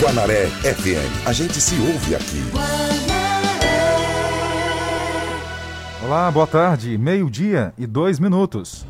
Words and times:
Guanaré 0.00 0.46
FM. 0.62 1.26
A 1.26 1.32
gente 1.32 1.58
se 1.58 1.74
ouve 1.80 2.14
aqui. 2.14 2.42
Olá, 6.04 6.30
boa 6.30 6.46
tarde. 6.46 6.98
Meio-dia 6.98 7.72
e 7.78 7.86
dois 7.86 8.20
minutos. 8.20 8.84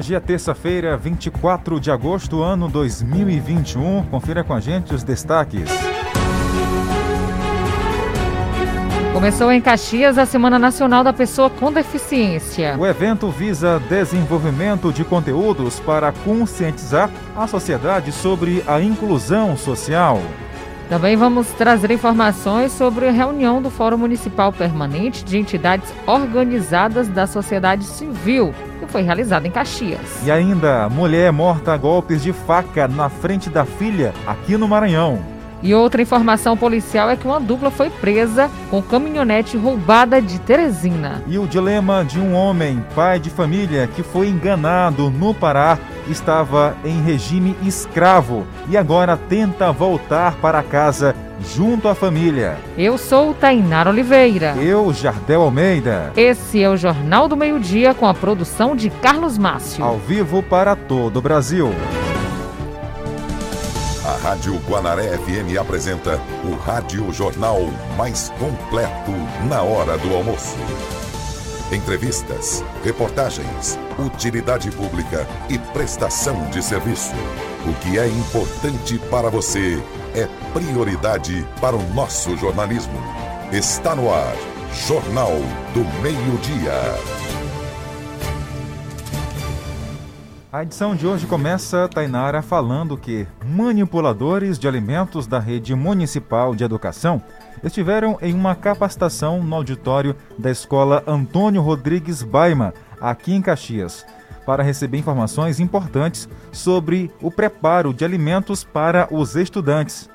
Hoje 0.00 0.14
é 0.14 0.18
terça-feira, 0.18 0.96
24 0.96 1.78
de 1.78 1.90
agosto, 1.90 2.42
ano 2.42 2.70
2021. 2.70 4.04
Confira 4.04 4.42
com 4.42 4.54
a 4.54 4.58
gente 4.58 4.94
os 4.94 5.04
destaques. 5.04 5.68
Começou 9.12 9.52
em 9.52 9.60
Caxias 9.60 10.16
a 10.16 10.24
Semana 10.24 10.58
Nacional 10.58 11.04
da 11.04 11.12
Pessoa 11.12 11.50
com 11.50 11.70
Deficiência. 11.70 12.78
O 12.78 12.86
evento 12.86 13.28
visa 13.28 13.78
desenvolvimento 13.90 14.90
de 14.90 15.04
conteúdos 15.04 15.78
para 15.80 16.12
conscientizar 16.12 17.10
a 17.36 17.46
sociedade 17.46 18.10
sobre 18.10 18.64
a 18.66 18.80
inclusão 18.80 19.54
social. 19.54 20.18
Também 20.88 21.14
vamos 21.14 21.48
trazer 21.48 21.90
informações 21.90 22.72
sobre 22.72 23.06
a 23.06 23.12
reunião 23.12 23.60
do 23.60 23.68
Fórum 23.68 23.98
Municipal 23.98 24.50
Permanente 24.50 25.22
de 25.22 25.36
Entidades 25.36 25.92
Organizadas 26.06 27.06
da 27.06 27.26
Sociedade 27.26 27.84
Civil, 27.84 28.54
foi 28.90 29.02
realizada 29.02 29.46
em 29.46 29.50
Caxias. 29.50 30.00
E 30.24 30.30
ainda, 30.30 30.88
mulher 30.88 31.32
morta 31.32 31.72
a 31.72 31.76
golpes 31.76 32.22
de 32.22 32.32
faca 32.32 32.86
na 32.86 33.08
frente 33.08 33.48
da 33.48 33.64
filha, 33.64 34.12
aqui 34.26 34.56
no 34.56 34.68
Maranhão. 34.68 35.18
E 35.62 35.74
outra 35.74 36.00
informação 36.00 36.56
policial 36.56 37.10
é 37.10 37.16
que 37.16 37.26
uma 37.26 37.38
dupla 37.38 37.70
foi 37.70 37.90
presa 37.90 38.50
com 38.70 38.82
caminhonete 38.82 39.58
roubada 39.58 40.20
de 40.20 40.38
Teresina. 40.40 41.22
E 41.26 41.38
o 41.38 41.46
dilema 41.46 42.02
de 42.02 42.18
um 42.18 42.34
homem, 42.34 42.82
pai 42.94 43.18
de 43.18 43.28
família, 43.28 43.86
que 43.86 44.02
foi 44.02 44.28
enganado 44.28 45.10
no 45.10 45.34
Pará 45.34 45.78
estava 46.08 46.76
em 46.84 47.02
regime 47.02 47.54
escravo 47.62 48.46
e 48.68 48.76
agora 48.76 49.16
tenta 49.16 49.70
voltar 49.70 50.34
para 50.36 50.62
casa 50.62 51.14
junto 51.44 51.88
à 51.88 51.94
família. 51.94 52.58
Eu 52.76 52.98
sou 52.98 53.34
Tainara 53.34 53.90
Oliveira. 53.90 54.54
Eu, 54.56 54.92
Jardel 54.92 55.42
Almeida. 55.42 56.12
Esse 56.16 56.62
é 56.62 56.68
o 56.68 56.76
Jornal 56.76 57.28
do 57.28 57.36
Meio-Dia 57.36 57.94
com 57.94 58.06
a 58.06 58.14
produção 58.14 58.76
de 58.76 58.90
Carlos 58.90 59.38
Márcio. 59.38 59.84
Ao 59.84 59.98
vivo 59.98 60.42
para 60.42 60.76
todo 60.76 61.18
o 61.18 61.22
Brasil. 61.22 61.70
A 64.04 64.28
Rádio 64.28 64.56
Guanaré 64.68 65.16
FM 65.18 65.56
apresenta 65.60 66.20
o 66.44 66.54
Rádio 66.56 67.12
Jornal 67.12 67.60
mais 67.96 68.30
completo 68.38 69.12
na 69.48 69.62
hora 69.62 69.96
do 69.98 70.14
almoço. 70.14 70.56
Entrevistas, 71.70 72.64
reportagens, 72.82 73.78
utilidade 73.98 74.70
pública 74.72 75.24
e 75.48 75.56
prestação 75.58 76.50
de 76.50 76.60
serviço. 76.60 77.14
O 77.64 77.72
que 77.74 77.96
é 77.96 78.08
importante 78.08 78.98
para 79.10 79.30
você 79.30 79.80
é 80.14 80.28
prioridade 80.52 81.46
para 81.60 81.76
o 81.76 81.94
nosso 81.94 82.36
jornalismo. 82.36 82.98
Está 83.52 83.94
no 83.94 84.12
ar, 84.12 84.34
Jornal 84.86 85.32
do 85.72 85.84
Meio-Dia. 86.02 87.20
A 90.52 90.64
edição 90.64 90.96
de 90.96 91.06
hoje 91.06 91.26
começa, 91.26 91.88
Tainara, 91.88 92.42
falando 92.42 92.96
que 92.96 93.24
manipuladores 93.46 94.58
de 94.58 94.66
alimentos 94.66 95.28
da 95.28 95.38
rede 95.38 95.76
municipal 95.76 96.56
de 96.56 96.64
educação 96.64 97.22
estiveram 97.62 98.18
em 98.20 98.34
uma 98.34 98.56
capacitação 98.56 99.42
no 99.44 99.54
auditório 99.54 100.16
da 100.36 100.50
escola 100.50 101.04
Antônio 101.06 101.62
Rodrigues 101.62 102.24
Baima, 102.24 102.74
aqui 103.00 103.32
em 103.32 103.40
Caxias, 103.40 104.04
para 104.44 104.62
receber 104.62 104.98
informações 104.98 105.60
importantes 105.60 106.28
sobre 106.50 107.10
o 107.20 107.30
preparo 107.30 107.92
de 107.92 108.04
alimentos 108.04 108.64
para 108.64 109.08
os 109.10 109.36
estudantes. 109.36 110.08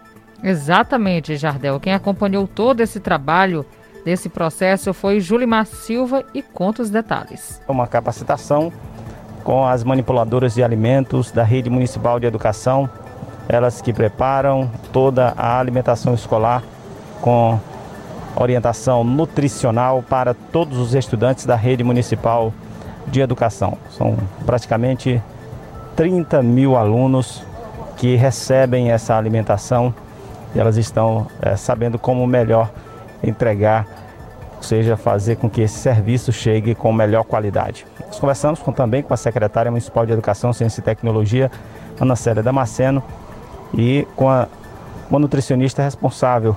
Exatamente, 0.43 1.37
Jardel. 1.37 1.79
Quem 1.79 1.93
acompanhou 1.93 2.47
todo 2.47 2.81
esse 2.81 2.99
trabalho 2.99 3.65
desse 4.03 4.29
processo 4.29 4.93
foi 4.93 5.19
Julimar 5.19 5.65
Silva 5.65 6.23
e 6.33 6.41
conta 6.41 6.81
os 6.81 6.89
detalhes. 6.89 7.61
Uma 7.67 7.87
capacitação 7.87 8.71
com 9.43 9.65
as 9.65 9.83
manipuladoras 9.83 10.53
de 10.55 10.63
alimentos 10.63 11.31
da 11.31 11.43
rede 11.43 11.69
municipal 11.69 12.19
de 12.19 12.25
educação, 12.25 12.89
elas 13.47 13.81
que 13.81 13.93
preparam 13.93 14.69
toda 14.91 15.33
a 15.37 15.59
alimentação 15.59 16.13
escolar 16.13 16.63
com 17.21 17.59
orientação 18.35 19.03
nutricional 19.03 20.03
para 20.03 20.33
todos 20.33 20.77
os 20.77 20.93
estudantes 20.93 21.45
da 21.45 21.55
rede 21.55 21.83
municipal 21.83 22.53
de 23.07 23.21
educação. 23.21 23.77
São 23.91 24.17
praticamente 24.45 25.21
30 25.95 26.41
mil 26.41 26.75
alunos 26.75 27.43
que 27.97 28.15
recebem 28.15 28.91
essa 28.91 29.15
alimentação 29.17 29.93
e 30.53 30.59
elas 30.59 30.77
estão 30.77 31.27
é, 31.41 31.55
sabendo 31.55 31.97
como 31.99 32.25
melhor 32.25 32.69
entregar, 33.23 33.85
ou 34.57 34.63
seja, 34.63 34.95
fazer 34.95 35.35
com 35.37 35.49
que 35.49 35.61
esse 35.61 35.77
serviço 35.77 36.31
chegue 36.31 36.73
com 36.73 36.91
melhor 36.93 37.23
qualidade. 37.23 37.85
Nós 38.07 38.19
conversamos 38.19 38.59
com, 38.59 38.71
também 38.71 39.03
com 39.03 39.13
a 39.13 39.17
secretária 39.17 39.69
municipal 39.69 40.05
de 40.05 40.13
Educação, 40.13 40.53
Ciência 40.53 40.79
e 40.79 40.83
Tecnologia, 40.83 41.51
Ana 41.99 42.15
Célia 42.15 42.41
Damasceno, 42.41 43.03
e 43.73 44.07
com 44.15 44.29
a, 44.29 44.47
uma 45.09 45.19
nutricionista 45.19 45.83
responsável 45.83 46.55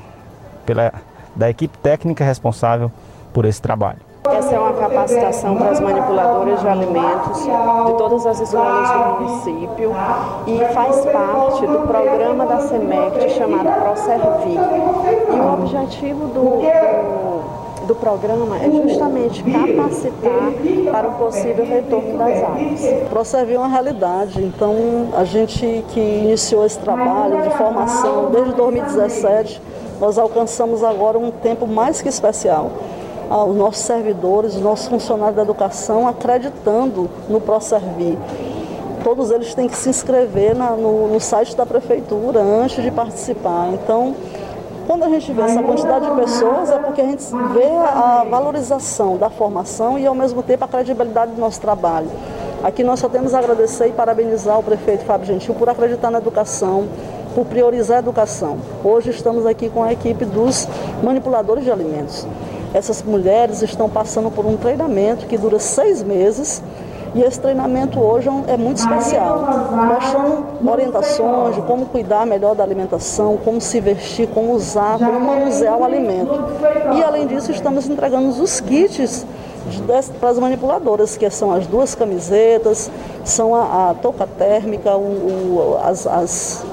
pela, 0.64 0.92
da 1.34 1.50
equipe 1.50 1.76
técnica 1.78 2.24
responsável 2.24 2.90
por 3.32 3.44
esse 3.44 3.60
trabalho. 3.60 4.07
Essa 4.32 4.54
é 4.54 4.58
uma 4.58 4.72
capacitação 4.72 5.56
para 5.56 5.70
as 5.70 5.80
manipuladoras 5.80 6.60
de 6.60 6.68
alimentos 6.68 7.42
de 7.42 7.98
todas 7.98 8.26
as 8.26 8.40
escolas 8.40 8.90
do 8.90 9.20
município 9.20 9.92
e 10.46 10.72
faz 10.72 11.04
parte 11.06 11.66
do 11.66 11.86
programa 11.86 12.46
da 12.46 12.60
SEMECT 12.60 13.30
chamado 13.30 13.68
ProServir. 13.80 14.60
E 15.32 15.40
o 15.40 15.52
objetivo 15.52 16.26
do, 16.26 17.86
do, 17.86 17.94
programa 17.94 18.56
é 18.58 18.70
justamente 18.70 19.42
capacitar 19.42 20.92
para 20.92 21.08
um 21.08 21.14
possível 21.14 21.64
retorno 21.64 22.18
das 22.18 22.42
aulas. 22.42 23.08
ProServir 23.10 23.56
é 23.56 23.58
uma 23.58 23.68
realidade, 23.68 24.44
então 24.44 24.74
a 25.16 25.24
gente 25.24 25.84
que 25.88 26.00
iniciou 26.00 26.64
esse 26.66 26.78
trabalho 26.78 27.42
de 27.42 27.50
formação 27.50 28.30
desde 28.30 28.52
2017 28.52 29.62
nós 30.00 30.16
alcançamos 30.16 30.84
agora 30.84 31.18
um 31.18 31.30
tempo 31.30 31.66
mais 31.66 32.00
que 32.00 32.08
especial. 32.08 32.70
Os 33.30 33.56
nossos 33.56 33.82
servidores, 33.82 34.54
os 34.54 34.62
nossos 34.62 34.88
funcionários 34.88 35.36
da 35.36 35.42
educação 35.42 36.08
acreditando 36.08 37.10
no 37.28 37.40
ProServir. 37.40 38.16
Todos 39.04 39.30
eles 39.30 39.54
têm 39.54 39.68
que 39.68 39.76
se 39.76 39.88
inscrever 39.88 40.56
na, 40.56 40.70
no, 40.70 41.08
no 41.08 41.20
site 41.20 41.54
da 41.56 41.66
prefeitura 41.66 42.40
antes 42.40 42.82
de 42.82 42.90
participar. 42.90 43.68
Então, 43.72 44.14
quando 44.86 45.04
a 45.04 45.08
gente 45.10 45.30
vê 45.32 45.42
essa 45.42 45.62
quantidade 45.62 46.06
de 46.08 46.16
pessoas, 46.16 46.70
é 46.70 46.78
porque 46.78 47.02
a 47.02 47.04
gente 47.04 47.22
vê 47.52 47.66
a 47.66 48.24
valorização 48.28 49.18
da 49.18 49.28
formação 49.28 49.98
e, 49.98 50.06
ao 50.06 50.14
mesmo 50.14 50.42
tempo, 50.42 50.64
a 50.64 50.68
credibilidade 50.68 51.32
do 51.32 51.40
nosso 51.40 51.60
trabalho. 51.60 52.08
Aqui 52.64 52.82
nós 52.82 52.98
só 52.98 53.08
temos 53.08 53.34
a 53.34 53.38
agradecer 53.38 53.88
e 53.88 53.92
parabenizar 53.92 54.58
o 54.58 54.62
prefeito 54.62 55.04
Fábio 55.04 55.26
Gentil 55.26 55.54
por 55.54 55.68
acreditar 55.68 56.10
na 56.10 56.18
educação, 56.18 56.88
por 57.34 57.44
priorizar 57.44 57.98
a 57.98 58.00
educação. 58.00 58.56
Hoje 58.82 59.10
estamos 59.10 59.44
aqui 59.44 59.68
com 59.68 59.84
a 59.84 59.92
equipe 59.92 60.24
dos 60.24 60.66
manipuladores 61.02 61.64
de 61.64 61.70
alimentos. 61.70 62.26
Essas 62.74 63.02
mulheres 63.02 63.62
estão 63.62 63.88
passando 63.88 64.30
por 64.30 64.44
um 64.44 64.56
treinamento 64.56 65.26
que 65.26 65.38
dura 65.38 65.58
seis 65.58 66.02
meses 66.02 66.62
e 67.14 67.22
esse 67.22 67.40
treinamento 67.40 67.98
hoje 67.98 68.28
é 68.48 68.56
muito 68.56 68.78
especial, 68.78 69.40
mostrando 69.72 70.70
orientações 70.70 71.54
de 71.54 71.62
como 71.62 71.86
cuidar 71.86 72.26
melhor 72.26 72.54
da 72.54 72.62
alimentação, 72.62 73.38
como 73.42 73.60
se 73.60 73.80
vestir, 73.80 74.28
como 74.28 74.52
usar, 74.52 74.98
como 74.98 75.18
manusear 75.18 75.78
o 75.78 75.84
alimento. 75.84 76.32
E 76.96 77.02
além 77.02 77.26
disso, 77.26 77.50
estamos 77.50 77.88
entregando 77.88 78.28
os 78.28 78.60
kits 78.60 79.26
para 80.20 80.28
as 80.28 80.38
manipuladoras, 80.38 81.16
que 81.16 81.28
são 81.30 81.50
as 81.50 81.66
duas 81.66 81.94
camisetas, 81.94 82.90
são 83.24 83.54
a, 83.54 83.90
a 83.90 83.94
touca 83.94 84.26
térmica, 84.26 84.94
o, 84.96 85.00
o, 85.00 85.80
as, 85.82 86.06
as 86.06 86.64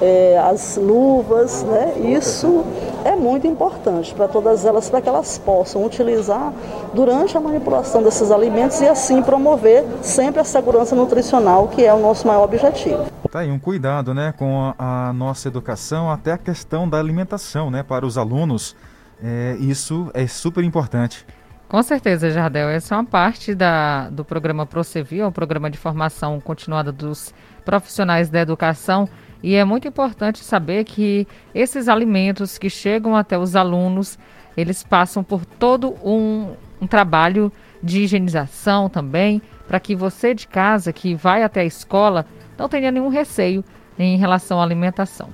é, 0.00 0.38
as 0.38 0.76
luvas, 0.76 1.62
né? 1.62 1.94
Isso 1.98 2.64
é 3.04 3.16
muito 3.16 3.46
importante 3.46 4.14
para 4.14 4.28
todas 4.28 4.64
elas, 4.64 4.88
para 4.88 5.00
que 5.00 5.08
elas 5.08 5.38
possam 5.38 5.84
utilizar 5.84 6.52
durante 6.94 7.36
a 7.36 7.40
manipulação 7.40 8.02
desses 8.02 8.30
alimentos 8.30 8.80
e 8.80 8.88
assim 8.88 9.22
promover 9.22 9.84
sempre 10.02 10.40
a 10.40 10.44
segurança 10.44 10.94
nutricional, 10.94 11.68
que 11.68 11.84
é 11.84 11.92
o 11.92 12.00
nosso 12.00 12.26
maior 12.26 12.44
objetivo. 12.44 13.06
Tá 13.30 13.40
aí 13.40 13.50
um 13.50 13.58
cuidado, 13.58 14.12
né, 14.12 14.34
com 14.36 14.74
a, 14.78 15.08
a 15.08 15.12
nossa 15.12 15.48
educação, 15.48 16.10
até 16.10 16.32
a 16.32 16.38
questão 16.38 16.88
da 16.88 16.98
alimentação, 16.98 17.70
né, 17.70 17.82
para 17.82 18.04
os 18.04 18.18
alunos. 18.18 18.76
É, 19.22 19.56
isso 19.58 20.10
é 20.12 20.26
super 20.26 20.62
importante. 20.62 21.24
Com 21.72 21.82
certeza, 21.82 22.30
Jardel. 22.30 22.68
Essa 22.68 22.94
é 22.94 22.98
uma 22.98 23.04
parte 23.06 23.54
da, 23.54 24.10
do 24.10 24.22
programa 24.22 24.66
Procevia, 24.66 25.26
o 25.26 25.32
programa 25.32 25.70
de 25.70 25.78
formação 25.78 26.38
continuada 26.38 26.92
dos 26.92 27.32
profissionais 27.64 28.28
da 28.28 28.40
educação. 28.40 29.08
E 29.42 29.54
é 29.54 29.64
muito 29.64 29.88
importante 29.88 30.44
saber 30.44 30.84
que 30.84 31.26
esses 31.54 31.88
alimentos 31.88 32.58
que 32.58 32.70
chegam 32.70 33.16
até 33.16 33.36
os 33.36 33.56
alunos, 33.56 34.18
eles 34.56 34.84
passam 34.84 35.24
por 35.24 35.44
todo 35.44 35.96
um, 36.04 36.54
um 36.80 36.86
trabalho 36.86 37.50
de 37.82 38.02
higienização 38.02 38.88
também, 38.88 39.42
para 39.66 39.80
que 39.80 39.96
você 39.96 40.34
de 40.34 40.46
casa 40.46 40.92
que 40.92 41.14
vai 41.14 41.42
até 41.42 41.62
a 41.62 41.64
escola 41.64 42.26
não 42.56 42.68
tenha 42.68 42.92
nenhum 42.92 43.08
receio 43.08 43.64
em 43.98 44.16
relação 44.16 44.60
à 44.60 44.62
alimentação. 44.62 45.30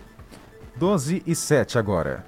12 0.77 1.23
e 1.27 1.35
7 1.35 1.79
agora. 1.79 2.25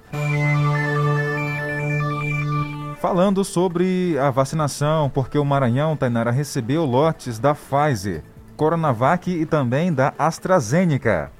Falando 2.99 3.43
sobre 3.43 4.15
a 4.19 4.29
vacinação, 4.29 5.09
porque 5.09 5.39
o 5.39 5.45
Maranhão, 5.45 5.97
Tainara, 5.97 6.29
recebeu 6.29 6.85
lotes 6.85 7.39
da 7.39 7.55
Pfizer, 7.55 8.23
Coronavac 8.55 9.31
e 9.31 9.43
também 9.43 9.91
da 9.91 10.13
AstraZeneca. 10.19 11.31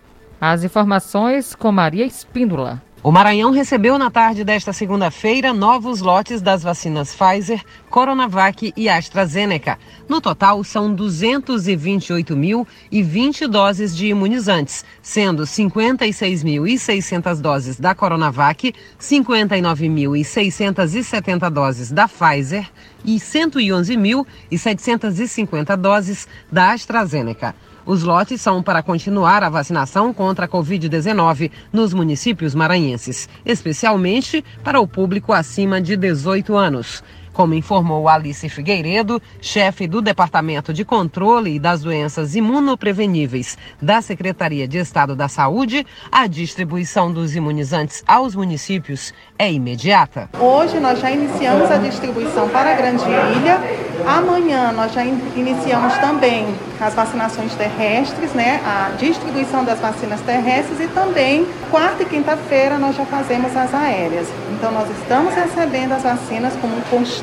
As 0.44 0.64
informações 0.64 1.54
com 1.54 1.72
Maria 1.72 2.04
Espíndola. 2.04 2.82
O 3.04 3.12
Maranhão 3.12 3.52
recebeu 3.52 4.00
na 4.00 4.10
tarde 4.10 4.44
desta 4.44 4.74
segunda-feira 4.74 5.54
novos 5.54 6.02
lotes 6.02 6.42
das 6.42 6.64
vacinas 6.64 7.16
Pfizer, 7.16 7.64
Coronavac 7.92 8.74
e 8.76 8.90
AstraZeneca. 8.90 9.78
No 10.10 10.20
total, 10.20 10.64
são 10.64 10.96
228.020 10.96 13.48
doses 13.48 13.96
de 13.96 14.08
imunizantes, 14.08 14.84
sendo 15.00 15.44
56.600 15.44 17.40
doses 17.40 17.80
da 17.80 17.94
Coronavac, 17.94 18.74
59.670 19.00 21.52
doses 21.52 21.92
da 21.92 22.08
Pfizer 22.08 22.68
e 23.06 23.18
111.750 23.18 25.78
doses 25.78 26.28
da 26.52 26.72
AstraZeneca. 26.72 27.54
Os 27.86 28.04
lotes 28.04 28.40
são 28.40 28.62
para 28.62 28.84
continuar 28.84 29.44
a 29.44 29.50
vacinação 29.50 30.14
contra 30.14 30.46
a 30.46 30.50
Covid-19 30.50 31.52
nos 31.74 31.94
municípios 31.94 32.54
maranhenses, 32.54 33.28
especialmente 33.46 34.44
para 34.64 34.80
o 34.80 34.88
público 34.88 35.34
acima 35.34 35.82
de 35.82 35.98
18 35.98 36.56
anos. 36.56 37.04
Como 37.34 37.54
informou 37.54 38.10
Alice 38.10 38.48
Figueiredo, 38.50 39.22
chefe 39.40 39.88
do 39.88 40.02
Departamento 40.02 40.74
de 40.74 40.84
Controle 40.84 41.60
das 41.60 41.82
Doenças 41.82 42.36
Imunopreveníveis 42.36 43.58
da 43.82 44.02
Secretaria 44.02 44.68
de 44.68 44.78
Estado 44.78 45.16
da 45.16 45.30
Saúde, 45.30 45.86
a 46.12 46.28
distribuição 46.28 47.12
dos 47.12 47.34
imunizantes 47.34 48.04
aos 48.06 48.36
municípios 48.36 49.14
é 49.40 49.52
imediata. 49.52 50.30
Hoje 50.38 50.78
nós 50.80 51.00
já 51.00 51.10
iniciamos 51.10 51.72
a 51.72 51.78
distribuição 51.78 52.50
para 52.50 52.72
a 52.72 52.76
Grande 52.76 53.06
Ilha. 53.06 53.62
Amanhã 54.06 54.72
nós 54.74 54.92
já 54.92 55.06
iniciamos 55.06 55.94
também 56.00 56.46
as 56.82 56.94
vacinações 56.94 57.54
terrestres, 57.54 58.34
né? 58.34 58.60
A 58.66 58.92
distribuição 58.98 59.64
das 59.64 59.80
vacinas 59.80 60.20
terrestres 60.22 60.80
e 60.80 60.88
também 60.88 61.48
quarta 61.70 62.04
e 62.04 62.06
quinta-feira 62.06 62.80
nós 62.80 62.96
já 62.96 63.06
fazemos 63.06 63.56
as 63.56 63.74
aéreas. 63.74 64.28
Então 64.52 64.72
nós 64.72 64.90
estamos 64.90 65.34
recebendo 65.34 65.94
as 65.94 66.04
vacinas 66.04 66.54
com 66.56 66.68
um 66.68 66.82
constante 66.90 67.21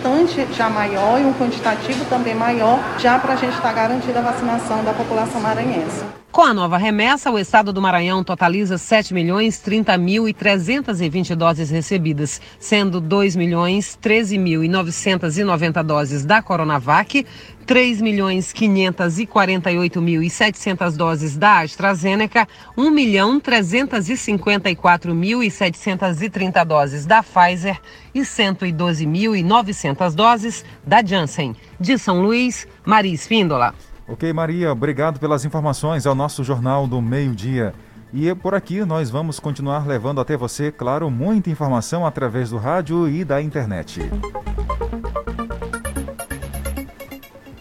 já 0.53 0.69
maior 0.69 1.21
e 1.21 1.25
um 1.25 1.33
quantitativo 1.35 2.05
também 2.07 2.35
maior, 2.35 2.79
já 2.99 3.19
para 3.19 3.35
a 3.35 3.37
gente 3.37 3.55
estar 3.55 3.69
tá 3.69 3.73
garantida 3.73 4.19
a 4.19 4.23
vacinação 4.23 4.83
da 4.85 4.93
população 4.93 5.41
maranhense. 5.41 6.18
Com 6.31 6.43
a 6.43 6.53
nova 6.53 6.77
remessa, 6.77 7.31
o 7.31 7.39
estado 7.39 7.73
do 7.73 7.81
Maranhão 7.81 8.23
totaliza 8.23 8.77
7 8.77 9.15
milhões 9.15 9.61
30 9.61 9.97
mil 9.97 10.29
e 10.29 10.35
320 10.35 11.35
doses 11.35 11.71
recebidas, 11.71 12.39
sendo 12.61 13.01
2 13.01 13.35
milhões 13.35 13.97
13 13.97 14.37
mil 14.37 14.63
e 14.63 14.69
990 14.69 15.83
doses 15.83 16.27
da 16.27 16.43
Coronavac, 16.43 17.27
3 17.65 18.03
milhões 18.03 18.53
548 18.53 20.03
mil 20.03 20.23
e 20.23 20.29
700 20.29 20.99
doses 20.99 21.35
da 21.35 21.61
AstraZeneca, 21.61 22.47
1 22.77 22.91
milhão 22.91 23.41
354 23.41 25.15
mil 25.15 25.43
e 25.43 25.51
730 25.51 26.63
doses 26.63 27.07
da 27.07 27.23
Pfizer 27.23 27.81
e 28.15 28.23
112 28.23 29.07
mil 29.07 29.35
e 29.35 29.43
900 29.43 30.15
doses 30.15 30.63
da 30.87 31.03
Janssen. 31.03 31.57
De 31.81 31.97
São 31.97 32.21
Luís, 32.21 32.67
Maria 32.85 33.15
Espíndola. 33.15 33.75
Ok, 34.09 34.33
Maria, 34.33 34.73
obrigado 34.73 35.21
pelas 35.21 35.45
informações 35.45 36.07
ao 36.07 36.15
nosso 36.15 36.43
Jornal 36.43 36.87
do 36.87 37.01
Meio-Dia. 37.03 37.75
E 38.11 38.35
por 38.35 38.55
aqui 38.55 38.83
nós 38.83 39.11
vamos 39.11 39.39
continuar 39.39 39.87
levando 39.87 40.19
até 40.19 40.35
você, 40.35 40.73
claro, 40.73 41.11
muita 41.11 41.51
informação 41.51 42.07
através 42.07 42.49
do 42.49 42.57
rádio 42.57 43.07
e 43.07 43.23
da 43.23 43.43
internet. 43.43 44.01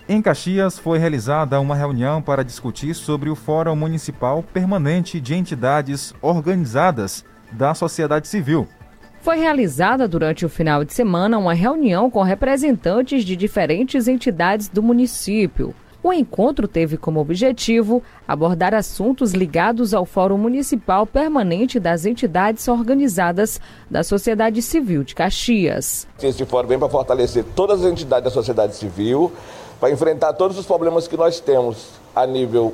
Em 0.07 0.21
Caxias 0.21 0.79
foi 0.79 0.97
realizada 0.97 1.59
uma 1.59 1.75
reunião 1.75 2.21
para 2.21 2.45
discutir 2.45 2.94
sobre 2.94 3.29
o 3.29 3.35
Fórum 3.35 3.75
Municipal 3.75 4.41
Permanente 4.41 5.19
de 5.19 5.35
Entidades 5.35 6.13
Organizadas 6.21 7.25
da 7.51 7.73
Sociedade 7.73 8.25
Civil. 8.29 8.65
Foi 9.19 9.35
realizada 9.38 10.07
durante 10.07 10.45
o 10.45 10.49
final 10.49 10.85
de 10.85 10.94
semana 10.94 11.38
uma 11.38 11.53
reunião 11.53 12.09
com 12.09 12.23
representantes 12.23 13.25
de 13.25 13.35
diferentes 13.35 14.07
entidades 14.07 14.69
do 14.69 14.81
município. 14.81 15.75
O 16.03 16.13
encontro 16.13 16.67
teve 16.67 16.95
como 16.95 17.19
objetivo 17.19 18.03
abordar 18.27 18.73
assuntos 18.73 19.33
ligados 19.33 19.94
ao 19.94 20.05
Fórum 20.05 20.38
Municipal 20.38 21.07
Permanente 21.07 21.79
das 21.79 22.05
Entidades 22.05 22.67
Organizadas 22.67 23.59
da 23.89 24.03
Sociedade 24.03 24.61
Civil 24.61 25.03
de 25.03 25.15
Caxias. 25.15 26.07
Esse 26.21 26.45
fórum 26.45 26.67
vem 26.67 26.79
para 26.79 26.88
fortalecer 26.88 27.44
todas 27.55 27.83
as 27.83 27.91
entidades 27.91 28.25
da 28.25 28.31
sociedade 28.31 28.75
civil, 28.75 29.31
para 29.79 29.91
enfrentar 29.91 30.33
todos 30.33 30.57
os 30.57 30.65
problemas 30.65 31.07
que 31.07 31.17
nós 31.17 31.39
temos 31.39 31.89
a 32.15 32.25
nível 32.25 32.73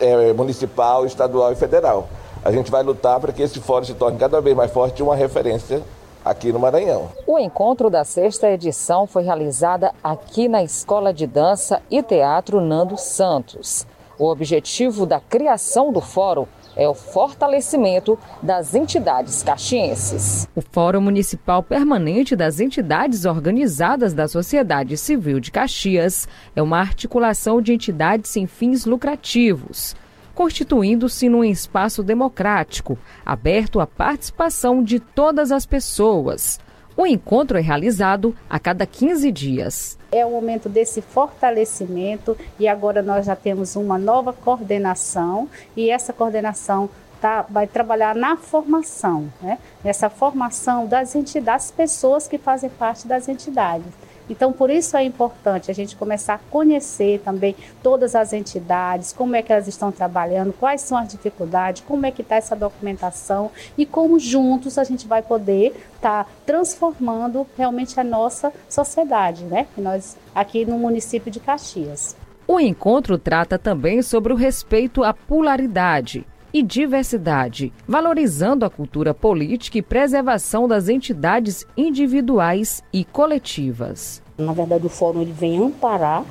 é, 0.00 0.32
municipal, 0.32 1.04
estadual 1.04 1.52
e 1.52 1.56
federal. 1.56 2.08
A 2.42 2.50
gente 2.50 2.70
vai 2.70 2.82
lutar 2.82 3.20
para 3.20 3.32
que 3.32 3.42
esse 3.42 3.60
fórum 3.60 3.84
se 3.84 3.94
torne 3.94 4.18
cada 4.18 4.40
vez 4.40 4.56
mais 4.56 4.70
forte 4.70 5.00
e 5.00 5.02
uma 5.02 5.16
referência 5.16 5.82
aqui 6.26 6.52
no 6.52 6.58
Maranhão. 6.58 7.08
O 7.26 7.38
encontro 7.38 7.88
da 7.88 8.04
sexta 8.04 8.50
edição 8.50 9.06
foi 9.06 9.22
realizada 9.22 9.92
aqui 10.02 10.48
na 10.48 10.62
Escola 10.62 11.14
de 11.14 11.26
Dança 11.26 11.80
e 11.88 12.02
Teatro 12.02 12.60
Nando 12.60 12.98
Santos. 12.98 13.86
O 14.18 14.26
objetivo 14.26 15.06
da 15.06 15.20
criação 15.20 15.92
do 15.92 16.00
fórum 16.00 16.46
é 16.74 16.88
o 16.88 16.94
fortalecimento 16.94 18.18
das 18.42 18.74
entidades 18.74 19.42
caxienses. 19.42 20.48
O 20.54 20.60
Fórum 20.60 21.00
Municipal 21.00 21.62
Permanente 21.62 22.34
das 22.34 22.60
Entidades 22.60 23.24
Organizadas 23.24 24.12
da 24.12 24.26
Sociedade 24.26 24.96
Civil 24.96 25.38
de 25.38 25.50
Caxias 25.50 26.28
é 26.54 26.62
uma 26.62 26.80
articulação 26.80 27.62
de 27.62 27.72
entidades 27.72 28.30
sem 28.30 28.46
fins 28.46 28.84
lucrativos 28.84 29.94
constituindo-se 30.36 31.30
num 31.30 31.42
espaço 31.42 32.02
democrático, 32.02 32.98
aberto 33.24 33.80
à 33.80 33.86
participação 33.86 34.84
de 34.84 35.00
todas 35.00 35.50
as 35.50 35.64
pessoas. 35.64 36.60
O 36.94 37.06
encontro 37.06 37.58
é 37.58 37.60
realizado 37.60 38.36
a 38.48 38.58
cada 38.58 38.86
15 38.86 39.32
dias. 39.32 39.98
É 40.12 40.24
o 40.24 40.30
momento 40.30 40.68
desse 40.68 41.00
fortalecimento 41.00 42.36
e 42.60 42.68
agora 42.68 43.02
nós 43.02 43.24
já 43.24 43.34
temos 43.34 43.76
uma 43.76 43.98
nova 43.98 44.32
coordenação 44.32 45.48
e 45.74 45.90
essa 45.90 46.12
coordenação 46.12 46.90
tá, 47.18 47.44
vai 47.48 47.66
trabalhar 47.66 48.14
na 48.14 48.36
formação, 48.36 49.32
né? 49.40 49.58
Essa 49.82 50.10
formação 50.10 50.86
das 50.86 51.14
entidades, 51.14 51.66
das 51.66 51.70
pessoas 51.70 52.28
que 52.28 52.36
fazem 52.36 52.68
parte 52.68 53.06
das 53.06 53.26
entidades. 53.28 53.88
Então, 54.28 54.52
por 54.52 54.70
isso 54.70 54.96
é 54.96 55.04
importante 55.04 55.70
a 55.70 55.74
gente 55.74 55.96
começar 55.96 56.34
a 56.34 56.38
conhecer 56.50 57.20
também 57.24 57.54
todas 57.82 58.14
as 58.14 58.32
entidades, 58.32 59.12
como 59.12 59.36
é 59.36 59.42
que 59.42 59.52
elas 59.52 59.68
estão 59.68 59.92
trabalhando, 59.92 60.52
quais 60.52 60.80
são 60.80 60.98
as 60.98 61.08
dificuldades, 61.08 61.82
como 61.86 62.06
é 62.06 62.10
que 62.10 62.22
está 62.22 62.36
essa 62.36 62.56
documentação 62.56 63.50
e 63.76 63.86
como 63.86 64.18
juntos 64.18 64.78
a 64.78 64.84
gente 64.84 65.06
vai 65.06 65.22
poder 65.22 65.74
estar 65.94 66.24
tá 66.24 66.30
transformando 66.44 67.46
realmente 67.56 67.98
a 67.98 68.04
nossa 68.04 68.52
sociedade, 68.68 69.44
né? 69.44 69.66
nós 69.76 70.16
aqui 70.34 70.64
no 70.64 70.78
município 70.78 71.30
de 71.30 71.40
Caxias. 71.40 72.16
O 72.48 72.60
encontro 72.60 73.18
trata 73.18 73.58
também 73.58 74.02
sobre 74.02 74.32
o 74.32 74.36
respeito 74.36 75.02
à 75.02 75.12
polaridade 75.12 76.24
e 76.56 76.62
diversidade, 76.62 77.70
valorizando 77.86 78.64
a 78.64 78.70
cultura 78.70 79.12
política 79.12 79.76
e 79.76 79.82
preservação 79.82 80.66
das 80.66 80.88
entidades 80.88 81.66
individuais 81.76 82.82
e 82.90 83.04
coletivas. 83.04 84.22
Na 84.38 84.54
verdade, 84.54 84.86
o 84.86 84.88
fórum 84.88 85.20
ele 85.20 85.32
vem 85.32 85.62
amparar 85.62 86.24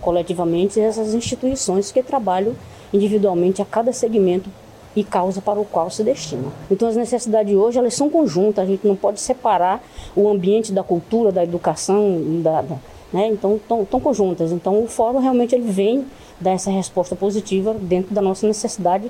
coletivamente 0.00 0.80
essas 0.80 1.14
instituições 1.14 1.92
que 1.92 2.02
trabalham 2.02 2.56
individualmente 2.92 3.62
a 3.62 3.64
cada 3.64 3.92
segmento 3.92 4.50
e 4.96 5.04
causa 5.04 5.40
para 5.40 5.60
o 5.60 5.64
qual 5.64 5.88
se 5.90 6.02
destina. 6.02 6.48
Então 6.68 6.88
as 6.88 6.96
necessidades 6.96 7.52
de 7.52 7.56
hoje 7.56 7.78
elas 7.78 7.94
são 7.94 8.10
conjuntas, 8.10 8.64
a 8.64 8.66
gente 8.66 8.84
não 8.84 8.96
pode 8.96 9.20
separar 9.20 9.80
o 10.16 10.28
ambiente 10.28 10.72
da 10.72 10.82
cultura, 10.82 11.30
da 11.30 11.44
educação, 11.44 12.42
da, 12.42 12.62
da 12.62 12.76
né? 13.12 13.28
então 13.28 13.54
estão 13.54 14.00
conjuntas. 14.00 14.50
Então 14.50 14.82
o 14.82 14.88
fórum 14.88 15.20
realmente 15.20 15.54
ele 15.54 15.70
vem 15.70 16.04
dar 16.40 16.50
essa 16.50 16.68
resposta 16.68 17.14
positiva 17.14 17.74
dentro 17.74 18.12
da 18.12 18.20
nossa 18.20 18.44
necessidade 18.44 19.08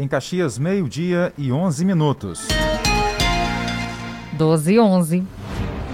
em 0.00 0.08
Caxias, 0.08 0.58
meio-dia 0.58 1.30
e 1.36 1.52
11 1.52 1.84
minutos. 1.84 2.48
12 4.32 4.72
e 4.72 4.80
11. 4.80 5.22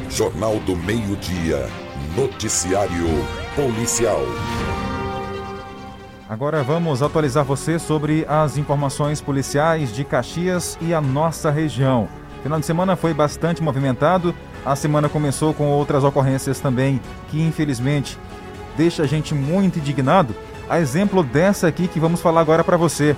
Jornal 0.09 0.61
do 0.61 0.77
Meio-Dia. 0.77 1.69
Noticiário 2.17 3.07
Policial. 3.57 4.21
Agora 6.29 6.63
vamos 6.63 7.03
atualizar 7.03 7.45
você 7.45 7.81
sobre 7.81 8.25
as 8.29 8.57
informações 8.57 9.21
policiais 9.21 9.93
de 9.93 10.05
Caxias 10.05 10.79
e 10.81 10.95
a 10.95 11.01
nossa 11.01 11.51
região. 11.51 12.09
Final 12.45 12.61
de 12.61 12.67
semana 12.67 12.95
foi 12.95 13.13
bastante 13.13 13.61
movimentado. 13.61 14.33
A 14.65 14.77
semana 14.77 15.09
começou 15.09 15.53
com 15.53 15.69
outras 15.69 16.05
ocorrências 16.05 16.61
também 16.61 17.01
que 17.29 17.43
infelizmente 17.43 18.17
deixa 18.77 19.03
a 19.03 19.07
gente 19.07 19.35
muito 19.35 19.81
indignado. 19.81 20.33
A 20.69 20.81
exemplo 20.81 21.25
dessa 21.25 21.67
aqui 21.67 21.89
que 21.89 21.99
vamos 21.99 22.21
falar 22.21 22.41
agora 22.41 22.63
para 22.63 22.77
você. 22.77 23.17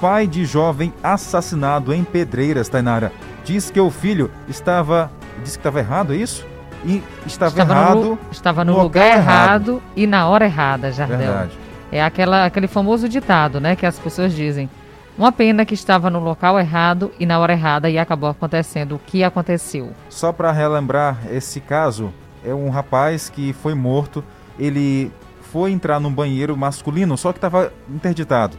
Pai 0.00 0.26
de 0.26 0.44
jovem 0.44 0.92
assassinado 1.02 1.92
em 1.92 2.04
Pedreiras, 2.04 2.68
Tainara, 2.68 3.12
diz 3.44 3.70
que 3.70 3.80
o 3.80 3.90
filho 3.90 4.30
estava, 4.48 5.10
diz 5.42 5.56
que 5.56 5.60
estava 5.60 5.78
errado, 5.78 6.12
é 6.12 6.16
isso? 6.16 6.46
E 6.84 7.02
estava, 7.26 7.50
estava 7.52 7.72
errado. 7.72 8.00
No, 8.00 8.18
estava 8.30 8.64
no, 8.64 8.72
no 8.72 8.82
lugar, 8.82 9.04
lugar 9.04 9.18
errado, 9.18 9.70
errado, 9.72 9.82
e 9.96 10.06
na 10.06 10.28
hora 10.28 10.44
errada, 10.44 10.92
Jardel. 10.92 11.18
Verdade. 11.18 11.58
É 11.90 12.02
aquela, 12.02 12.44
aquele 12.44 12.66
famoso 12.66 13.08
ditado, 13.08 13.60
né, 13.60 13.76
que 13.76 13.86
as 13.86 13.98
pessoas 13.98 14.32
dizem. 14.32 14.68
Uma 15.16 15.30
pena 15.30 15.64
que 15.64 15.74
estava 15.74 16.10
no 16.10 16.18
local 16.18 16.58
errado 16.58 17.12
e 17.20 17.24
na 17.24 17.38
hora 17.38 17.52
errada 17.52 17.88
e 17.88 17.96
acabou 17.96 18.28
acontecendo 18.28 18.96
o 18.96 18.98
que 18.98 19.22
aconteceu. 19.22 19.92
Só 20.08 20.32
para 20.32 20.50
relembrar 20.50 21.18
esse 21.30 21.60
caso, 21.60 22.12
é 22.44 22.52
um 22.52 22.68
rapaz 22.68 23.28
que 23.28 23.52
foi 23.52 23.74
morto. 23.74 24.24
Ele 24.58 25.12
foi 25.52 25.70
entrar 25.70 26.00
num 26.00 26.12
banheiro 26.12 26.56
masculino, 26.56 27.16
só 27.16 27.32
que 27.32 27.38
estava 27.38 27.72
interditado. 27.88 28.56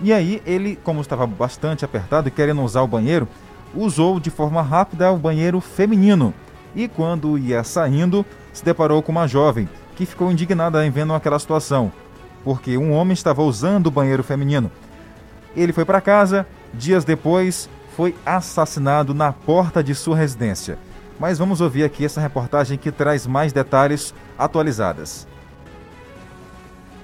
E 0.00 0.12
aí 0.12 0.42
ele, 0.46 0.78
como 0.82 1.00
estava 1.00 1.26
bastante 1.26 1.84
apertado 1.84 2.28
e 2.28 2.30
querendo 2.30 2.62
usar 2.62 2.82
o 2.82 2.86
banheiro, 2.86 3.28
usou 3.74 4.20
de 4.20 4.30
forma 4.30 4.62
rápida 4.62 5.10
o 5.12 5.16
banheiro 5.16 5.60
feminino. 5.60 6.32
E 6.74 6.86
quando 6.86 7.38
ia 7.38 7.64
saindo, 7.64 8.24
se 8.52 8.64
deparou 8.64 9.02
com 9.02 9.12
uma 9.12 9.26
jovem 9.26 9.68
que 9.96 10.06
ficou 10.06 10.30
indignada 10.30 10.84
em 10.86 10.90
vendo 10.90 11.12
aquela 11.12 11.38
situação 11.38 11.92
porque 12.44 12.78
um 12.78 12.92
homem 12.92 13.12
estava 13.12 13.42
usando 13.42 13.88
o 13.88 13.90
banheiro 13.90 14.22
feminino. 14.22 14.70
Ele 15.56 15.72
foi 15.72 15.84
para 15.84 16.00
casa, 16.00 16.46
dias 16.72 17.04
depois 17.04 17.68
foi 17.96 18.14
assassinado 18.24 19.12
na 19.12 19.32
porta 19.32 19.82
de 19.82 19.94
sua 19.94 20.16
residência. 20.16 20.78
Mas 21.18 21.38
vamos 21.38 21.60
ouvir 21.60 21.84
aqui 21.84 22.04
essa 22.04 22.20
reportagem 22.20 22.78
que 22.78 22.92
traz 22.92 23.26
mais 23.26 23.52
detalhes 23.52 24.14
atualizadas. 24.38 25.26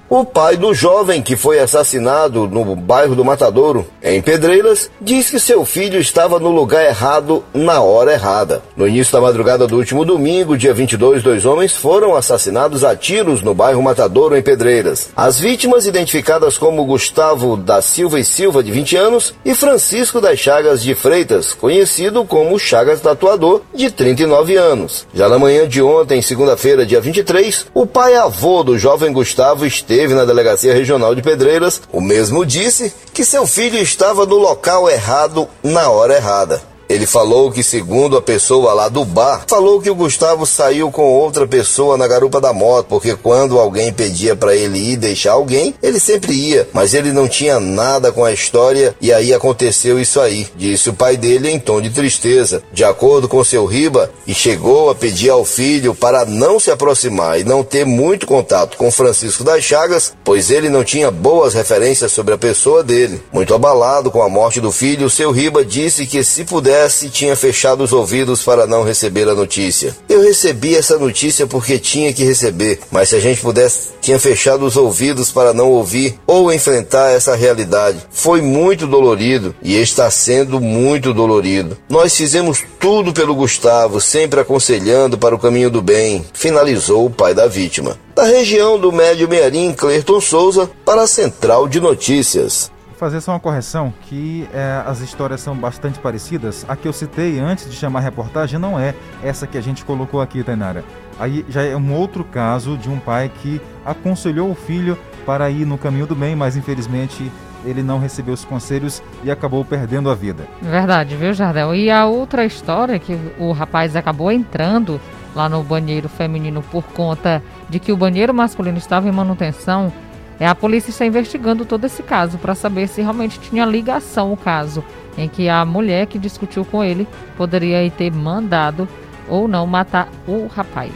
O 0.07 0.23
pai 0.23 0.55
do 0.55 0.71
jovem 0.71 1.19
que 1.19 1.35
foi 1.35 1.57
assassinado 1.57 2.47
no 2.47 2.75
bairro 2.75 3.15
do 3.15 3.25
Matadouro, 3.25 3.87
em 4.03 4.21
Pedreiras, 4.21 4.87
diz 5.01 5.31
que 5.31 5.39
seu 5.39 5.65
filho 5.65 5.99
estava 5.99 6.37
no 6.37 6.51
lugar 6.51 6.85
errado 6.85 7.43
na 7.51 7.81
hora 7.81 8.13
errada. 8.13 8.61
No 8.77 8.87
início 8.87 9.11
da 9.11 9.19
madrugada 9.19 9.65
do 9.65 9.75
último 9.75 10.05
domingo, 10.05 10.55
dia 10.55 10.75
22, 10.75 11.23
dois 11.23 11.43
homens 11.43 11.73
foram 11.73 12.15
assassinados 12.15 12.83
a 12.83 12.95
tiros 12.95 13.41
no 13.41 13.55
bairro 13.55 13.81
Matadouro, 13.81 14.37
em 14.37 14.43
Pedreiras. 14.43 15.09
As 15.15 15.39
vítimas, 15.39 15.87
identificadas 15.87 16.55
como 16.55 16.85
Gustavo 16.85 17.57
da 17.57 17.81
Silva 17.81 18.19
e 18.19 18.23
Silva, 18.23 18.61
de 18.61 18.71
20 18.71 18.95
anos, 18.95 19.33
e 19.43 19.55
Francisco 19.55 20.21
das 20.21 20.37
Chagas 20.37 20.83
de 20.83 20.93
Freitas, 20.93 21.51
conhecido 21.51 22.23
como 22.25 22.59
Chagas 22.59 23.01
Tatuador, 23.01 23.61
de 23.73 23.89
39 23.89 24.55
anos. 24.55 25.07
Já 25.15 25.27
na 25.27 25.39
manhã 25.39 25.67
de 25.67 25.81
ontem, 25.81 26.21
segunda-feira, 26.21 26.85
dia 26.85 27.01
23, 27.01 27.65
o 27.73 27.87
pai-avô 27.87 28.61
do 28.61 28.77
jovem 28.77 29.11
Gustavo 29.11 29.65
esteve 29.65 29.94
esteve 29.95 30.13
na 30.13 30.25
Delegacia 30.25 30.73
Regional 30.73 31.15
de 31.15 31.21
Pedreiras, 31.21 31.81
o 31.89 32.01
mesmo 32.01 32.45
disse 32.45 32.93
que 33.13 33.23
seu 33.23 33.47
filho 33.47 33.77
estava 33.77 34.25
no 34.25 34.35
local 34.35 34.89
errado 34.89 35.47
na 35.63 35.89
hora 35.89 36.15
errada. 36.15 36.74
Ele 36.87 37.05
falou 37.05 37.51
que, 37.51 37.63
segundo 37.63 38.17
a 38.17 38.21
pessoa 38.21 38.73
lá 38.73 38.87
do 38.87 39.03
bar, 39.03 39.45
falou 39.47 39.81
que 39.81 39.89
o 39.89 39.95
Gustavo 39.95 40.45
saiu 40.45 40.91
com 40.91 41.03
outra 41.03 41.47
pessoa 41.47 41.97
na 41.97 42.07
garupa 42.07 42.39
da 42.39 42.53
moto, 42.53 42.87
porque 42.87 43.15
quando 43.15 43.59
alguém 43.59 43.91
pedia 43.91 44.35
para 44.35 44.55
ele 44.55 44.77
ir 44.77 44.97
deixar 44.97 45.33
alguém, 45.33 45.73
ele 45.81 45.99
sempre 45.99 46.33
ia, 46.33 46.67
mas 46.73 46.93
ele 46.93 47.11
não 47.11 47.27
tinha 47.27 47.59
nada 47.59 48.11
com 48.11 48.23
a 48.23 48.31
história 48.31 48.95
e 49.01 49.11
aí 49.11 49.33
aconteceu 49.33 49.99
isso 49.99 50.19
aí, 50.19 50.47
disse 50.55 50.89
o 50.89 50.93
pai 50.93 51.17
dele 51.17 51.49
em 51.49 51.59
tom 51.59 51.81
de 51.81 51.89
tristeza. 51.89 52.61
De 52.71 52.83
acordo 52.83 53.27
com 53.27 53.43
seu 53.43 53.65
Riba, 53.65 54.11
e 54.27 54.33
chegou 54.33 54.89
a 54.89 54.95
pedir 54.95 55.29
ao 55.29 55.43
filho 55.43 55.95
para 55.95 56.25
não 56.25 56.59
se 56.59 56.69
aproximar 56.69 57.39
e 57.39 57.43
não 57.43 57.63
ter 57.63 57.85
muito 57.85 58.27
contato 58.27 58.77
com 58.77 58.91
Francisco 58.91 59.43
das 59.43 59.63
Chagas, 59.63 60.13
pois 60.23 60.51
ele 60.51 60.69
não 60.69 60.83
tinha 60.83 61.09
boas 61.09 61.53
referências 61.53 62.11
sobre 62.11 62.33
a 62.33 62.37
pessoa 62.37 62.83
dele. 62.83 63.21
Muito 63.31 63.53
abalado 63.53 64.11
com 64.11 64.21
a 64.21 64.29
morte 64.29 64.61
do 64.61 64.71
filho, 64.71 65.09
seu 65.09 65.31
Riba 65.31 65.63
disse 65.63 66.05
que 66.05 66.23
se 66.23 66.43
puder 66.43 66.74
pudesse, 66.75 67.09
tinha 67.09 67.35
fechado 67.35 67.83
os 67.83 67.93
ouvidos 67.93 68.43
para 68.43 68.67
não 68.67 68.83
receber 68.83 69.27
a 69.29 69.33
notícia. 69.33 69.95
Eu 70.09 70.21
recebi 70.21 70.75
essa 70.75 70.97
notícia 70.97 71.47
porque 71.47 71.79
tinha 71.79 72.11
que 72.11 72.23
receber, 72.23 72.79
mas 72.91 73.09
se 73.09 73.15
a 73.15 73.19
gente 73.19 73.41
pudesse, 73.41 73.91
tinha 74.01 74.19
fechado 74.19 74.65
os 74.65 74.75
ouvidos 74.75 75.31
para 75.31 75.53
não 75.53 75.69
ouvir 75.71 76.19
ou 76.27 76.51
enfrentar 76.51 77.11
essa 77.11 77.33
realidade. 77.35 77.99
Foi 78.11 78.41
muito 78.41 78.85
dolorido 78.85 79.55
e 79.63 79.75
está 79.75 80.11
sendo 80.11 80.59
muito 80.59 81.13
dolorido. 81.13 81.77
Nós 81.89 82.15
fizemos 82.15 82.61
tudo 82.79 83.13
pelo 83.13 83.35
Gustavo, 83.35 84.01
sempre 84.01 84.41
aconselhando 84.41 85.17
para 85.17 85.35
o 85.35 85.39
caminho 85.39 85.69
do 85.69 85.81
bem, 85.81 86.25
finalizou 86.33 87.05
o 87.05 87.09
pai 87.09 87.33
da 87.33 87.47
vítima. 87.47 87.97
Da 88.13 88.23
região 88.23 88.77
do 88.77 88.91
Médio 88.91 89.29
Mearim, 89.29 89.73
Clerton 89.73 90.19
Souza, 90.19 90.69
para 90.85 91.03
a 91.03 91.07
Central 91.07 91.67
de 91.67 91.79
Notícias 91.79 92.74
fazer 92.95 93.21
só 93.21 93.31
uma 93.31 93.39
correção, 93.39 93.93
que 94.03 94.47
é, 94.53 94.81
as 94.85 95.01
histórias 95.01 95.41
são 95.41 95.55
bastante 95.55 95.99
parecidas. 95.99 96.65
A 96.67 96.75
que 96.75 96.87
eu 96.87 96.93
citei 96.93 97.39
antes 97.39 97.69
de 97.69 97.75
chamar 97.75 97.99
reportagem 98.01 98.59
não 98.59 98.79
é 98.79 98.95
essa 99.23 99.45
que 99.45 99.57
a 99.57 99.61
gente 99.61 99.83
colocou 99.85 100.21
aqui, 100.21 100.43
Tainara. 100.43 100.83
Aí 101.19 101.45
já 101.47 101.63
é 101.63 101.75
um 101.75 101.93
outro 101.93 102.23
caso 102.23 102.77
de 102.77 102.89
um 102.89 102.99
pai 102.99 103.31
que 103.41 103.61
aconselhou 103.85 104.49
o 104.51 104.55
filho 104.55 104.97
para 105.25 105.49
ir 105.49 105.65
no 105.65 105.77
caminho 105.77 106.05
do 106.05 106.15
bem, 106.15 106.35
mas 106.35 106.55
infelizmente 106.55 107.31
ele 107.65 107.81
não 107.81 107.99
recebeu 107.99 108.33
os 108.33 108.45
conselhos 108.45 109.01
e 109.23 109.31
acabou 109.31 109.65
perdendo 109.65 110.09
a 110.09 110.15
vida. 110.15 110.47
Verdade, 110.61 111.15
viu, 111.15 111.33
Jardel? 111.33 111.73
E 111.73 111.89
a 111.89 112.05
outra 112.05 112.45
história 112.45 112.99
que 112.99 113.17
o 113.39 113.51
rapaz 113.51 113.95
acabou 113.95 114.31
entrando 114.31 115.01
lá 115.35 115.49
no 115.49 115.63
banheiro 115.63 116.07
feminino 116.07 116.61
por 116.61 116.83
conta 116.83 117.41
de 117.69 117.79
que 117.79 117.91
o 117.91 117.97
banheiro 117.97 118.33
masculino 118.33 118.77
estava 118.77 119.09
em 119.09 119.11
manutenção 119.11 119.91
é, 120.39 120.47
a 120.47 120.55
polícia 120.55 120.89
está 120.89 121.05
investigando 121.05 121.65
todo 121.65 121.85
esse 121.85 122.03
caso 122.03 122.37
para 122.37 122.55
saber 122.55 122.87
se 122.87 123.01
realmente 123.01 123.39
tinha 123.39 123.65
ligação 123.65 124.33
o 124.33 124.37
caso 124.37 124.83
em 125.17 125.29
que 125.29 125.47
a 125.47 125.63
mulher 125.63 126.07
que 126.07 126.19
discutiu 126.19 126.65
com 126.65 126.83
ele 126.83 127.07
poderia 127.37 127.89
ter 127.89 128.11
mandado 128.11 128.87
ou 129.29 129.47
não 129.47 129.65
matar 129.65 130.09
o 130.27 130.47
rapaz. 130.47 130.93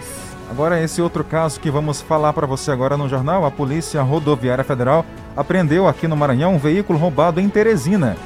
Agora 0.50 0.81
esse 0.81 1.01
outro 1.01 1.24
caso 1.24 1.60
que 1.60 1.69
vamos 1.69 2.01
falar 2.01 2.34
para 2.34 2.48
você 2.48 2.72
agora 2.72 2.98
no 2.98 3.08
jornal, 3.08 3.46
a 3.46 3.51
Polícia 3.51 4.01
Rodoviária 4.01 4.63
Federal 4.63 5.05
apreendeu 5.38 5.88
aqui 5.88 6.08
no 6.08 6.17
Maranhão 6.17 6.55
um 6.55 6.58
veículo 6.58 6.98
roubado 6.98 7.39
em 7.39 7.48
Teresina. 7.48 8.17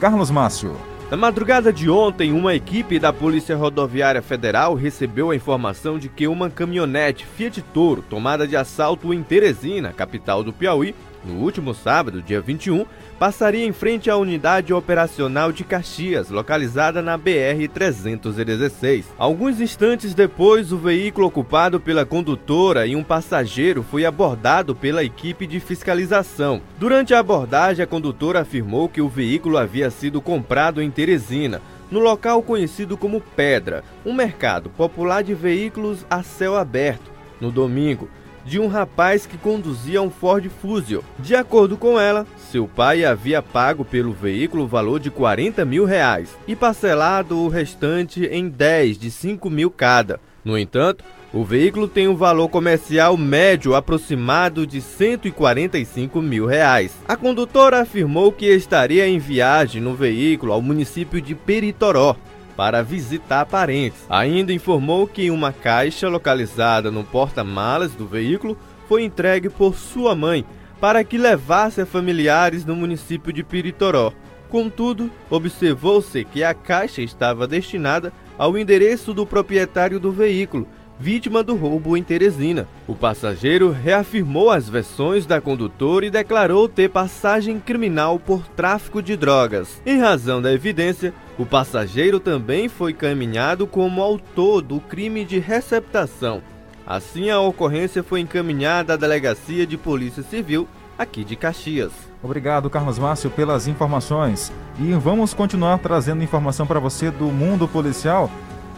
Carlos 0.00 0.30
Márcio. 0.30 0.76
Na 1.12 1.18
madrugada 1.18 1.70
de 1.70 1.90
ontem, 1.90 2.32
uma 2.32 2.54
equipe 2.54 2.98
da 2.98 3.12
Polícia 3.12 3.54
Rodoviária 3.54 4.22
Federal 4.22 4.72
recebeu 4.74 5.30
a 5.30 5.36
informação 5.36 5.98
de 5.98 6.08
que 6.08 6.26
uma 6.26 6.48
caminhonete 6.48 7.26
Fiat 7.26 7.60
Toro, 7.60 8.00
tomada 8.00 8.48
de 8.48 8.56
assalto 8.56 9.12
em 9.12 9.22
Teresina, 9.22 9.92
capital 9.92 10.42
do 10.42 10.54
Piauí, 10.54 10.94
no 11.24 11.34
último 11.34 11.74
sábado, 11.74 12.20
dia 12.22 12.40
21, 12.40 12.84
passaria 13.18 13.66
em 13.66 13.72
frente 13.72 14.10
à 14.10 14.16
unidade 14.16 14.72
operacional 14.72 15.52
de 15.52 15.64
Caxias, 15.64 16.30
localizada 16.30 17.00
na 17.00 17.18
BR-316. 17.18 19.04
Alguns 19.16 19.60
instantes 19.60 20.14
depois, 20.14 20.72
o 20.72 20.78
veículo 20.78 21.26
ocupado 21.26 21.78
pela 21.78 22.04
condutora 22.04 22.86
e 22.86 22.96
um 22.96 23.04
passageiro 23.04 23.82
foi 23.82 24.04
abordado 24.04 24.74
pela 24.74 25.04
equipe 25.04 25.46
de 25.46 25.60
fiscalização. 25.60 26.60
Durante 26.78 27.14
a 27.14 27.20
abordagem, 27.20 27.84
a 27.84 27.86
condutora 27.86 28.40
afirmou 28.40 28.88
que 28.88 29.00
o 29.00 29.08
veículo 29.08 29.56
havia 29.56 29.90
sido 29.90 30.20
comprado 30.20 30.82
em 30.82 30.90
Teresina, 30.90 31.60
no 31.90 32.00
local 32.00 32.42
conhecido 32.42 32.96
como 32.96 33.20
Pedra, 33.20 33.84
um 34.04 34.14
mercado 34.14 34.70
popular 34.70 35.22
de 35.22 35.34
veículos 35.34 36.06
a 36.08 36.22
céu 36.22 36.56
aberto, 36.56 37.10
no 37.40 37.50
domingo 37.50 38.08
de 38.44 38.58
um 38.58 38.66
rapaz 38.66 39.26
que 39.26 39.36
conduzia 39.36 40.02
um 40.02 40.10
Ford 40.10 40.48
Fusion. 40.60 41.00
De 41.18 41.34
acordo 41.34 41.76
com 41.76 41.98
ela, 41.98 42.26
seu 42.50 42.66
pai 42.66 43.04
havia 43.04 43.42
pago 43.42 43.84
pelo 43.84 44.12
veículo 44.12 44.64
o 44.64 44.68
valor 44.68 45.00
de 45.00 45.10
40 45.10 45.64
mil 45.64 45.84
reais 45.84 46.36
e 46.46 46.54
parcelado 46.54 47.38
o 47.38 47.48
restante 47.48 48.24
em 48.26 48.48
10 48.48 48.98
de 48.98 49.10
5 49.10 49.48
mil 49.50 49.70
cada. 49.70 50.20
No 50.44 50.58
entanto, 50.58 51.04
o 51.32 51.44
veículo 51.44 51.88
tem 51.88 52.08
um 52.08 52.14
valor 52.14 52.48
comercial 52.48 53.16
médio 53.16 53.74
aproximado 53.74 54.66
de 54.66 54.82
145 54.82 56.20
mil 56.20 56.44
reais. 56.44 56.92
A 57.08 57.16
condutora 57.16 57.80
afirmou 57.80 58.30
que 58.30 58.46
estaria 58.46 59.08
em 59.08 59.18
viagem 59.18 59.80
no 59.80 59.94
veículo 59.94 60.52
ao 60.52 60.60
município 60.60 61.22
de 61.22 61.34
Peritoró, 61.34 62.16
para 62.62 62.80
visitar 62.80 63.44
parentes. 63.44 64.06
Ainda 64.08 64.52
informou 64.52 65.08
que 65.08 65.32
uma 65.32 65.52
caixa 65.52 66.08
localizada 66.08 66.92
no 66.92 67.02
porta-malas 67.02 67.90
do 67.90 68.06
veículo 68.06 68.56
foi 68.88 69.02
entregue 69.02 69.48
por 69.48 69.74
sua 69.74 70.14
mãe 70.14 70.44
para 70.80 71.02
que 71.02 71.18
levasse 71.18 71.80
a 71.80 71.86
familiares 71.86 72.64
no 72.64 72.76
município 72.76 73.32
de 73.32 73.42
Piritoró. 73.42 74.12
Contudo, 74.48 75.10
observou-se 75.28 76.24
que 76.26 76.44
a 76.44 76.54
caixa 76.54 77.02
estava 77.02 77.48
destinada 77.48 78.12
ao 78.38 78.56
endereço 78.56 79.12
do 79.12 79.26
proprietário 79.26 79.98
do 79.98 80.12
veículo, 80.12 80.68
vítima 81.02 81.42
do 81.42 81.56
roubo 81.56 81.96
em 81.96 82.02
Teresina. 82.04 82.68
O 82.86 82.94
passageiro 82.94 83.72
reafirmou 83.72 84.50
as 84.50 84.68
versões 84.68 85.26
da 85.26 85.40
condutora 85.40 86.06
e 86.06 86.10
declarou 86.10 86.68
ter 86.68 86.88
passagem 86.88 87.58
criminal 87.58 88.20
por 88.20 88.46
tráfico 88.46 89.02
de 89.02 89.16
drogas. 89.16 89.82
Em 89.84 89.98
razão 89.98 90.40
da 90.40 90.52
evidência, 90.52 91.12
o 91.36 91.44
passageiro 91.44 92.20
também 92.20 92.68
foi 92.68 92.92
caminhado 92.92 93.66
como 93.66 94.00
autor 94.00 94.62
do 94.62 94.78
crime 94.78 95.24
de 95.24 95.40
receptação. 95.40 96.40
Assim, 96.86 97.30
a 97.30 97.40
ocorrência 97.40 98.04
foi 98.04 98.20
encaminhada 98.20 98.94
à 98.94 98.96
Delegacia 98.96 99.66
de 99.66 99.76
Polícia 99.76 100.22
Civil 100.22 100.68
aqui 100.96 101.24
de 101.24 101.34
Caxias. 101.34 101.90
Obrigado, 102.22 102.70
Carlos 102.70 103.00
Márcio, 103.00 103.28
pelas 103.28 103.66
informações. 103.66 104.52
E 104.78 104.92
vamos 104.92 105.34
continuar 105.34 105.78
trazendo 105.78 106.22
informação 106.22 106.64
para 106.64 106.78
você 106.78 107.10
do 107.10 107.24
mundo 107.24 107.66
policial. 107.66 108.30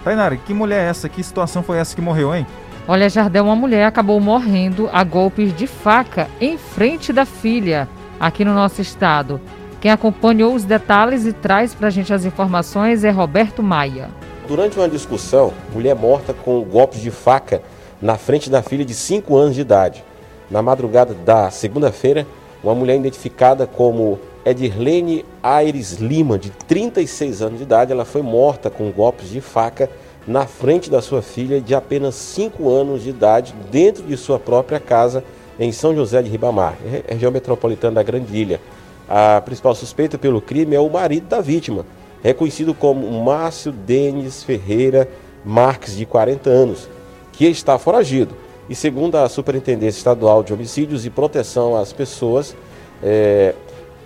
Tainara, 0.04 0.37
que 0.37 0.52
mulher 0.52 0.84
é 0.84 0.88
essa? 0.90 1.08
Que 1.08 1.23
situação 1.23 1.62
foi 1.62 1.78
essa 1.78 1.96
que 1.96 2.02
morreu, 2.02 2.34
hein? 2.34 2.46
Olha, 2.87 3.08
Jardel, 3.08 3.44
uma 3.44 3.56
mulher 3.56 3.87
acabou 3.87 4.20
morrendo 4.20 4.90
a 4.92 5.02
golpes 5.02 5.56
de 5.56 5.66
faca 5.66 6.28
em 6.38 6.58
frente 6.58 7.11
da 7.11 7.25
filha, 7.25 7.88
aqui 8.20 8.44
no 8.44 8.52
nosso 8.52 8.82
estado. 8.82 9.40
Quem 9.80 9.90
acompanhou 9.90 10.54
os 10.54 10.64
detalhes 10.64 11.25
e 11.25 11.32
traz 11.32 11.73
para 11.73 11.88
a 11.88 11.90
gente 11.90 12.12
as 12.12 12.26
informações 12.26 13.02
é 13.02 13.11
Roberto 13.11 13.62
Maia. 13.62 14.11
Durante 14.46 14.78
uma 14.78 14.88
discussão, 14.88 15.54
mulher 15.73 15.94
morta 15.94 16.34
com 16.34 16.61
golpes 16.62 17.00
de 17.00 17.11
faca 17.11 17.62
na 18.00 18.18
frente 18.18 18.50
da 18.50 18.62
filha 18.62 18.84
de 18.84 18.92
5 18.92 19.34
anos 19.34 19.54
de 19.54 19.62
idade. 19.62 20.04
Na 20.50 20.61
madrugada 20.61 21.14
da 21.14 21.50
segunda-feira, 21.50 22.26
uma 22.62 22.75
mulher 22.75 22.96
identificada 22.96 23.66
como 23.66 24.20
Edirlene 24.44 25.24
Aires 25.42 25.94
Lima, 25.94 26.38
de 26.38 26.50
36 26.50 27.40
anos 27.40 27.58
de 27.58 27.64
idade, 27.64 27.92
ela 27.92 28.04
foi 28.04 28.22
morta 28.22 28.68
com 28.68 28.90
golpes 28.90 29.30
de 29.30 29.40
faca 29.40 29.88
na 30.26 30.46
frente 30.46 30.90
da 30.90 31.00
sua 31.00 31.22
filha 31.22 31.60
de 31.60 31.74
apenas 31.74 32.14
5 32.14 32.68
anos 32.70 33.02
de 33.02 33.10
idade, 33.10 33.54
dentro 33.70 34.02
de 34.02 34.16
sua 34.16 34.38
própria 34.38 34.80
casa 34.80 35.24
em 35.58 35.70
São 35.72 35.94
José 35.94 36.22
de 36.22 36.30
Ribamar, 36.30 36.76
região 37.06 37.30
metropolitana 37.30 37.96
da 37.96 38.02
Grande 38.02 38.36
Ilha. 38.36 38.60
A 39.08 39.40
principal 39.44 39.74
suspeita 39.74 40.18
pelo 40.18 40.40
crime 40.40 40.74
é 40.74 40.80
o 40.80 40.90
marido 40.90 41.28
da 41.28 41.40
vítima, 41.40 41.84
reconhecido 42.22 42.74
como 42.74 43.10
Márcio 43.22 43.70
Denis 43.70 44.42
Ferreira 44.42 45.08
Marques, 45.44 45.96
de 45.96 46.06
40 46.06 46.48
anos, 46.48 46.88
que 47.32 47.46
está 47.46 47.78
foragido. 47.78 48.34
E 48.68 48.74
segundo 48.74 49.16
a 49.16 49.28
Superintendência 49.28 49.98
Estadual 49.98 50.42
de 50.42 50.52
Homicídios 50.52 51.04
e 51.04 51.10
Proteção 51.10 51.76
às 51.76 51.92
Pessoas, 51.92 52.56
é, 53.02 53.54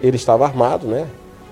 ele 0.01 0.17
estava 0.17 0.45
armado, 0.45 0.87
né? 0.87 1.07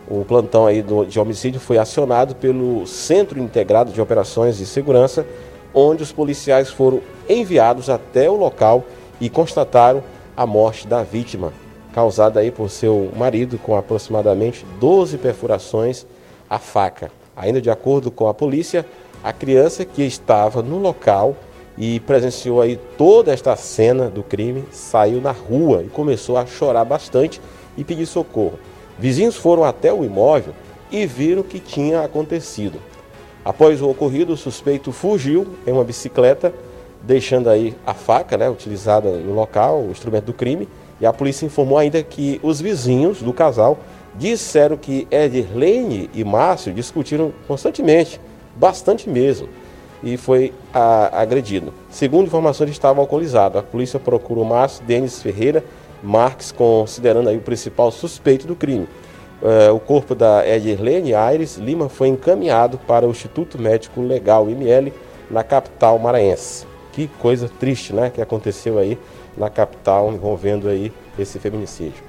O 0.08 0.24
plantão 0.24 0.66
aí 0.66 0.84
de 1.08 1.18
homicídio 1.18 1.60
foi 1.60 1.78
acionado 1.78 2.34
pelo 2.36 2.86
Centro 2.86 3.40
Integrado 3.40 3.90
de 3.90 4.00
Operações 4.00 4.56
de 4.56 4.64
Segurança, 4.64 5.26
onde 5.74 6.02
os 6.02 6.12
policiais 6.12 6.70
foram 6.70 7.00
enviados 7.28 7.90
até 7.90 8.30
o 8.30 8.36
local 8.36 8.84
e 9.20 9.28
constataram 9.28 10.02
a 10.36 10.46
morte 10.46 10.86
da 10.86 11.02
vítima, 11.02 11.52
causada 11.92 12.38
aí 12.38 12.50
por 12.52 12.70
seu 12.70 13.10
marido 13.16 13.58
com 13.58 13.76
aproximadamente 13.76 14.64
12 14.78 15.18
perfurações 15.18 16.06
à 16.48 16.58
faca. 16.58 17.10
Ainda 17.36 17.60
de 17.60 17.68
acordo 17.68 18.10
com 18.10 18.28
a 18.28 18.34
polícia, 18.34 18.86
a 19.24 19.32
criança 19.32 19.84
que 19.84 20.02
estava 20.02 20.62
no 20.62 20.78
local 20.78 21.34
e 21.76 22.00
presenciou 22.00 22.60
aí 22.60 22.78
toda 22.96 23.32
esta 23.32 23.56
cena 23.56 24.08
do 24.08 24.22
crime, 24.22 24.64
saiu 24.70 25.20
na 25.20 25.32
rua 25.32 25.82
e 25.82 25.88
começou 25.88 26.38
a 26.38 26.46
chorar 26.46 26.84
bastante 26.84 27.40
e 27.76 27.84
pedir 27.84 28.06
socorro. 28.06 28.58
Vizinhos 28.98 29.36
foram 29.36 29.64
até 29.64 29.92
o 29.92 30.04
imóvel 30.04 30.54
e 30.90 31.04
viram 31.06 31.42
o 31.42 31.44
que 31.44 31.58
tinha 31.58 32.02
acontecido. 32.02 32.78
Após 33.44 33.80
o 33.80 33.88
ocorrido, 33.88 34.32
o 34.32 34.36
suspeito 34.36 34.90
fugiu 34.90 35.46
em 35.66 35.72
uma 35.72 35.84
bicicleta, 35.84 36.52
deixando 37.02 37.48
aí 37.48 37.74
a 37.86 37.94
faca, 37.94 38.36
né, 38.36 38.48
utilizada 38.50 39.10
no 39.10 39.34
local, 39.34 39.82
o 39.82 39.90
instrumento 39.90 40.24
do 40.24 40.32
crime, 40.32 40.68
e 41.00 41.06
a 41.06 41.12
polícia 41.12 41.46
informou 41.46 41.78
ainda 41.78 42.02
que 42.02 42.40
os 42.42 42.60
vizinhos 42.60 43.22
do 43.22 43.32
casal 43.32 43.78
disseram 44.14 44.76
que 44.76 45.06
Edirlene 45.10 46.10
e 46.14 46.24
Márcio 46.24 46.72
discutiram 46.72 47.32
constantemente, 47.46 48.20
bastante 48.56 49.08
mesmo 49.08 49.48
e 50.02 50.16
foi 50.16 50.52
a, 50.72 51.20
agredido. 51.20 51.72
Segundo 51.90 52.26
informações, 52.26 52.70
estava 52.70 53.00
alcoolizado. 53.00 53.58
A 53.58 53.62
polícia 53.62 53.98
procurou 53.98 54.44
Márcio 54.44 54.84
Denis 54.84 55.22
Ferreira 55.22 55.64
Marques, 56.02 56.52
considerando 56.52 57.28
aí 57.28 57.36
o 57.36 57.40
principal 57.40 57.90
suspeito 57.90 58.46
do 58.46 58.54
crime. 58.54 58.88
Uh, 59.42 59.74
o 59.74 59.78
corpo 59.78 60.14
da 60.14 60.46
Edirlene 60.48 61.14
Aires 61.14 61.56
Lima 61.56 61.88
foi 61.88 62.08
encaminhado 62.08 62.78
para 62.78 63.06
o 63.06 63.10
Instituto 63.10 63.60
Médico 63.60 64.00
Legal 64.00 64.48
IML 64.48 64.92
na 65.30 65.42
capital 65.42 65.98
maranhense. 65.98 66.66
Que 66.92 67.06
coisa 67.06 67.48
triste, 67.48 67.92
né, 67.92 68.10
que 68.10 68.22
aconteceu 68.22 68.78
aí 68.78 68.98
na 69.36 69.50
capital 69.50 70.10
envolvendo 70.10 70.68
aí 70.68 70.90
esse 71.18 71.38
feminicídio. 71.38 72.05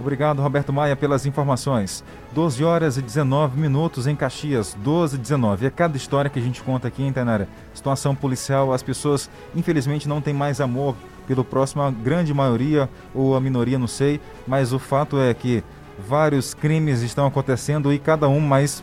Obrigado, 0.00 0.40
Roberto 0.40 0.72
Maia, 0.72 0.96
pelas 0.96 1.26
informações. 1.26 2.02
12 2.32 2.64
horas 2.64 2.96
e 2.96 3.02
19 3.02 3.60
minutos 3.60 4.06
em 4.06 4.16
Caxias, 4.16 4.74
12 4.82 5.16
e 5.16 5.18
19. 5.18 5.66
É 5.66 5.70
cada 5.70 5.96
história 5.96 6.30
que 6.30 6.38
a 6.38 6.42
gente 6.42 6.62
conta 6.62 6.88
aqui, 6.88 7.02
hein, 7.02 7.12
Tainara? 7.12 7.46
Situação 7.74 8.14
policial, 8.14 8.72
as 8.72 8.82
pessoas, 8.82 9.28
infelizmente, 9.54 10.08
não 10.08 10.20
têm 10.20 10.32
mais 10.32 10.60
amor 10.60 10.96
pelo 11.28 11.44
próximo, 11.44 11.82
a 11.82 11.90
grande 11.90 12.32
maioria 12.32 12.88
ou 13.14 13.36
a 13.36 13.40
minoria, 13.40 13.78
não 13.78 13.86
sei, 13.86 14.20
mas 14.48 14.72
o 14.72 14.78
fato 14.78 15.20
é 15.20 15.32
que 15.34 15.62
vários 16.08 16.54
crimes 16.54 17.02
estão 17.02 17.26
acontecendo 17.26 17.92
e 17.92 17.98
cada 17.98 18.26
um 18.26 18.40
mais 18.40 18.82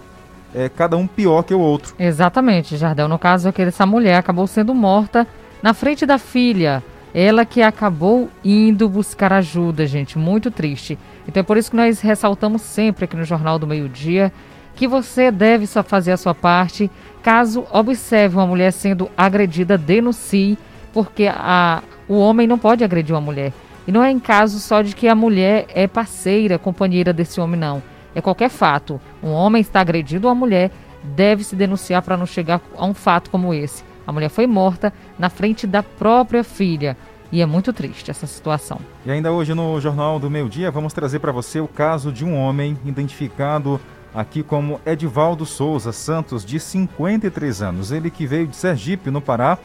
é, 0.53 0.69
cada 0.69 0.95
um 0.95 1.07
pior 1.07 1.43
que 1.43 1.53
o 1.53 1.59
outro. 1.59 1.93
Exatamente, 1.99 2.77
Jardel. 2.77 3.07
No 3.07 3.19
caso, 3.19 3.51
que 3.51 3.63
essa 3.63 3.85
mulher 3.85 4.15
acabou 4.15 4.47
sendo 4.47 4.73
morta 4.73 5.27
na 5.61 5.73
frente 5.73 6.05
da 6.05 6.17
filha. 6.17 6.83
Ela 7.13 7.45
que 7.45 7.61
acabou 7.61 8.29
indo 8.43 8.87
buscar 8.89 9.33
ajuda, 9.33 9.87
gente, 9.87 10.17
muito 10.17 10.51
triste. 10.51 10.97
Então 11.27 11.41
é 11.41 11.43
por 11.43 11.57
isso 11.57 11.71
que 11.71 11.77
nós 11.77 12.01
ressaltamos 12.01 12.61
sempre 12.61 13.05
aqui 13.05 13.15
no 13.15 13.23
Jornal 13.23 13.57
do 13.57 13.65
Meio 13.67 13.89
Dia 13.89 14.31
que 14.77 14.87
você 14.87 15.31
deve 15.31 15.67
só 15.67 15.83
fazer 15.83 16.11
a 16.11 16.17
sua 16.17 16.35
parte. 16.35 16.89
Caso 17.21 17.65
observe 17.73 18.35
uma 18.37 18.47
mulher 18.47 18.71
sendo 18.71 19.09
agredida, 19.17 19.77
denuncie, 19.77 20.57
porque 20.93 21.27
a, 21.27 21.81
o 22.07 22.17
homem 22.17 22.47
não 22.47 22.59
pode 22.59 22.83
agredir 22.83 23.13
uma 23.13 23.19
mulher. 23.19 23.51
E 23.87 23.91
não 23.91 24.03
é 24.03 24.11
em 24.11 24.19
caso 24.19 24.59
só 24.59 24.81
de 24.81 24.95
que 24.95 25.07
a 25.07 25.15
mulher 25.15 25.65
é 25.73 25.87
parceira, 25.87 26.59
companheira 26.59 27.11
desse 27.11 27.41
homem, 27.41 27.59
não. 27.59 27.81
É 28.13 28.21
qualquer 28.21 28.49
fato. 28.49 29.01
Um 29.21 29.31
homem 29.31 29.61
está 29.61 29.81
agredindo 29.81 30.27
uma 30.27 30.35
mulher, 30.35 30.71
deve 31.03 31.43
se 31.43 31.55
denunciar 31.55 32.01
para 32.03 32.15
não 32.15 32.25
chegar 32.25 32.61
a 32.77 32.85
um 32.85 32.93
fato 32.93 33.29
como 33.31 33.53
esse. 33.53 33.83
A 34.07 34.13
mulher 34.13 34.29
foi 34.29 34.47
morta 34.47 34.93
na 35.19 35.29
frente 35.29 35.67
da 35.67 35.83
própria 35.83 36.41
filha. 36.43 36.95
E 37.29 37.41
é 37.41 37.45
muito 37.45 37.73
triste 37.73 38.09
essa 38.09 38.25
situação. 38.25 38.79
E 39.05 39.11
ainda 39.11 39.33
hoje 39.33 39.53
no 39.53 39.81
Jornal 39.81 40.17
do 40.17 40.29
Meio 40.29 40.47
Dia 40.47 40.71
vamos 40.71 40.93
trazer 40.93 41.19
para 41.19 41.33
você 41.33 41.59
o 41.59 41.67
caso 41.67 42.09
de 42.09 42.23
um 42.23 42.33
homem 42.33 42.77
identificado 42.85 43.81
aqui 44.15 44.41
como 44.41 44.79
Edivaldo 44.85 45.45
Souza 45.45 45.91
Santos, 45.91 46.45
de 46.45 46.57
53 46.57 47.61
anos. 47.61 47.91
Ele 47.91 48.09
que 48.09 48.25
veio 48.25 48.47
de 48.47 48.55
Sergipe, 48.55 49.11
no 49.11 49.19
Pará, 49.19 49.57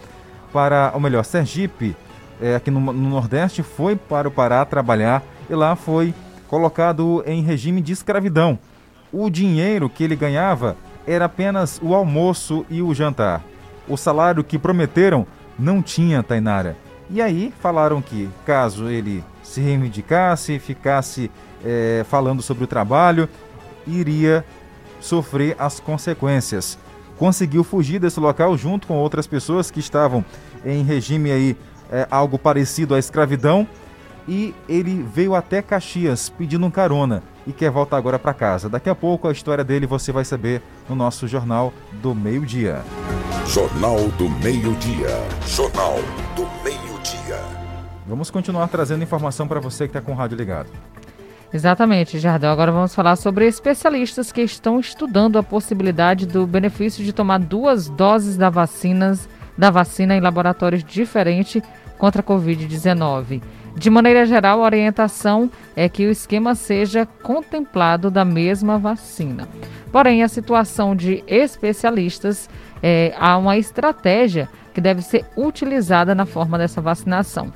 para, 0.52 0.90
ou 0.92 1.00
melhor, 1.00 1.24
Sergipe, 1.24 1.96
é, 2.40 2.56
aqui 2.56 2.70
no, 2.70 2.80
no 2.80 3.08
Nordeste, 3.10 3.62
foi 3.62 3.94
para 3.94 4.26
o 4.26 4.30
Pará 4.30 4.64
trabalhar 4.64 5.22
e 5.48 5.54
lá 5.54 5.76
foi 5.76 6.12
colocado 6.48 7.22
em 7.26 7.42
regime 7.42 7.80
de 7.80 7.92
escravidão. 7.92 8.58
O 9.12 9.30
dinheiro 9.30 9.88
que 9.88 10.02
ele 10.02 10.16
ganhava 10.16 10.76
era 11.06 11.26
apenas 11.26 11.80
o 11.82 11.94
almoço 11.94 12.66
e 12.68 12.82
o 12.82 12.92
jantar. 12.92 13.42
O 13.88 13.96
salário 13.96 14.44
que 14.44 14.58
prometeram 14.58 15.26
não 15.58 15.82
tinha, 15.82 16.22
Tainara. 16.22 16.76
E 17.10 17.20
aí 17.20 17.52
falaram 17.60 18.00
que, 18.00 18.28
caso 18.46 18.88
ele 18.88 19.22
se 19.42 19.60
reivindicasse, 19.60 20.58
ficasse 20.58 21.30
é, 21.64 22.04
falando 22.08 22.40
sobre 22.42 22.64
o 22.64 22.66
trabalho, 22.66 23.28
iria 23.86 24.44
sofrer 25.00 25.56
as 25.58 25.80
consequências. 25.80 26.78
Conseguiu 27.18 27.62
fugir 27.62 27.98
desse 27.98 28.18
local 28.18 28.56
junto 28.56 28.86
com 28.86 28.94
outras 28.94 29.26
pessoas 29.26 29.70
que 29.70 29.80
estavam 29.80 30.24
em 30.64 30.82
regime 30.82 31.30
aí 31.30 31.56
é, 31.90 32.06
algo 32.10 32.38
parecido 32.38 32.94
à 32.94 32.98
escravidão 32.98 33.66
e 34.26 34.54
ele 34.68 35.02
veio 35.02 35.34
até 35.34 35.60
Caxias 35.60 36.28
pedindo 36.28 36.66
um 36.66 36.70
carona 36.70 37.22
e 37.46 37.52
quer 37.52 37.70
voltar 37.70 37.96
agora 37.96 38.18
para 38.18 38.34
casa. 38.34 38.68
Daqui 38.68 38.88
a 38.88 38.94
pouco 38.94 39.28
a 39.28 39.32
história 39.32 39.64
dele 39.64 39.86
você 39.86 40.12
vai 40.12 40.24
saber 40.24 40.62
no 40.88 40.94
nosso 40.94 41.26
Jornal 41.26 41.72
do 42.00 42.14
Meio-Dia. 42.14 42.82
Jornal 43.46 43.98
do 44.18 44.28
Meio-Dia. 44.28 45.08
Jornal 45.46 45.96
do 46.36 46.42
Meio-Dia. 46.62 47.40
Vamos 48.06 48.30
continuar 48.30 48.68
trazendo 48.68 49.02
informação 49.02 49.48
para 49.48 49.60
você 49.60 49.84
que 49.84 49.96
está 49.96 50.00
com 50.00 50.12
o 50.12 50.14
rádio 50.14 50.36
ligado. 50.36 50.68
Exatamente, 51.52 52.18
Jardel. 52.18 52.50
Agora 52.50 52.72
vamos 52.72 52.94
falar 52.94 53.16
sobre 53.16 53.46
especialistas 53.46 54.32
que 54.32 54.40
estão 54.40 54.80
estudando 54.80 55.38
a 55.38 55.42
possibilidade 55.42 56.26
do 56.26 56.46
benefício 56.46 57.04
de 57.04 57.12
tomar 57.12 57.38
duas 57.38 57.90
doses 57.90 58.38
da, 58.38 58.48
vacinas, 58.48 59.28
da 59.56 59.70
vacina 59.70 60.16
em 60.16 60.20
laboratórios 60.20 60.82
diferentes 60.82 61.62
contra 61.98 62.22
a 62.22 62.24
Covid-19. 62.24 63.42
De 63.76 63.90
maneira 63.90 64.24
geral, 64.26 64.60
a 64.60 64.64
orientação 64.64 65.50
é 65.74 65.88
que 65.88 66.06
o 66.06 66.10
esquema 66.10 66.54
seja 66.54 67.06
contemplado 67.22 68.10
da 68.10 68.24
mesma 68.24 68.78
vacina. 68.78 69.48
Porém, 69.90 70.22
a 70.22 70.28
situação 70.28 70.94
de 70.94 71.22
especialistas 71.26 72.48
é, 72.82 73.14
há 73.18 73.36
uma 73.36 73.56
estratégia 73.56 74.48
que 74.74 74.80
deve 74.80 75.02
ser 75.02 75.24
utilizada 75.36 76.14
na 76.14 76.26
forma 76.26 76.58
dessa 76.58 76.80
vacinação. 76.80 77.52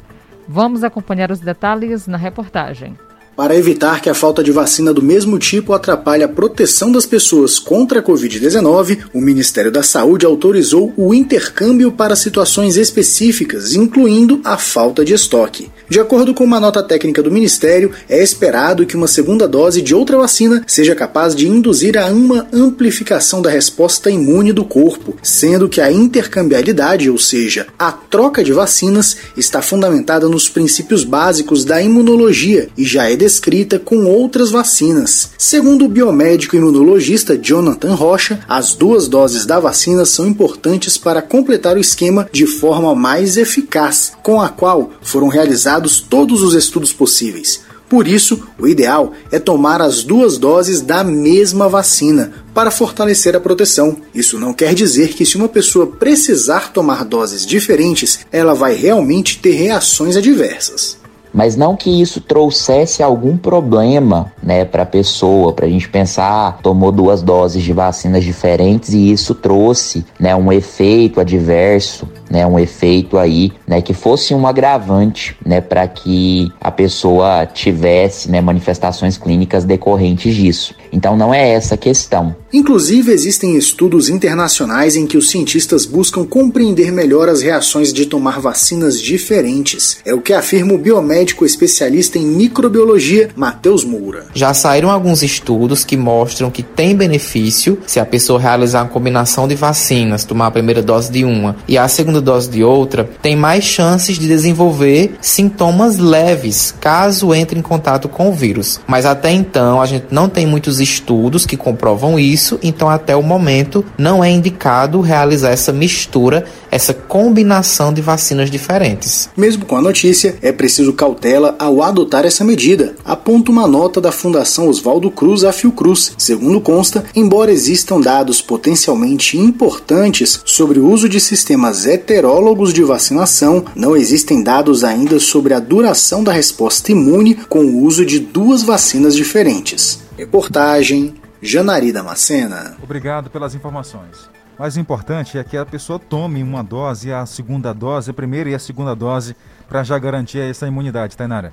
Vamos 0.49 0.85
acompanhar 0.85 1.31
os 1.31 1.41
detalhes 1.41 2.07
na 2.07 2.17
reportagem. 2.17 2.97
Para 3.37 3.55
evitar 3.55 4.01
que 4.01 4.09
a 4.09 4.15
falta 4.15 4.43
de 4.43 4.51
vacina 4.51 4.95
do 4.95 5.03
mesmo 5.03 5.39
tipo 5.39 5.75
atrapalhe 5.75 6.25
a 6.25 6.29
proteção 6.29 6.91
das 6.91 7.05
pessoas 7.05 7.59
contra 7.59 8.01
a 8.01 8.03
Covid-19, 8.03 9.09
o 9.13 9.21
Ministério 9.21 9.71
da 9.71 9.83
Saúde 9.83 10.25
autorizou 10.25 10.91
o 10.97 11.13
intercâmbio 11.13 11.93
para 11.93 12.17
situações 12.17 12.79
específicas, 12.79 13.75
incluindo 13.75 14.41
a 14.43 14.57
falta 14.57 15.05
de 15.05 15.13
estoque. 15.13 15.71
De 15.87 16.01
acordo 16.01 16.33
com 16.33 16.45
uma 16.45 16.59
nota 16.59 16.83
técnica 16.83 17.23
do 17.23 17.31
Ministério, 17.31 17.93
é 18.09 18.23
esperado 18.23 18.87
que 18.87 18.97
uma 18.97 19.07
segunda 19.07 19.47
dose 19.47 19.83
de 19.83 19.95
outra 19.95 20.17
vacina 20.17 20.65
seja 20.67 20.95
capaz 20.95 21.35
de 21.35 21.47
induzir 21.47 21.99
a 21.99 22.07
uma 22.07 22.47
amplificação 22.51 23.43
da 23.43 23.51
resposta 23.51 24.11
imune 24.11 24.51
do 24.51 24.65
corpo, 24.65 25.15
sendo 25.23 25.69
que 25.69 25.83
a 25.83 25.93
intercambialidade, 25.93 27.11
ou 27.11 27.19
seja, 27.19 27.67
a 27.79 27.93
troca 27.93 28.43
de 28.43 28.55
vacinas, 28.55 29.19
está 29.37 29.61
fundamentada 29.61 30.27
nos 30.27 30.49
princípios 30.49 31.05
básicos 31.05 31.67
da 31.67 31.83
imunologia 31.83 32.69
e 32.79 32.83
já 32.83 33.11
é 33.11 33.26
descrita 33.27 33.77
com 33.77 34.05
outras 34.05 34.53
vacinas. 34.53 35.31
Segundo 35.37 35.85
o 35.85 35.89
biomédico 35.89 36.55
imunologista 36.55 37.37
Jonathan 37.37 37.93
Rocha, 37.93 38.39
as 38.49 38.73
duas 38.73 39.09
doses 39.09 39.45
da 39.45 39.59
vacina 39.59 40.05
são 40.05 40.29
importantes 40.29 40.97
para 40.97 41.21
completar 41.21 41.77
o 41.77 41.81
esquema 41.81 42.29
de 42.31 42.47
forma 42.47 42.95
mais 42.95 43.37
eficaz, 43.37 44.13
com 44.23 44.41
a 44.41 44.49
qual 44.49 44.93
foram 45.03 45.27
realizados 45.27 45.99
todos 45.99 46.41
os 46.41 46.55
estudos 46.55 46.93
possíveis. 46.93 47.63
Por 47.89 48.07
isso, 48.07 48.47
o 48.61 48.69
ideal 48.69 49.13
é 49.33 49.41
tomar 49.41 49.83
as 49.83 50.05
duas 50.05 50.39
doses 50.39 50.81
da 50.81 51.03
mesma 51.03 51.69
vacina 51.69 52.33
para 52.55 52.71
fortalecer 52.71 53.35
a 53.35 53.41
proteção. 53.41 53.97
Isso 54.15 54.39
não 54.39 54.53
quer 54.53 54.73
dizer 54.73 55.15
que, 55.15 55.27
se 55.27 55.37
uma 55.37 55.49
pessoa 55.49 55.89
precisar 55.89 56.73
tomar 56.73 57.05
doses 57.05 57.45
diferentes, 57.45 58.21
ela 58.31 58.55
vai 58.55 58.75
realmente 58.75 59.39
ter 59.41 59.53
reações 59.53 60.17
adversas 60.17 61.05
mas 61.37 61.55
não 61.55 61.77
que 61.77 61.91
isso 62.01 62.19
trouxesse 62.19 63.03
algum 63.03 63.37
problema, 63.37 64.33
né, 64.43 64.65
para 64.65 64.85
a 64.85 64.87
pessoa, 64.87 65.53
para 65.53 65.67
a 65.67 65.69
gente 65.69 65.87
pensar, 65.87 66.49
ah, 66.49 66.53
tomou 66.63 66.91
duas 66.91 67.21
doses 67.21 67.63
de 67.63 67.75
vacinas 67.75 68.25
diferentes 68.25 68.95
e 68.95 69.13
isso 69.13 69.35
trouxe, 69.35 70.07
né, 70.19 70.35
um 70.35 70.51
efeito 70.51 71.21
adverso, 71.21 72.09
né, 72.31 72.47
um 72.47 72.59
efeito 72.59 73.19
aí, 73.19 73.53
né, 73.67 73.83
que 73.83 73.93
fosse 73.93 74.35
um 74.35 74.47
agravante, 74.47 75.37
né, 75.45 75.61
para 75.61 75.87
que 75.87 76.51
a 76.59 76.71
pessoa 76.71 77.45
tivesse, 77.45 78.31
né, 78.31 78.41
manifestações 78.41 79.19
clínicas 79.19 79.67
decorrentes 79.67 80.35
disso. 80.35 80.75
Então 80.93 81.17
não 81.17 81.35
é 81.35 81.51
essa 81.51 81.75
a 81.75 81.79
questão. 81.79 82.35
Inclusive 82.53 83.13
existem 83.13 83.57
estudos 83.57 84.09
internacionais 84.09 84.97
em 84.97 85.07
que 85.07 85.17
os 85.17 85.31
cientistas 85.31 85.85
buscam 85.85 86.25
compreender 86.25 86.91
melhor 86.91 87.29
as 87.29 87.43
reações 87.43 87.93
de 87.93 88.07
tomar 88.07 88.41
vacinas 88.41 89.01
diferentes. 89.01 89.99
É 90.05 90.15
o 90.15 90.21
que 90.21 90.33
afirma 90.33 90.75
o 90.75 90.79
biomédico 90.79 91.27
médico 91.27 91.45
especialista 91.45 92.19
em 92.19 92.27
microbiologia, 92.27 93.31
Matheus 93.35 93.85
Moura. 93.85 94.27
Já 94.35 94.55
saíram 94.55 94.91
alguns 94.91 95.23
estudos 95.23 95.85
que 95.85 95.97
mostram 95.97 96.51
que 96.51 96.63
tem 96.63 96.95
benefício 96.95 97.79
se 97.87 97.99
a 97.99 98.07
pessoa 98.07 98.39
realizar 98.39 98.83
uma 98.83 98.91
combinação 98.91 99.49
de 99.49 99.55
vacinas, 99.55 100.25
tomar 100.25 100.47
a 100.47 100.51
primeira 100.51 100.83
dose 100.83 101.11
de 101.11 101.25
uma 101.25 101.57
e 101.67 101.77
a 101.77 101.89
segunda 101.89 102.21
dose 102.21 102.49
de 102.49 102.63
outra, 102.63 103.09
tem 103.21 103.35
mais 103.35 103.65
chances 103.65 104.19
de 104.19 104.27
desenvolver 104.27 105.17
sintomas 105.21 105.99
leves 105.99 106.75
caso 106.81 107.35
entre 107.35 107.59
em 107.59 107.63
contato 107.63 108.09
com 108.09 108.29
o 108.29 108.33
vírus. 108.33 108.81
Mas 108.87 109.05
até 109.05 109.31
então 109.33 109.81
a 109.81 109.87
gente 109.87 110.07
não 110.11 110.29
tem 110.29 110.47
muitos 110.47 110.76
estudos 110.81 111.47
que 111.47 111.57
comprovam 111.57 112.19
isso, 112.19 112.59
então 112.63 112.89
até 112.89 113.15
o 113.17 113.23
momento 113.23 113.85
não 113.99 114.23
é 114.23 114.31
indicado 114.31 115.01
realizar 115.01 115.51
essa 115.51 115.73
mistura, 115.73 116.45
essa 116.71 116.93
combinação 116.93 117.93
de 117.93 118.01
vacinas 118.01 118.51
diferentes. 118.51 119.29
Mesmo 119.37 119.65
com 119.65 119.77
a 119.77 119.83
notícia, 119.83 120.37
é 120.43 120.53
preciso 120.53 120.93
cautela 120.93 121.55
ao 121.59 121.83
adotar 121.83 122.25
essa 122.25 122.45
medida, 122.45 122.95
aponta 123.05 123.51
uma 123.51 123.67
nota 123.67 124.01
da 124.01 124.13
Fundação 124.13 124.69
Oswaldo 124.69 125.11
Cruz 125.11 125.45
a 125.45 125.53
Fiocruz. 125.53 126.13
Segundo 126.19 126.61
consta, 126.61 127.05
embora 127.15 127.53
existam 127.53 128.01
dados 128.01 128.41
potencialmente 128.43 129.39
importantes 129.39 130.41
sobre 130.45 130.79
o 130.79 130.89
uso 130.89 131.09
de 131.09 131.21
sistemas 131.21 131.87
heterólogos 131.87 132.73
de 132.73 132.83
vacinação, 132.83 133.65
não 133.75 133.97
existem 133.97 134.43
dados 134.43 134.85
ainda 134.85 135.19
sobre 135.19 135.55
a 135.55 135.61
duração 135.61 136.23
da 136.23 136.33
resposta 136.33 136.93
imune 136.93 137.35
com 137.49 137.61
o 137.61 137.83
uso 137.83 138.05
de 138.05 138.19
duas 138.19 138.63
vacinas 138.63 139.15
diferentes. 139.15 140.06
Reportagem 140.17 141.15
Janari 141.43 141.93
Damascena. 141.93 142.75
Obrigado 142.83 143.29
pelas 143.29 143.55
informações. 143.55 144.31
Mais 144.59 144.79
importante 144.79 145.37
é 145.37 145.45
que 145.45 145.59
a 145.59 145.67
pessoa 145.67 145.99
tome 145.99 146.43
uma 146.43 146.65
dose, 146.65 147.13
a 147.13 147.27
segunda 147.27 147.75
dose, 147.75 148.11
a 148.11 148.15
primeira 148.15 148.49
e 148.49 148.55
a 148.55 148.59
segunda 148.59 148.97
dose 148.97 149.37
para 149.69 149.83
já 149.83 149.99
garantir 149.99 150.39
essa 150.39 150.67
imunidade, 150.67 151.15
Tainara. 151.15 151.53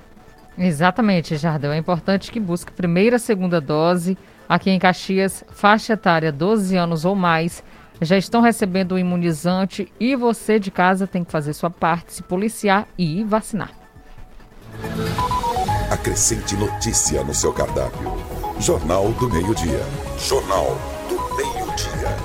Exatamente, 0.56 1.36
Jardel. 1.36 1.72
É 1.72 1.76
importante 1.76 2.32
que 2.32 2.40
busque 2.40 2.72
primeira, 2.72 3.18
segunda 3.18 3.60
dose. 3.60 4.16
Aqui 4.48 4.70
em 4.70 4.78
Caxias, 4.78 5.44
faixa 5.50 5.92
etária 5.92 6.32
12 6.32 6.74
anos 6.74 7.04
ou 7.04 7.14
mais, 7.14 7.62
já 8.00 8.16
estão 8.16 8.40
recebendo 8.40 8.92
o 8.92 8.98
imunizante 8.98 9.92
e 10.00 10.16
você 10.16 10.58
de 10.58 10.70
casa 10.70 11.06
tem 11.06 11.22
que 11.22 11.30
fazer 11.30 11.52
sua 11.52 11.70
parte, 11.70 12.14
se 12.14 12.22
policiar 12.22 12.88
e 12.96 13.24
vacinar. 13.24 13.72
Acrescente 15.90 16.56
notícia 16.56 17.22
no 17.22 17.34
seu 17.34 17.52
cardápio. 17.52 18.23
Jornal 18.60 19.08
do 19.18 19.28
Meio-Dia. 19.28 19.82
Jornal 20.16 20.78
do 21.08 21.16
Meio-Dia. 21.36 22.16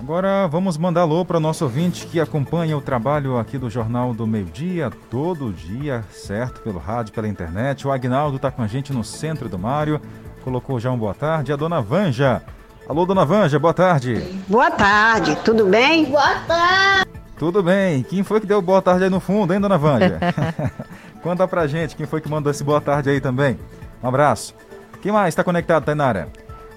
Agora 0.00 0.46
vamos 0.48 0.78
mandar 0.78 1.02
alô 1.02 1.24
para 1.24 1.36
o 1.36 1.40
nosso 1.40 1.64
ouvinte 1.64 2.06
que 2.06 2.18
acompanha 2.18 2.76
o 2.76 2.80
trabalho 2.80 3.38
aqui 3.38 3.58
do 3.58 3.68
Jornal 3.68 4.14
do 4.14 4.26
Meio 4.26 4.46
Dia, 4.46 4.90
todo 5.10 5.52
dia, 5.52 6.04
certo? 6.10 6.62
Pelo 6.62 6.78
rádio, 6.78 7.12
pela 7.12 7.28
internet. 7.28 7.86
O 7.86 7.92
Agnaldo 7.92 8.36
está 8.36 8.50
com 8.50 8.62
a 8.62 8.66
gente 8.66 8.92
no 8.92 9.04
centro 9.04 9.48
do 9.48 9.58
Mário. 9.58 10.00
Colocou 10.42 10.80
já 10.80 10.90
um 10.90 10.98
boa 10.98 11.14
tarde. 11.14 11.52
A 11.52 11.56
dona 11.56 11.80
Vanja. 11.82 12.42
Alô, 12.88 13.04
dona 13.04 13.24
Vanja, 13.24 13.58
boa 13.58 13.74
tarde. 13.74 14.14
Boa 14.48 14.70
tarde, 14.70 15.36
tudo 15.44 15.66
bem? 15.66 16.06
Boa 16.06 16.34
tarde. 16.46 17.10
Tudo 17.38 17.62
bem. 17.62 18.02
Quem 18.02 18.22
foi 18.22 18.40
que 18.40 18.46
deu 18.46 18.62
boa 18.62 18.80
tarde 18.80 19.04
aí 19.04 19.10
no 19.10 19.20
fundo, 19.20 19.52
hein, 19.52 19.60
dona 19.60 19.76
Vanja? 19.76 20.18
Conta 21.22 21.46
pra 21.46 21.66
gente 21.66 21.94
quem 21.94 22.06
foi 22.06 22.20
que 22.20 22.28
mandou 22.30 22.50
esse 22.50 22.64
boa 22.64 22.80
tarde 22.80 23.10
aí 23.10 23.20
também. 23.20 23.58
Um 24.06 24.08
abraço. 24.08 24.54
Quem 25.02 25.10
mais 25.10 25.30
está 25.30 25.42
conectado, 25.42 25.84
Tainara? 25.84 26.28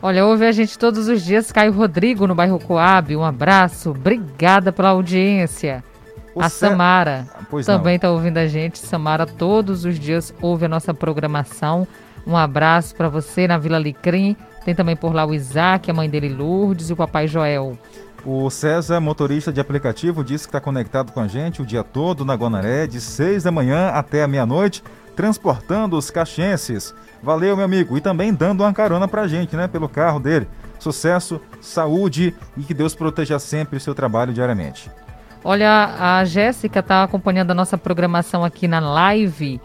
Olha, 0.01 0.25
ouve 0.25 0.47
a 0.47 0.51
gente 0.51 0.79
todos 0.79 1.07
os 1.07 1.21
dias, 1.21 1.51
Caio 1.51 1.71
Rodrigo 1.71 2.25
no 2.25 2.33
bairro 2.33 2.59
Coab. 2.59 3.15
Um 3.15 3.23
abraço, 3.23 3.91
obrigada 3.91 4.71
pela 4.71 4.89
audiência. 4.89 5.83
O 6.33 6.41
a 6.41 6.49
Samara 6.49 7.27
pois 7.47 7.67
também 7.67 7.97
está 7.97 8.09
ouvindo 8.09 8.39
a 8.39 8.47
gente. 8.47 8.79
Samara 8.79 9.27
todos 9.27 9.85
os 9.85 9.99
dias 9.99 10.33
ouve 10.41 10.65
a 10.65 10.69
nossa 10.69 10.91
programação. 10.91 11.87
Um 12.25 12.35
abraço 12.35 12.95
para 12.95 13.09
você 13.09 13.47
na 13.47 13.59
Vila 13.59 13.77
Licrim. 13.77 14.35
Tem 14.65 14.73
também 14.73 14.95
por 14.95 15.13
lá 15.13 15.23
o 15.23 15.33
Isaac, 15.33 15.91
a 15.91 15.93
mãe 15.93 16.09
dele 16.09 16.29
Lourdes 16.29 16.89
e 16.89 16.93
o 16.93 16.95
papai 16.95 17.27
Joel. 17.27 17.77
O 18.25 18.49
César, 18.49 18.99
motorista 18.99 19.53
de 19.53 19.61
aplicativo, 19.61 20.23
disse 20.23 20.45
que 20.45 20.49
está 20.49 20.59
conectado 20.59 21.11
com 21.11 21.19
a 21.19 21.27
gente 21.27 21.61
o 21.61 21.65
dia 21.65 21.83
todo 21.83 22.25
na 22.25 22.33
Guanaré, 22.33 22.87
de 22.87 22.99
6 22.99 23.43
da 23.43 23.51
manhã 23.51 23.89
até 23.89 24.23
a 24.23 24.27
meia-noite, 24.27 24.83
transportando 25.15 25.97
os 25.97 26.09
caxenses. 26.09 26.95
Valeu, 27.21 27.55
meu 27.55 27.65
amigo. 27.65 27.97
E 27.97 28.01
também 28.01 28.33
dando 28.33 28.61
uma 28.61 28.73
carona 28.73 29.07
pra 29.07 29.27
gente, 29.27 29.55
né? 29.55 29.67
Pelo 29.67 29.89
carro 29.89 30.19
dele. 30.19 30.47
Sucesso, 30.79 31.41
saúde 31.59 32.33
e 32.55 32.63
que 32.63 32.73
Deus 32.73 32.95
proteja 32.95 33.37
sempre 33.37 33.77
o 33.77 33.79
seu 33.81 33.93
trabalho 33.93 34.33
diariamente. 34.33 34.89
Olha, 35.43 35.95
a 35.99 36.25
Jéssica 36.25 36.79
está 36.79 37.03
acompanhando 37.03 37.51
a 37.51 37.53
nossa 37.53 37.77
programação 37.77 38.43
aqui 38.43 38.67
na 38.67 38.79
live 38.79 39.59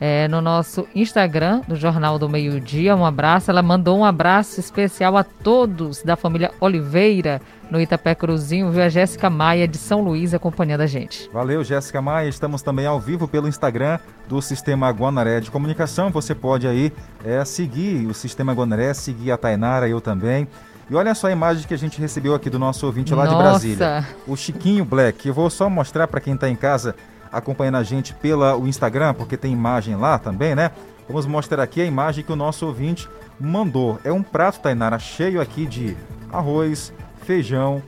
é, 0.00 0.28
no 0.28 0.40
nosso 0.40 0.86
Instagram 0.94 1.62
do 1.66 1.74
Jornal 1.76 2.18
do 2.18 2.28
Meio 2.28 2.60
Dia. 2.60 2.94
Um 2.94 3.04
abraço. 3.04 3.50
Ela 3.50 3.62
mandou 3.62 3.98
um 3.98 4.04
abraço 4.04 4.60
especial 4.60 5.16
a 5.16 5.24
todos 5.24 6.02
da 6.02 6.16
família 6.16 6.50
Oliveira 6.60 7.40
no 7.70 7.80
Itapé 7.80 8.14
Cruzinho. 8.14 8.70
Viu 8.70 8.82
a 8.82 8.88
Jéssica 8.88 9.28
Maia 9.30 9.66
de 9.66 9.78
São 9.78 10.00
Luís 10.00 10.34
acompanhando 10.34 10.82
a 10.82 10.86
gente. 10.86 11.28
Valeu, 11.32 11.62
Jéssica 11.64 12.00
Maia. 12.00 12.28
Estamos 12.28 12.62
também 12.62 12.86
ao 12.86 13.00
vivo 13.00 13.26
pelo 13.26 13.48
Instagram 13.48 13.98
do 14.28 14.40
Sistema 14.40 14.90
Guanaré 14.90 15.40
de 15.40 15.50
Comunicação. 15.50 16.10
Você 16.10 16.34
pode 16.34 16.66
aí 16.66 16.92
é, 17.24 17.44
seguir 17.44 18.06
o 18.06 18.14
Sistema 18.14 18.52
Guanaré, 18.52 18.92
seguir 18.94 19.30
a 19.30 19.36
Tainara, 19.36 19.88
eu 19.88 20.00
também. 20.00 20.48
E 20.88 20.94
olha 20.94 21.14
só 21.14 21.26
a 21.26 21.32
imagem 21.32 21.66
que 21.66 21.74
a 21.74 21.78
gente 21.78 22.00
recebeu 22.00 22.34
aqui 22.34 22.48
do 22.48 22.58
nosso 22.58 22.86
ouvinte 22.86 23.12
lá 23.12 23.24
Nossa. 23.24 23.36
de 23.36 23.42
Brasília. 23.42 24.06
O 24.26 24.36
Chiquinho 24.36 24.84
Black. 24.84 25.26
Eu 25.26 25.34
vou 25.34 25.50
só 25.50 25.68
mostrar 25.68 26.06
para 26.06 26.20
quem 26.20 26.34
está 26.34 26.48
em 26.48 26.54
casa 26.54 26.94
acompanhando 27.32 27.76
a 27.76 27.82
gente 27.82 28.14
pelo 28.14 28.66
Instagram, 28.66 29.12
porque 29.12 29.36
tem 29.36 29.52
imagem 29.52 29.96
lá 29.96 30.18
também, 30.18 30.54
né? 30.54 30.70
Vamos 31.08 31.26
mostrar 31.26 31.62
aqui 31.62 31.80
a 31.80 31.84
imagem 31.84 32.24
que 32.24 32.32
o 32.32 32.36
nosso 32.36 32.66
ouvinte 32.66 33.08
mandou. 33.38 33.98
É 34.04 34.12
um 34.12 34.22
prato, 34.22 34.60
Tainara, 34.60 34.98
cheio 34.98 35.40
aqui 35.40 35.66
de 35.66 35.96
arroz, 36.32 36.92
feijão, 37.26 37.82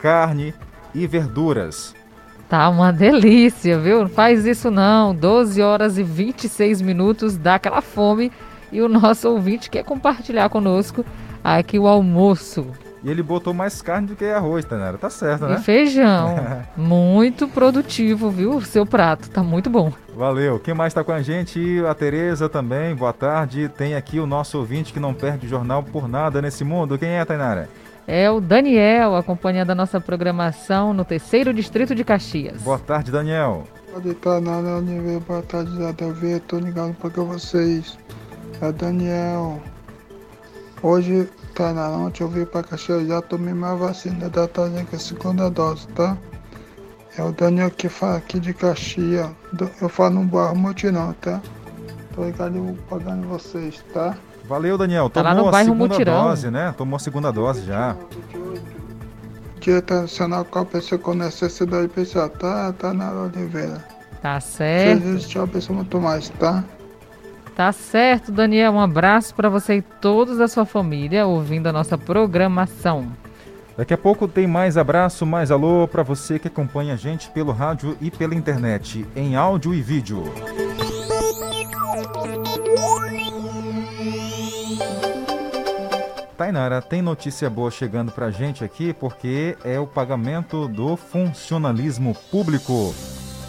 carne 0.00 0.54
e 0.94 1.06
verduras. 1.06 1.94
Tá 2.48 2.68
uma 2.70 2.90
delícia, 2.90 3.78
viu? 3.78 4.00
Não 4.00 4.08
faz 4.08 4.46
isso 4.46 4.70
não. 4.70 5.14
12 5.14 5.60
horas 5.60 5.98
e 5.98 6.02
26 6.02 6.80
minutos, 6.80 7.36
dá 7.36 7.56
aquela 7.56 7.82
fome. 7.82 8.32
E 8.72 8.80
o 8.80 8.88
nosso 8.88 9.28
ouvinte 9.28 9.68
quer 9.68 9.84
compartilhar 9.84 10.48
conosco 10.48 11.04
aqui 11.44 11.78
o 11.78 11.86
almoço. 11.86 12.66
E 13.04 13.10
ele 13.10 13.22
botou 13.22 13.54
mais 13.54 13.80
carne 13.80 14.08
do 14.08 14.16
que 14.16 14.24
arroz, 14.24 14.64
Tainara. 14.64 14.98
Tá 14.98 15.10
certo, 15.10 15.46
né? 15.46 15.56
E 15.56 15.62
feijão. 15.62 16.36
muito 16.76 17.46
produtivo, 17.46 18.30
viu? 18.30 18.56
O 18.56 18.62
seu 18.62 18.84
prato. 18.84 19.30
Tá 19.30 19.42
muito 19.42 19.70
bom. 19.70 19.92
Valeu. 20.16 20.58
Quem 20.58 20.74
mais 20.74 20.90
está 20.90 21.04
com 21.04 21.12
a 21.12 21.22
gente? 21.22 21.84
A 21.88 21.94
Tereza 21.94 22.48
também. 22.48 22.94
Boa 22.94 23.12
tarde. 23.12 23.68
Tem 23.68 23.94
aqui 23.94 24.18
o 24.18 24.26
nosso 24.26 24.58
ouvinte 24.58 24.92
que 24.92 24.98
não 24.98 25.14
perde 25.14 25.46
o 25.46 25.48
jornal 25.48 25.82
por 25.82 26.08
nada 26.08 26.42
nesse 26.42 26.64
mundo. 26.64 26.98
Quem 26.98 27.10
é, 27.10 27.24
Tainara? 27.24 27.68
É 28.10 28.30
o 28.30 28.40
Daniel, 28.40 29.16
acompanhando 29.16 29.68
a 29.68 29.74
nossa 29.74 30.00
programação 30.00 30.94
no 30.94 31.04
terceiro 31.04 31.52
distrito 31.52 31.94
de 31.94 32.02
Caxias. 32.02 32.62
Boa 32.62 32.78
tarde, 32.78 33.12
Daniel. 33.12 33.64
Pode 33.92 34.08
estar 34.08 34.40
na 34.40 34.78
Univer, 34.78 35.20
boa 35.20 35.42
tarde, 35.42 35.76
Zé 35.76 35.92
Delvia. 35.92 36.40
Tô 36.40 36.58
ligando 36.58 36.94
para 36.94 37.22
vocês. 37.22 37.98
É 38.62 38.72
Daniel. 38.72 39.60
Hoje 40.82 41.28
tá 41.54 41.74
na 41.74 41.86
ontem 41.90 42.22
eu 42.22 42.28
vim 42.30 42.46
para 42.46 42.62
Caxias, 42.62 43.06
já 43.06 43.20
tomei 43.20 43.52
minha 43.52 43.74
vacina 43.74 44.30
da 44.30 44.48
Tazinha, 44.48 44.86
a 44.90 44.98
segunda 44.98 45.50
dose, 45.50 45.86
tá? 45.88 46.16
É 47.18 47.22
o 47.22 47.30
Daniel 47.32 47.70
que 47.70 47.90
fala 47.90 48.16
aqui 48.16 48.40
de 48.40 48.54
Caxias. 48.54 49.28
Eu 49.82 49.88
falo 49.90 50.14
no 50.14 50.24
bairro 50.24 50.56
Mutirão, 50.56 51.12
tá? 51.20 51.42
Tô 52.14 52.24
ligado 52.24 52.74
pagando 52.88 53.28
vocês, 53.28 53.84
tá? 53.92 54.16
Valeu, 54.48 54.78
Daniel. 54.78 55.10
Tomou 55.10 55.24
tá 55.28 55.34
lá 55.34 55.42
no 55.42 55.50
bairro 55.50 55.70
a 55.70 55.74
segunda 55.74 55.94
Mutirão. 55.94 56.24
dose, 56.24 56.50
né? 56.50 56.74
Tomou 56.76 56.96
a 56.96 56.98
segunda 56.98 57.30
dose 57.30 57.66
já. 57.66 57.94
Dia 59.60 59.78
Internacional 59.78 60.44
com 60.44 60.60
a 60.60 60.64
pessoa 60.64 60.98
com 60.98 61.12
necessidade 61.14 61.86
especial, 61.86 62.30
tá? 62.30 62.72
Tá 62.72 62.94
na 62.94 63.12
Oliveira. 63.12 63.84
Tá 64.22 64.40
Se 64.40 64.56
certo. 64.56 65.04
existe 65.04 65.38
uma 65.38 65.46
pessoa 65.46 65.76
muito 65.76 66.00
mais, 66.00 66.30
tá? 66.30 66.64
Tá 67.54 67.70
certo, 67.72 68.32
Daniel. 68.32 68.72
Um 68.72 68.80
abraço 68.80 69.34
para 69.34 69.48
você 69.48 69.76
e 69.76 69.82
todos 69.82 70.38
da 70.38 70.48
sua 70.48 70.64
família 70.64 71.26
ouvindo 71.26 71.66
a 71.66 71.72
nossa 71.72 71.98
programação. 71.98 73.08
Daqui 73.76 73.92
a 73.92 73.98
pouco 73.98 74.26
tem 74.26 74.46
mais 74.46 74.76
abraço, 74.76 75.26
mais 75.26 75.50
alô 75.50 75.86
para 75.86 76.02
você 76.02 76.38
que 76.38 76.48
acompanha 76.48 76.94
a 76.94 76.96
gente 76.96 77.28
pelo 77.30 77.52
rádio 77.52 77.96
e 78.00 78.10
pela 78.10 78.34
internet, 78.34 79.06
em 79.14 79.36
áudio 79.36 79.74
e 79.74 79.82
vídeo. 79.82 80.24
Tainara, 86.38 86.80
tem 86.80 87.02
notícia 87.02 87.50
boa 87.50 87.68
chegando 87.68 88.12
pra 88.12 88.30
gente 88.30 88.62
aqui 88.62 88.92
porque 88.92 89.58
é 89.64 89.80
o 89.80 89.88
pagamento 89.88 90.68
do 90.68 90.96
funcionalismo 90.96 92.16
público. 92.30 92.94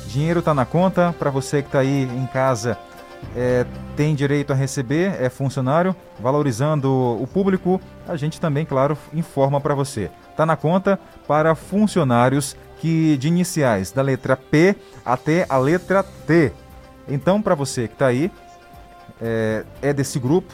Dinheiro 0.08 0.42
tá 0.42 0.56
na 0.56 0.66
conta, 0.66 1.14
para 1.20 1.30
você 1.30 1.62
que 1.62 1.70
tá 1.70 1.82
aí 1.82 2.06
em 2.06 2.26
casa 2.26 2.80
é, 3.36 3.64
tem 3.96 4.16
direito 4.16 4.52
a 4.52 4.56
receber, 4.56 5.22
é 5.22 5.30
funcionário, 5.30 5.96
valorizando 6.20 6.90
o 7.22 7.28
público, 7.28 7.80
a 8.08 8.16
gente 8.16 8.42
também, 8.42 8.66
claro, 8.66 8.98
informa 9.14 9.62
para 9.62 9.76
você. 9.76 10.10
Tá 10.36 10.44
na 10.44 10.56
conta 10.56 11.00
para 11.28 11.54
funcionários 11.54 12.58
que 12.80 13.18
de 13.18 13.28
iniciais 13.28 13.92
da 13.92 14.02
letra 14.02 14.36
P 14.36 14.76
até 15.06 15.46
a 15.48 15.60
letra 15.60 16.02
T. 16.02 16.52
Então, 17.08 17.40
para 17.40 17.54
você 17.54 17.88
que 17.88 17.94
está 17.94 18.08
aí, 18.08 18.32
é, 19.22 19.64
é 19.80 19.94
desse 19.94 20.18
grupo, 20.18 20.52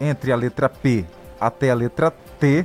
entre 0.00 0.32
a 0.32 0.36
letra 0.36 0.66
P 0.66 1.04
até 1.40 1.70
a 1.70 1.74
letra 1.74 2.12
T, 2.38 2.64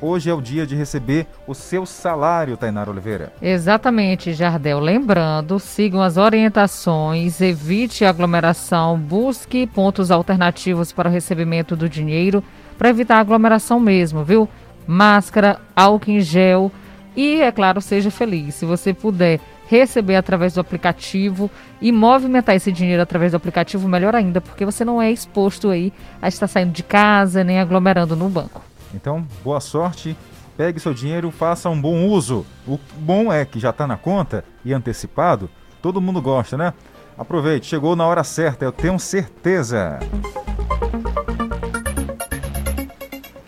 hoje 0.00 0.28
é 0.28 0.34
o 0.34 0.40
dia 0.40 0.66
de 0.66 0.74
receber 0.74 1.26
o 1.46 1.54
seu 1.54 1.86
salário, 1.86 2.56
Tainara 2.56 2.90
Oliveira. 2.90 3.32
Exatamente, 3.40 4.32
Jardel. 4.32 4.80
Lembrando, 4.80 5.58
sigam 5.58 6.02
as 6.02 6.16
orientações, 6.16 7.40
evite 7.40 8.04
aglomeração, 8.04 8.98
busque 8.98 9.66
pontos 9.66 10.10
alternativos 10.10 10.92
para 10.92 11.08
o 11.08 11.12
recebimento 11.12 11.76
do 11.76 11.88
dinheiro, 11.88 12.42
para 12.76 12.90
evitar 12.90 13.18
aglomeração 13.18 13.78
mesmo, 13.78 14.24
viu? 14.24 14.48
Máscara, 14.86 15.60
álcool 15.76 16.10
em 16.10 16.20
gel 16.20 16.72
e, 17.16 17.40
é 17.40 17.52
claro, 17.52 17.80
seja 17.80 18.10
feliz. 18.10 18.54
Se 18.54 18.64
você 18.64 18.92
puder 18.94 19.38
receber 19.72 20.16
através 20.16 20.52
do 20.52 20.60
aplicativo 20.60 21.50
e 21.80 21.90
movimentar 21.90 22.54
esse 22.54 22.70
dinheiro 22.70 23.02
através 23.02 23.32
do 23.32 23.36
aplicativo, 23.36 23.88
melhor 23.88 24.14
ainda, 24.14 24.38
porque 24.38 24.66
você 24.66 24.84
não 24.84 25.00
é 25.00 25.10
exposto 25.10 25.70
aí 25.70 25.90
a 26.20 26.28
estar 26.28 26.46
saindo 26.46 26.72
de 26.72 26.82
casa 26.82 27.42
nem 27.42 27.58
aglomerando 27.58 28.14
no 28.14 28.28
banco. 28.28 28.60
Então, 28.94 29.26
boa 29.42 29.60
sorte, 29.60 30.14
pegue 30.58 30.78
seu 30.78 30.92
dinheiro, 30.92 31.30
faça 31.30 31.70
um 31.70 31.80
bom 31.80 32.06
uso. 32.06 32.44
O 32.68 32.78
bom 32.98 33.32
é 33.32 33.46
que 33.46 33.58
já 33.58 33.70
está 33.70 33.86
na 33.86 33.96
conta 33.96 34.44
e 34.62 34.74
antecipado, 34.74 35.48
todo 35.80 36.02
mundo 36.02 36.20
gosta, 36.20 36.58
né? 36.58 36.74
Aproveite, 37.16 37.66
chegou 37.66 37.96
na 37.96 38.06
hora 38.06 38.22
certa, 38.22 38.66
eu 38.66 38.72
tenho 38.72 38.98
certeza. 38.98 40.00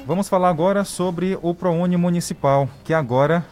Vamos 0.07 0.29
falar 0.29 0.49
agora 0.49 0.85
sobre 0.85 1.39
o 1.43 1.55
ProUni 1.55 1.99
Municipal, 1.99 2.67
que 2.83 2.95
agora 2.95 3.45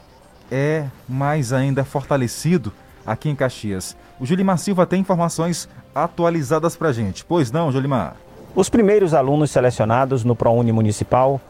é 0.52 0.84
mais 1.08 1.50
ainda 1.50 1.82
fortalecido 1.82 2.70
aqui 3.06 3.30
em 3.30 3.34
Caxias. 3.34 3.96
O 4.20 4.26
Julimar 4.26 4.58
Silva 4.58 4.86
tem 4.86 5.00
informações 5.00 5.66
atualizadas 5.94 6.76
para 6.76 6.92
gente. 6.92 7.24
Pois 7.24 7.50
não, 7.50 7.72
Julimar? 7.72 8.16
Os 8.54 8.68
primeiros 8.68 9.14
alunos 9.14 9.50
selecionados 9.50 10.24
no 10.24 10.36
ProUni 10.36 10.70
Municipal, 10.70 11.40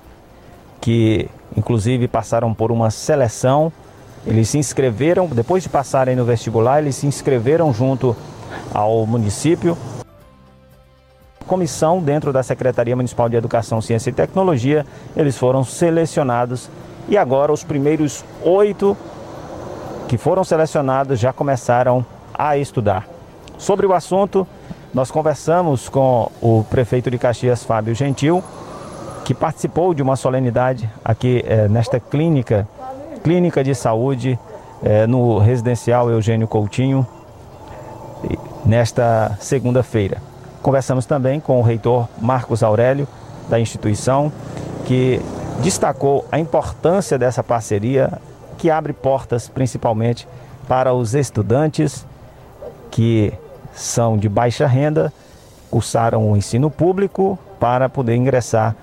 que 0.81 1.29
inclusive 1.57 2.07
passaram 2.07 2.55
por 2.55 2.71
uma 2.71 2.93
seleção, 2.93 3.73
eles 4.25 4.49
se 4.49 4.59
inscreveram, 4.59 5.27
depois 5.27 5.65
de 5.65 5.69
passarem 5.69 6.15
no 6.15 6.25
vestibular, 6.25 6.81
eles 6.81 6.95
se 6.95 7.07
inscreveram 7.09 7.75
junto 7.75 8.17
ao 8.73 9.05
município. 9.05 9.77
Comissão 11.45 12.01
dentro 12.01 12.33
da 12.33 12.45
Secretaria 12.45 12.95
Municipal 12.95 13.29
de 13.29 13.35
Educação, 13.35 13.81
Ciência 13.81 14.11
e 14.11 14.13
Tecnologia, 14.13 14.87
eles 15.17 15.37
foram 15.37 15.65
selecionados 15.65 16.71
e 17.09 17.17
agora 17.17 17.53
os 17.53 17.65
primeiros 17.65 18.25
oito 18.43 18.97
que 20.09 20.19
foram 20.19 20.45
selecionados 20.45 21.19
já 21.19 21.33
começaram 21.33 22.05
a 22.35 22.57
estudar. 22.57 23.07
Sobre 23.59 23.87
o 23.87 23.93
assunto, 23.93 24.47
nós 24.93 25.11
conversamos 25.11 25.89
com 25.89 26.31
o 26.41 26.65
prefeito 26.69 27.11
de 27.11 27.19
Caxias, 27.19 27.65
Fábio 27.65 27.95
Gentil, 27.95 28.43
que 29.25 29.33
participou 29.33 29.95
de 29.95 30.03
uma 30.03 30.17
solenidade 30.17 30.91
aqui 31.05 31.43
eh, 31.47 31.69
nesta 31.69 31.99
clínica, 31.99 32.69
clínica 33.23 33.63
de 33.63 33.75
saúde 33.75 34.39
eh, 34.83 35.07
no 35.07 35.39
residencial 35.39 36.11
Eugênio 36.11 36.49
Coutinho, 36.49 37.07
nesta 38.65 39.37
segunda-feira. 39.41 40.19
Conversamos 40.61 41.07
também 41.07 41.41
com 41.41 41.59
o 41.59 41.63
reitor 41.63 42.09
Marcos 42.21 42.63
Aurélio, 42.63 43.09
da 43.49 43.59
instituição, 43.59 44.33
que 44.85 45.21
destacou 45.63 46.27
a 46.31 46.39
importância 46.39 47.17
dessa 47.17 47.43
parceria 47.43 48.13
que 48.59 48.69
abre 48.69 48.93
portas 48.93 49.49
principalmente 49.49 50.27
para 50.69 50.93
os 50.93 51.15
estudantes 51.15 52.05
que 52.91 53.33
são 53.75 54.19
de 54.19 54.29
baixa 54.29 54.67
renda, 54.67 55.13
cursaram 55.71 56.31
o 56.31 56.37
ensino 56.37 56.71
público 56.71 57.39
para 57.59 57.89
poder 57.89 58.15
ingressar 58.17 58.77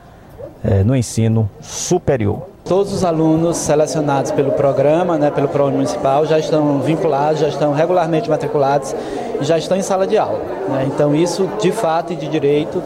eh, 0.64 0.84
no 0.84 0.96
ensino 0.96 1.50
superior. 1.62 2.48
Todos 2.66 2.94
os 2.94 3.04
alunos 3.04 3.58
selecionados 3.58 4.32
pelo 4.32 4.52
programa, 4.52 5.18
né, 5.18 5.30
pelo 5.32 5.48
ProUni 5.48 5.76
Municipal, 5.76 6.26
já 6.26 6.40
estão 6.40 6.80
vinculados, 6.80 7.42
já 7.42 7.48
estão 7.50 7.74
regularmente 7.74 8.30
matriculados 8.30 8.96
e 9.40 9.44
já 9.44 9.58
estão 9.58 9.78
em 9.78 9.82
sala 9.82 10.08
de 10.08 10.18
aula. 10.18 10.40
Né? 10.70 10.86
Então, 10.88 11.16
isso, 11.16 11.50
de 11.62 11.72
fato 11.72 12.14
e 12.14 12.16
de 12.16 12.28
direito, 12.28 12.82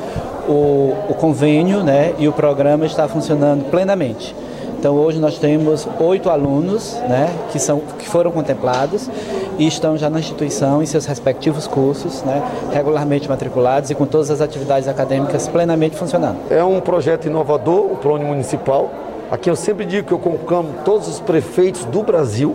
o, 0.47 0.93
o 1.09 1.13
convênio 1.13 1.83
né, 1.83 2.13
e 2.17 2.27
o 2.27 2.33
programa 2.33 2.85
está 2.85 3.07
funcionando 3.07 3.69
plenamente. 3.69 4.35
Então, 4.83 4.97
hoje 4.97 5.17
nós 5.17 5.37
temos 5.37 5.87
oito 5.97 6.29
alunos 6.29 6.95
né, 7.07 7.33
que, 7.53 7.57
são, 7.57 7.79
que 7.97 8.05
foram 8.05 8.31
contemplados 8.31 9.09
e 9.57 9.65
estão 9.65 9.95
já 9.95 10.09
na 10.09 10.19
instituição 10.19 10.83
em 10.83 10.85
seus 10.85 11.05
respectivos 11.05 11.67
cursos, 11.67 12.21
né, 12.23 12.43
regularmente 12.69 13.29
matriculados 13.29 13.89
e 13.91 13.95
com 13.95 14.05
todas 14.05 14.29
as 14.29 14.41
atividades 14.41 14.89
acadêmicas 14.89 15.47
plenamente 15.47 15.95
funcionando. 15.95 16.37
É 16.49 16.61
um 16.63 16.81
projeto 16.81 17.27
inovador, 17.27 17.93
o 17.93 17.95
ProUni 17.95 18.25
Municipal. 18.25 18.91
Aqui 19.31 19.49
eu 19.49 19.55
sempre 19.55 19.85
digo 19.85 20.05
que 20.05 20.13
eu 20.13 20.19
convoco 20.19 20.83
todos 20.83 21.07
os 21.07 21.19
prefeitos 21.21 21.85
do 21.85 22.03
Brasil, 22.03 22.53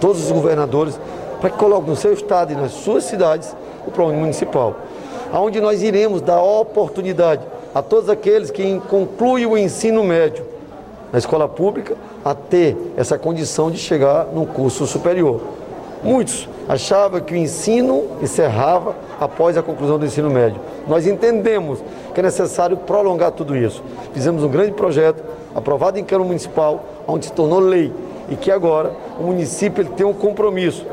todos 0.00 0.24
os 0.24 0.30
governadores, 0.30 1.00
para 1.40 1.50
que 1.50 1.58
coloquem 1.58 1.90
no 1.90 1.96
seu 1.96 2.12
estado 2.12 2.52
e 2.52 2.54
nas 2.54 2.70
suas 2.70 3.02
cidades 3.02 3.56
o 3.84 3.90
ProUni 3.90 4.18
Municipal. 4.18 4.76
Onde 5.38 5.60
nós 5.60 5.82
iremos 5.82 6.22
dar 6.22 6.40
oportunidade 6.42 7.42
a 7.74 7.82
todos 7.82 8.08
aqueles 8.08 8.50
que 8.50 8.80
concluem 8.88 9.44
o 9.44 9.56
ensino 9.56 10.02
médio 10.02 10.44
na 11.12 11.18
escola 11.18 11.46
pública 11.46 11.94
a 12.24 12.34
ter 12.34 12.76
essa 12.96 13.18
condição 13.18 13.70
de 13.70 13.76
chegar 13.76 14.26
no 14.32 14.46
curso 14.46 14.86
superior. 14.86 15.40
Muitos 16.02 16.48
achavam 16.68 17.20
que 17.20 17.34
o 17.34 17.36
ensino 17.36 18.04
encerrava 18.22 18.94
após 19.20 19.56
a 19.56 19.62
conclusão 19.62 19.98
do 19.98 20.06
ensino 20.06 20.30
médio. 20.30 20.60
Nós 20.86 21.06
entendemos 21.06 21.80
que 22.14 22.20
é 22.20 22.22
necessário 22.22 22.76
prolongar 22.76 23.32
tudo 23.32 23.56
isso. 23.56 23.82
Fizemos 24.14 24.42
um 24.42 24.48
grande 24.48 24.72
projeto 24.72 25.22
aprovado 25.54 25.98
em 25.98 26.04
Câmara 26.04 26.28
Municipal, 26.28 26.84
onde 27.06 27.26
se 27.26 27.32
tornou 27.32 27.60
lei 27.60 27.92
e 28.28 28.36
que 28.36 28.50
agora 28.50 28.92
o 29.20 29.24
município 29.24 29.82
ele 29.82 29.90
tem 29.90 30.06
um 30.06 30.14
compromisso 30.14 30.84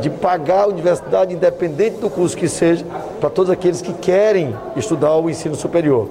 de 0.00 0.10
pagar 0.10 0.64
a 0.64 0.66
universidade, 0.66 1.34
independente 1.34 1.98
do 1.98 2.08
curso 2.08 2.36
que 2.36 2.48
seja, 2.48 2.84
para 3.20 3.30
todos 3.30 3.50
aqueles 3.50 3.80
que 3.80 3.92
querem 3.92 4.54
estudar 4.76 5.16
o 5.16 5.28
ensino 5.28 5.54
superior. 5.54 6.08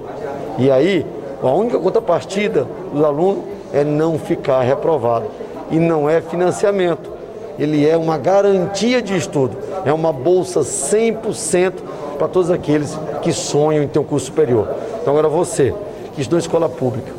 E 0.58 0.70
aí, 0.70 1.06
a 1.42 1.50
única 1.50 1.78
contrapartida 1.78 2.66
dos 2.92 3.02
alunos 3.02 3.44
é 3.72 3.82
não 3.82 4.18
ficar 4.18 4.62
reprovado. 4.62 5.26
E 5.70 5.78
não 5.78 6.08
é 6.08 6.20
financiamento, 6.20 7.10
ele 7.58 7.88
é 7.88 7.96
uma 7.96 8.18
garantia 8.18 9.00
de 9.00 9.16
estudo, 9.16 9.56
é 9.84 9.92
uma 9.92 10.12
bolsa 10.12 10.60
100% 10.60 11.72
para 12.18 12.28
todos 12.28 12.50
aqueles 12.50 12.98
que 13.22 13.32
sonham 13.32 13.82
em 13.82 13.88
ter 13.88 13.98
um 13.98 14.04
curso 14.04 14.26
superior. 14.26 14.68
Então, 15.00 15.12
agora 15.12 15.28
você, 15.28 15.74
que 16.14 16.20
estudou 16.20 16.38
em 16.38 16.42
escola 16.42 16.68
pública, 16.68 17.12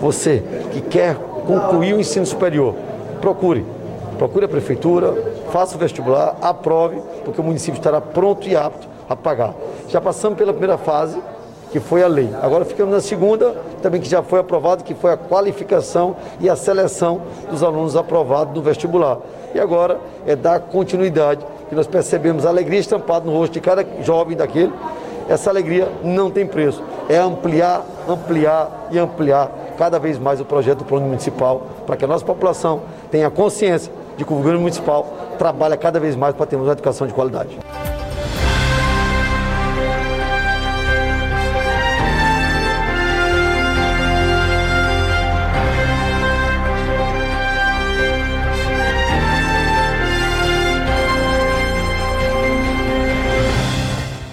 você 0.00 0.42
que 0.72 0.80
quer 0.80 1.14
concluir 1.46 1.94
o 1.94 2.00
ensino 2.00 2.26
superior, 2.26 2.74
procure. 3.20 3.64
Procure 4.18 4.46
a 4.46 4.48
prefeitura, 4.48 5.14
faça 5.48 5.76
o 5.76 5.78
vestibular, 5.78 6.36
aprove, 6.40 7.00
porque 7.24 7.40
o 7.40 7.44
município 7.44 7.78
estará 7.78 8.00
pronto 8.00 8.48
e 8.48 8.56
apto 8.56 8.86
a 9.08 9.16
pagar. 9.16 9.54
Já 9.88 10.00
passamos 10.00 10.38
pela 10.38 10.52
primeira 10.52 10.78
fase, 10.78 11.20
que 11.70 11.80
foi 11.80 12.02
a 12.02 12.08
lei. 12.08 12.30
Agora 12.42 12.64
ficamos 12.64 12.94
na 12.94 13.00
segunda, 13.00 13.54
também 13.82 14.00
que 14.00 14.08
já 14.08 14.22
foi 14.22 14.40
aprovado, 14.40 14.84
que 14.84 14.94
foi 14.94 15.12
a 15.12 15.16
qualificação 15.16 16.16
e 16.40 16.48
a 16.48 16.56
seleção 16.56 17.22
dos 17.50 17.62
alunos 17.62 17.96
aprovados 17.96 18.54
no 18.54 18.62
vestibular. 18.62 19.18
E 19.54 19.60
agora 19.60 19.98
é 20.26 20.34
dar 20.34 20.60
continuidade, 20.60 21.44
que 21.68 21.74
nós 21.74 21.86
percebemos 21.86 22.46
a 22.46 22.48
alegria 22.48 22.80
estampada 22.80 23.26
no 23.26 23.32
rosto 23.32 23.52
de 23.52 23.60
cada 23.60 23.84
jovem 24.02 24.36
daquele. 24.36 24.72
Essa 25.28 25.50
alegria 25.50 25.88
não 26.02 26.30
tem 26.30 26.46
preço. 26.46 26.82
É 27.08 27.18
ampliar, 27.18 27.84
ampliar 28.08 28.88
e 28.90 28.98
ampliar 28.98 29.50
cada 29.76 29.98
vez 29.98 30.18
mais 30.18 30.40
o 30.40 30.44
projeto 30.44 30.78
do 30.78 30.84
plano 30.84 31.06
municipal, 31.06 31.62
para 31.86 31.96
que 31.96 32.04
a 32.04 32.08
nossa 32.08 32.24
população 32.24 32.80
tenha 33.10 33.30
consciência 33.30 33.92
de 34.16 34.24
que 34.24 34.32
o 34.32 34.36
governo 34.36 34.60
municipal 34.60 35.06
trabalha 35.38 35.76
cada 35.76 35.98
vez 36.00 36.16
mais 36.16 36.34
para 36.34 36.44
termos 36.44 36.66
uma 36.66 36.72
educação 36.72 37.06
de 37.06 37.14
qualidade. 37.14 37.56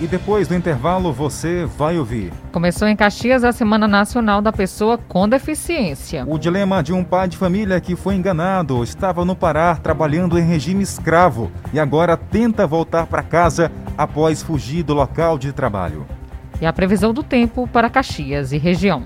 E 0.06 0.08
depois 0.08 0.48
do 0.48 0.54
intervalo 0.54 1.12
você 1.12 1.65
vai 1.65 1.98
ouvir. 1.98 2.32
Começou 2.52 2.88
em 2.88 2.96
Caxias 2.96 3.44
a 3.44 3.52
Semana 3.52 3.88
Nacional 3.88 4.39
da 4.39 4.54
Pessoa 4.54 5.00
com 5.00 5.28
Deficiência. 5.28 6.24
O 6.28 6.38
dilema 6.38 6.84
de 6.84 6.94
um 6.94 7.04
pai 7.04 7.28
de 7.28 7.36
família 7.36 7.82
que 7.82 7.96
foi 7.96 8.13
enganado, 8.13 8.84
estava 8.84 9.26
no 9.26 9.36
Pará 9.36 9.76
trabalhando 9.76 10.38
em 10.38 10.46
regime 10.46 10.84
escravo 10.84 11.52
e 11.74 11.80
agora 11.80 12.15
tenta 12.15 12.68
voltar 12.68 13.08
para 13.08 13.24
casa 13.24 13.72
após 13.98 14.44
fugir 14.44 14.84
do 14.84 14.94
local 14.94 15.39
de 15.39 15.52
trabalho. 15.52 16.06
E 16.62 16.68
a 16.68 16.72
previsão 16.72 17.12
do 17.12 17.24
tempo 17.24 17.68
para 17.68 17.89
Caxias 17.89 18.52
e 18.52 18.60
região. 18.60 19.06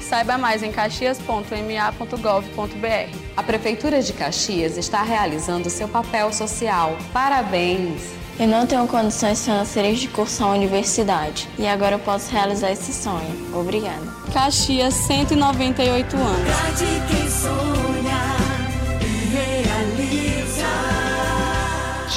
Saiba 0.00 0.38
mais 0.38 0.62
em 0.62 0.72
caxias.ma.gov.br. 0.72 3.18
A 3.36 3.42
Prefeitura 3.42 4.02
de 4.02 4.12
Caxias 4.12 4.76
está 4.76 5.02
realizando 5.02 5.70
seu 5.70 5.88
papel 5.88 6.32
social. 6.32 6.96
Parabéns! 7.12 8.18
Eu 8.38 8.46
não 8.46 8.66
tenho 8.66 8.86
condições 8.86 9.44
financeiras 9.44 9.98
de 9.98 10.06
cursar 10.06 10.46
a 10.46 10.52
universidade 10.52 11.48
e 11.58 11.66
agora 11.66 11.96
eu 11.96 11.98
posso 11.98 12.30
realizar 12.30 12.70
esse 12.70 12.92
sonho. 12.92 13.50
Obrigada. 13.52 14.00
Caxias, 14.32 14.94
198 14.94 16.16
anos. 16.16 17.87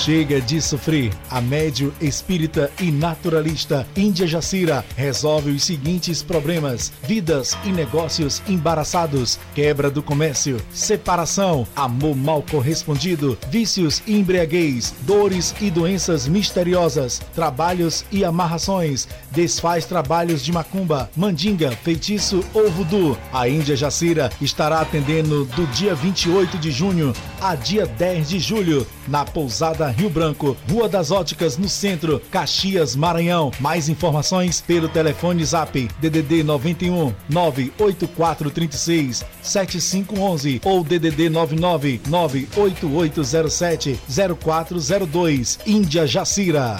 Chega 0.04 0.42
de 0.42 0.60
sofrer. 0.60 1.14
A 1.30 1.40
médio 1.40 1.94
espírita 2.02 2.72
e 2.80 2.92
naturalista 2.92 3.86
Índia 3.96 4.26
Jacira 4.26 4.84
resolve 4.98 5.52
os 5.52 5.64
seguintes 5.64 6.24
problemas: 6.24 6.92
vidas 7.04 7.56
e 7.64 7.70
negócios 7.70 8.42
embaraçados, 8.48 9.38
quebra 9.54 9.92
do 9.92 10.02
comércio, 10.02 10.60
separação, 10.74 11.68
amor 11.76 12.16
mal 12.16 12.42
correspondido, 12.42 13.38
vícios 13.52 14.02
e 14.08 14.18
embriaguez, 14.18 14.92
dores 15.02 15.54
e 15.62 15.70
doenças 15.70 16.28
misteriosas, 16.28 17.22
trabalhos 17.36 18.04
e 18.12 18.26
amarrações, 18.26 19.08
desfaz 19.30 19.86
trabalhos 19.86 20.44
de 20.44 20.52
macumba, 20.52 21.12
mandinga, 21.16 21.70
feitiço 21.84 22.44
ou 22.56 22.72
voodoo. 22.72 23.16
A 23.32 23.48
Índia 23.48 23.76
Jacira 23.76 24.32
estará 24.42 24.82
atendendo 24.82 25.46
do 25.46 25.68
dia 25.68 25.94
28 25.94 26.58
de 26.58 26.72
junho 26.72 27.14
a 27.40 27.54
dia 27.54 27.86
10 27.86 28.30
de 28.30 28.40
julho 28.40 28.88
na 29.08 29.26
pousada 29.26 29.90
Rio 29.91 30.10
Branco, 30.10 30.58
Rua 30.69 30.89
das 30.89 31.12
Óticas, 31.12 31.58
no 31.58 31.69
centro, 31.69 32.21
Caxias, 32.32 32.95
Maranhão. 32.95 33.51
Mais 33.60 33.89
informações 33.89 34.62
pelo 34.62 34.89
telefone 34.89 35.43
Zap 35.45 35.89
DDD 35.99 36.43
91 36.43 37.13
98436 37.30 39.23
7511 39.41 40.62
ou 40.63 40.84
DDD 40.84 41.30
99 41.30 42.01
98807 42.08 43.99
0402. 44.39 45.60
Índia 45.65 46.08
Jacira. 46.08 46.80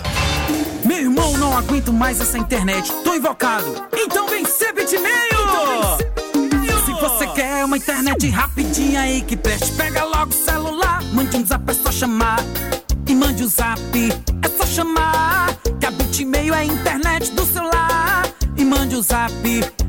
Meu 0.84 0.97
irmão, 0.97 1.38
não 1.38 1.56
aguento 1.58 1.93
mais 1.93 2.19
essa 2.19 2.38
internet. 2.38 2.91
Tô 3.04 3.13
invocado. 3.13 3.88
Então 3.93 4.28
vem 4.28 4.43
ser 4.45 4.74
bitmail! 4.74 5.12
Então 6.34 6.86
Se 6.86 6.93
você 6.93 7.28
quer 7.28 7.63
uma 7.63 7.78
internet 7.78 8.30
rapidinha 8.30 9.02
aí 9.02 9.21
que 9.21 9.38
preste, 9.38 9.71
pega 9.74 10.04
logo 10.04 10.32
o 10.32 10.34
celular. 10.34 11.04
Mande 11.13 11.38
um 11.38 11.45
zap, 11.45 11.69
é 11.69 11.74
só 11.74 11.91
chamar 11.91 12.43
mande 13.22 13.44
o 13.44 13.48
zap. 13.48 13.80
É 14.42 14.50
só 14.58 14.66
chamar 14.66 15.56
que 15.80 15.86
a 15.86 15.92
Bitmail 15.92 16.54
é 16.56 16.58
a 16.58 16.66
internet 16.66 17.32
do 17.32 17.46
celular. 17.46 18.24
E 18.58 18.66
mande 18.66 18.96
o 18.96 19.02
zap, 19.02 19.32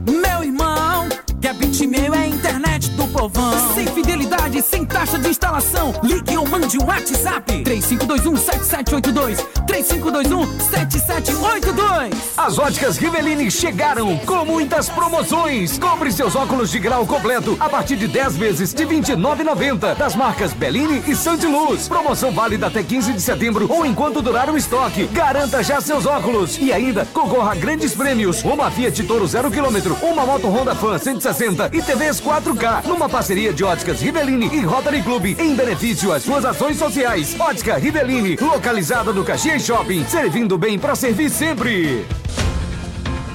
meu 0.06 0.44
irmão, 0.44 1.08
que 1.52 1.52
a 1.52 1.54
Bitmail 1.54 2.14
é 2.14 2.18
a 2.18 2.26
internet 2.26 2.90
do 2.90 3.06
povão. 3.08 3.74
Sem 3.74 3.86
fidelidade, 3.86 4.62
sem 4.62 4.84
taxa 4.84 5.18
de 5.18 5.28
instalação. 5.28 5.92
Ligue 6.02 6.36
ou 6.36 6.46
mande 6.48 6.76
o 6.78 6.84
WhatsApp. 6.84 7.62
3521-7782. 7.64 9.44
3521-7782. 9.66 12.12
As 12.36 12.58
óticas 12.58 12.96
Riveline 12.96 13.50
chegaram 13.50 14.16
com 14.18 14.44
muitas 14.44 14.88
promoções. 14.88 15.78
Compre 15.78 16.12
seus 16.12 16.34
óculos 16.34 16.70
de 16.70 16.78
grau 16.78 17.06
completo 17.06 17.56
a 17.60 17.68
partir 17.68 17.96
de 17.96 18.08
10 18.08 18.36
vezes 18.36 18.72
de 18.72 18.84
R$ 18.84 19.00
29,90 19.00 19.96
das 19.96 20.16
marcas 20.16 20.52
Bellini 20.52 21.02
e 21.06 21.14
Santiluz. 21.14 21.88
Promoção 21.88 22.32
válida 22.32 22.68
até 22.68 22.82
15 22.82 23.12
de 23.12 23.20
setembro 23.20 23.70
ou 23.70 23.84
enquanto 23.84 24.22
durar 24.22 24.48
o 24.50 24.56
estoque. 24.56 25.04
Garanta 25.06 25.62
já 25.62 25.80
seus 25.80 26.06
óculos 26.06 26.58
e 26.58 26.72
ainda 26.72 27.04
concorra 27.06 27.52
a 27.52 27.54
grandes 27.54 27.94
prêmios. 27.94 28.42
Uma 28.42 28.70
Fiat 28.70 29.02
Toro 29.04 29.26
0 29.26 29.50
km, 29.50 29.92
uma 30.02 30.24
moto 30.24 30.48
Honda 30.48 30.74
Fan 30.74 30.98
160 30.98 31.41
e 31.72 31.82
TVs 31.82 32.20
4K. 32.20 32.86
Numa 32.86 33.08
parceria 33.08 33.52
de 33.52 33.64
óticas 33.64 34.00
Riveline 34.00 34.46
e 34.54 34.60
Rotary 34.60 35.02
Club 35.02 35.24
em 35.38 35.54
benefício 35.54 36.12
às 36.12 36.22
suas 36.22 36.44
ações 36.44 36.76
sociais. 36.76 37.38
Ótica 37.38 37.76
Riveline, 37.76 38.36
localizada 38.36 39.12
no 39.12 39.24
Caxias 39.24 39.64
Shopping, 39.64 40.04
servindo 40.04 40.56
bem 40.56 40.78
para 40.78 40.94
servir 40.94 41.30
sempre. 41.30 42.06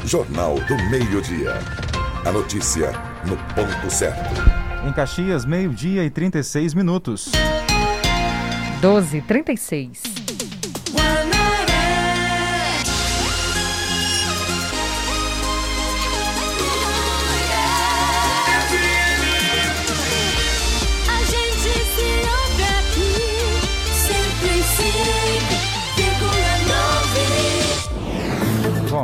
Jornal 0.06 0.56
do 0.56 0.76
Meio-Dia. 0.90 1.60
A 2.26 2.32
notícia 2.32 2.92
no 3.26 3.36
ponto 3.54 3.92
certo. 3.92 4.42
Em 4.88 4.94
Caxias, 4.94 5.46
meio-dia 5.46 6.06
e 6.06 6.10
36 6.10 6.74
minutos. 6.74 7.32
12 8.82 9.22
36 9.22 10.17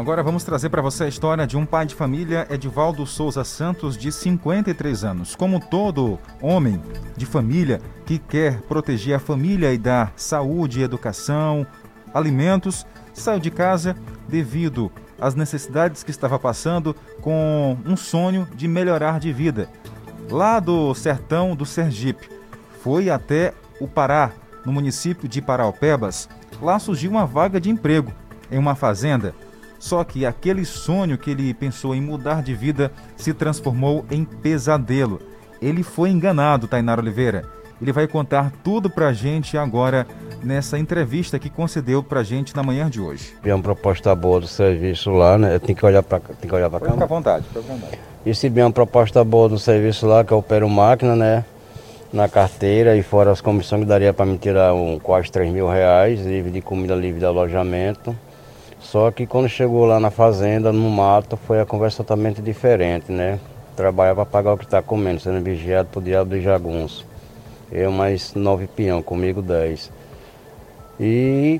agora 0.03 0.21
vamos 0.21 0.43
trazer 0.43 0.67
para 0.67 0.81
você 0.81 1.05
a 1.05 1.07
história 1.07 1.47
de 1.47 1.55
um 1.55 1.65
pai 1.65 1.85
de 1.85 1.95
família, 1.95 2.45
Edivaldo 2.49 3.05
Souza 3.05 3.45
Santos, 3.45 3.97
de 3.97 4.11
53 4.11 5.05
anos. 5.05 5.33
Como 5.33 5.61
todo 5.61 6.19
homem 6.41 6.81
de 7.15 7.25
família 7.25 7.79
que 8.05 8.19
quer 8.19 8.59
proteger 8.63 9.15
a 9.15 9.19
família 9.19 9.73
e 9.73 9.77
dar 9.77 10.11
saúde, 10.17 10.81
educação, 10.81 11.65
alimentos, 12.13 12.85
saiu 13.13 13.39
de 13.39 13.49
casa 13.49 13.95
devido 14.27 14.91
às 15.21 15.35
necessidades 15.35 16.03
que 16.03 16.11
estava 16.11 16.37
passando 16.37 16.93
com 17.21 17.77
um 17.85 17.95
sonho 17.95 18.45
de 18.53 18.67
melhorar 18.67 19.21
de 19.21 19.31
vida. 19.31 19.69
Lá 20.29 20.59
do 20.59 20.93
sertão 20.93 21.55
do 21.55 21.65
Sergipe, 21.65 22.29
foi 22.83 23.09
até 23.09 23.53
o 23.79 23.87
Pará, 23.87 24.33
no 24.65 24.73
município 24.73 25.29
de 25.29 25.41
Paraupebas, 25.41 26.27
lá 26.61 26.77
surgiu 26.77 27.09
uma 27.09 27.25
vaga 27.25 27.57
de 27.57 27.69
emprego 27.69 28.11
em 28.51 28.57
uma 28.57 28.75
fazenda. 28.75 29.33
Só 29.83 30.01
que 30.05 30.25
aquele 30.25 30.63
sonho 30.63 31.17
que 31.17 31.29
ele 31.29 31.53
pensou 31.53 31.93
em 31.93 31.99
mudar 31.99 32.41
de 32.41 32.55
vida 32.55 32.89
se 33.17 33.33
transformou 33.33 34.05
em 34.09 34.23
pesadelo. 34.23 35.19
Ele 35.61 35.83
foi 35.83 36.09
enganado, 36.09 36.69
Tainara 36.69 37.01
Oliveira. 37.01 37.43
Ele 37.81 37.91
vai 37.91 38.07
contar 38.07 38.53
tudo 38.63 38.89
pra 38.89 39.11
gente 39.11 39.57
agora 39.57 40.07
nessa 40.41 40.79
entrevista 40.79 41.37
que 41.37 41.49
concedeu 41.49 42.01
pra 42.01 42.23
gente 42.23 42.55
na 42.55 42.63
manhã 42.63 42.89
de 42.89 43.01
hoje. 43.01 43.33
Vi 43.43 43.51
uma 43.51 43.61
proposta 43.61 44.15
boa 44.15 44.39
do 44.39 44.47
serviço 44.47 45.11
lá, 45.11 45.37
né? 45.37 45.59
Tem 45.59 45.75
que 45.75 45.85
olhar 45.85 46.01
para 46.01 46.19
tem 46.19 46.49
que 46.49 46.55
olhar 46.55 46.69
para 46.69 46.79
cá. 46.79 46.91
Fica 46.93 47.03
à 47.03 47.07
vontade, 47.07 47.45
fica 47.45 47.59
à 47.59 47.63
vontade. 47.63 47.99
Recebi 48.25 48.61
uma 48.61 48.71
proposta 48.71 49.21
boa 49.21 49.49
do 49.49 49.59
serviço 49.59 50.07
lá, 50.07 50.23
que 50.23 50.31
eu 50.31 50.37
opero 50.37 50.69
máquina, 50.69 51.13
né? 51.13 51.43
Na 52.13 52.29
carteira 52.29 52.95
e 52.95 53.03
fora 53.03 53.31
as 53.31 53.41
comissões 53.41 53.81
que 53.81 53.87
daria 53.89 54.13
para 54.13 54.25
me 54.25 54.37
tirar 54.37 54.73
um, 54.73 54.97
quase 54.97 55.29
3 55.29 55.51
mil 55.51 55.67
reais, 55.67 56.25
livre 56.25 56.51
de 56.51 56.61
comida, 56.61 56.95
livre 56.95 57.19
de 57.19 57.25
alojamento. 57.25 58.15
Só 58.93 59.09
que 59.09 59.25
quando 59.25 59.49
chegou 59.49 59.85
lá 59.85 59.99
na 59.99 60.11
fazenda, 60.11 60.71
no 60.71 60.87
mato, 60.87 61.35
foi 61.35 61.59
a 61.59 61.65
conversa 61.65 62.03
totalmente 62.03 62.43
diferente, 62.43 63.11
né? 63.11 63.39
Trabalhar 63.75 64.13
para 64.13 64.23
pagar 64.23 64.53
o 64.53 64.57
que 64.57 64.65
está 64.65 64.83
comendo, 64.83 65.19
sendo 65.19 65.43
vigiado 65.43 65.89
por 65.91 66.03
diabo 66.03 66.29
de 66.29 66.41
jagunço. 66.41 67.03
Eu 67.71 67.91
mais 67.91 68.35
nove 68.35 68.67
peão, 68.67 69.01
comigo 69.01 69.41
dez. 69.41 69.91
E 70.99 71.59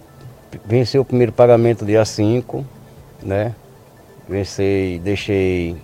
venci 0.64 1.00
o 1.00 1.04
primeiro 1.04 1.32
pagamento 1.32 1.84
dia 1.84 2.06
5, 2.06 2.64
né? 3.24 3.56
Vencei, 4.30 5.00
deixei 5.00 5.76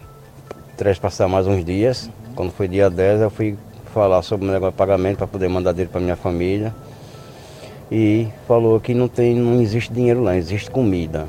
três 0.77 0.99
passar 0.99 1.27
mais 1.27 1.47
uns 1.47 1.65
dias. 1.65 2.11
Quando 2.35 2.51
foi 2.51 2.67
dia 2.67 2.91
10 2.91 3.21
eu 3.21 3.31
fui 3.31 3.57
falar 3.91 4.21
sobre 4.21 4.47
o 4.47 4.51
negócio 4.51 4.73
de 4.73 4.77
pagamento 4.77 5.17
para 5.17 5.25
poder 5.25 5.49
mandar 5.49 5.71
dele 5.71 5.89
para 5.91 5.99
minha 5.99 6.15
família. 6.15 6.71
E 7.91 8.27
falou 8.47 8.79
que 8.79 8.93
não 8.93 9.07
tem, 9.07 9.35
não 9.35 9.61
existe 9.61 9.91
dinheiro 9.91 10.21
lá, 10.21 10.35
existe 10.35 10.69
comida. 10.69 11.27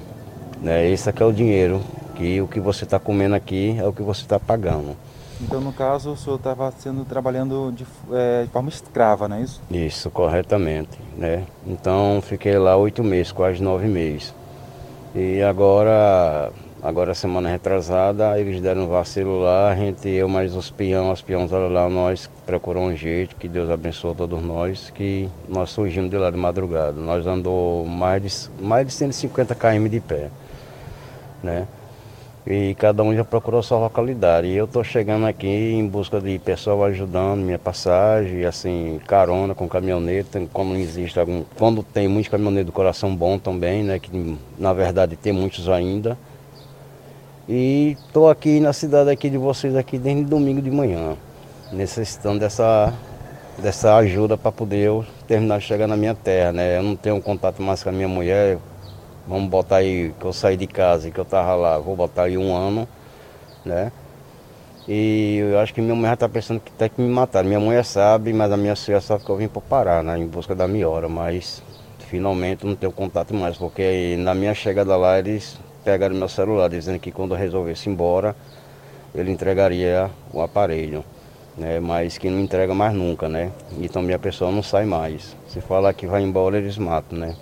Né? 0.60 0.88
Esse 0.90 1.08
aqui 1.08 1.22
é 1.22 1.26
o 1.26 1.32
dinheiro, 1.32 1.80
que 2.14 2.40
o 2.40 2.46
que 2.46 2.60
você 2.60 2.84
está 2.84 2.98
comendo 2.98 3.34
aqui 3.34 3.76
é 3.78 3.86
o 3.86 3.92
que 3.92 4.02
você 4.02 4.22
está 4.22 4.38
pagando. 4.38 4.94
Então, 5.42 5.58
no 5.58 5.72
caso, 5.72 6.12
o 6.12 6.16
senhor 6.16 6.36
estava 6.36 6.70
sendo 6.72 7.02
trabalhando 7.06 7.72
de, 7.72 7.86
é, 8.12 8.42
de 8.44 8.50
forma 8.50 8.68
escrava, 8.68 9.26
não 9.26 9.36
é 9.36 9.42
isso? 9.42 9.62
Isso, 9.70 10.10
corretamente. 10.10 10.98
Né? 11.16 11.44
Então 11.66 12.20
fiquei 12.22 12.58
lá 12.58 12.76
oito 12.76 13.02
meses, 13.02 13.32
quase 13.32 13.62
nove 13.62 13.88
meses. 13.88 14.34
E 15.14 15.42
agora, 15.42 16.52
agora 16.82 17.14
semana 17.14 17.48
retrasada, 17.48 18.38
eles 18.38 18.60
deram 18.60 18.84
um 18.84 18.88
vacilo 18.88 19.40
lá, 19.40 19.70
a 19.70 19.74
gente, 19.74 20.08
eu 20.08 20.28
mais 20.28 20.54
os 20.54 20.70
peão, 20.70 21.10
os 21.12 21.20
peões 21.20 21.50
lá, 21.50 21.88
nós 21.88 22.28
procurou 22.46 22.84
um 22.84 22.96
jeito, 22.96 23.36
que 23.36 23.48
Deus 23.48 23.70
abençoe 23.70 24.14
todos 24.14 24.42
nós, 24.42 24.90
que 24.90 25.28
nós 25.48 25.70
surgimos 25.70 26.10
de 26.10 26.16
lá 26.16 26.30
de 26.30 26.36
madrugada. 26.36 26.92
Nós 26.92 27.26
andou 27.26 27.84
mais 27.86 28.22
de, 28.22 28.64
mais 28.64 28.86
de 28.86 28.92
150 28.92 29.54
km 29.54 29.88
de 29.88 30.00
pé. 30.00 30.28
Né? 31.42 31.66
E 32.46 32.74
cada 32.76 33.02
um 33.02 33.14
já 33.14 33.22
procurou 33.22 33.62
sua 33.62 33.78
localidade. 33.78 34.46
E 34.46 34.56
eu 34.56 34.64
estou 34.64 34.82
chegando 34.82 35.26
aqui 35.26 35.46
em 35.46 35.86
busca 35.86 36.20
de 36.20 36.38
pessoal 36.38 36.82
ajudando 36.84 37.40
minha 37.40 37.58
passagem, 37.58 38.44
assim, 38.44 38.98
carona 39.06 39.54
com 39.54 39.68
caminhoneiro, 39.68 40.26
tem, 40.26 40.46
como 40.46 40.74
existe 40.74 41.20
algum. 41.20 41.44
Quando 41.58 41.82
tem 41.82 42.08
muitos 42.08 42.30
caminhoneiros 42.30 42.66
do 42.66 42.72
coração 42.72 43.14
bom 43.14 43.38
também, 43.38 43.84
né? 43.84 43.98
Que 43.98 44.38
na 44.58 44.72
verdade 44.72 45.16
tem 45.16 45.32
muitos 45.32 45.68
ainda. 45.68 46.16
E 47.52 47.96
estou 48.06 48.30
aqui 48.30 48.60
na 48.60 48.72
cidade 48.72 49.10
aqui 49.10 49.28
de 49.28 49.36
vocês 49.36 49.74
aqui 49.74 49.98
desde 49.98 50.22
domingo 50.22 50.62
de 50.62 50.70
manhã, 50.70 51.16
necessitando 51.72 52.38
dessa, 52.38 52.94
dessa 53.58 53.96
ajuda 53.96 54.38
para 54.38 54.52
poder 54.52 54.86
eu 54.86 55.04
terminar 55.26 55.58
de 55.58 55.64
chegar 55.64 55.88
na 55.88 55.96
minha 55.96 56.14
terra, 56.14 56.52
né? 56.52 56.78
Eu 56.78 56.84
não 56.84 56.94
tenho 56.94 57.20
contato 57.20 57.60
mais 57.60 57.82
com 57.82 57.88
a 57.88 57.92
minha 57.92 58.06
mulher, 58.06 58.56
Vamos 59.26 59.50
botar 59.50 59.76
aí 59.76 60.14
que 60.18 60.24
eu 60.24 60.32
saí 60.32 60.56
de 60.56 60.68
casa 60.68 61.10
que 61.10 61.18
eu 61.18 61.24
tava 61.24 61.56
lá, 61.56 61.78
vou 61.78 61.96
botar 61.96 62.24
aí 62.24 62.38
um 62.38 62.54
ano, 62.54 62.88
né? 63.64 63.90
E 64.88 65.38
eu 65.38 65.58
acho 65.58 65.74
que 65.74 65.80
minha 65.80 66.08
já 66.08 66.16
tá 66.16 66.28
pensando 66.28 66.60
que 66.60 66.70
tem 66.72 66.88
que 66.88 67.00
me 67.00 67.08
matar. 67.08 67.44
Minha 67.44 67.60
mãe 67.60 67.82
sabe, 67.82 68.32
mas 68.32 68.50
a 68.50 68.56
minha 68.56 68.76
filha 68.76 69.00
sabe 69.00 69.24
que 69.24 69.30
eu 69.30 69.36
vim 69.36 69.48
para 69.48 69.60
Pará, 69.60 70.02
né? 70.04 70.16
Em 70.16 70.26
busca 70.26 70.54
da 70.54 70.68
minha 70.68 70.88
hora, 70.88 71.08
mas 71.08 71.62
finalmente 72.08 72.64
não 72.64 72.76
tenho 72.76 72.92
contato 72.92 73.34
mais, 73.34 73.56
porque 73.56 74.16
na 74.18 74.34
minha 74.34 74.54
chegada 74.54 74.96
lá 74.96 75.18
eles 75.18 75.58
pegaram 75.84 76.14
meu 76.14 76.28
celular, 76.28 76.68
dizendo 76.68 76.98
que 76.98 77.10
quando 77.10 77.34
eu 77.34 77.38
resolvesse 77.38 77.88
ir 77.88 77.92
embora, 77.92 78.34
ele 79.14 79.30
entregaria 79.30 80.10
o 80.32 80.40
aparelho. 80.40 81.04
Né, 81.56 81.80
mas 81.80 82.16
que 82.16 82.30
não 82.30 82.40
entrega 82.40 82.72
mais 82.74 82.94
nunca, 82.94 83.28
né? 83.28 83.50
Então 83.80 84.00
minha 84.00 84.18
pessoa 84.18 84.50
não 84.50 84.62
sai 84.62 84.86
mais. 84.86 85.36
Se 85.48 85.60
falar 85.60 85.92
que 85.92 86.06
vai 86.06 86.22
embora, 86.22 86.56
eles 86.56 86.78
matam, 86.78 87.18
né? 87.18 87.36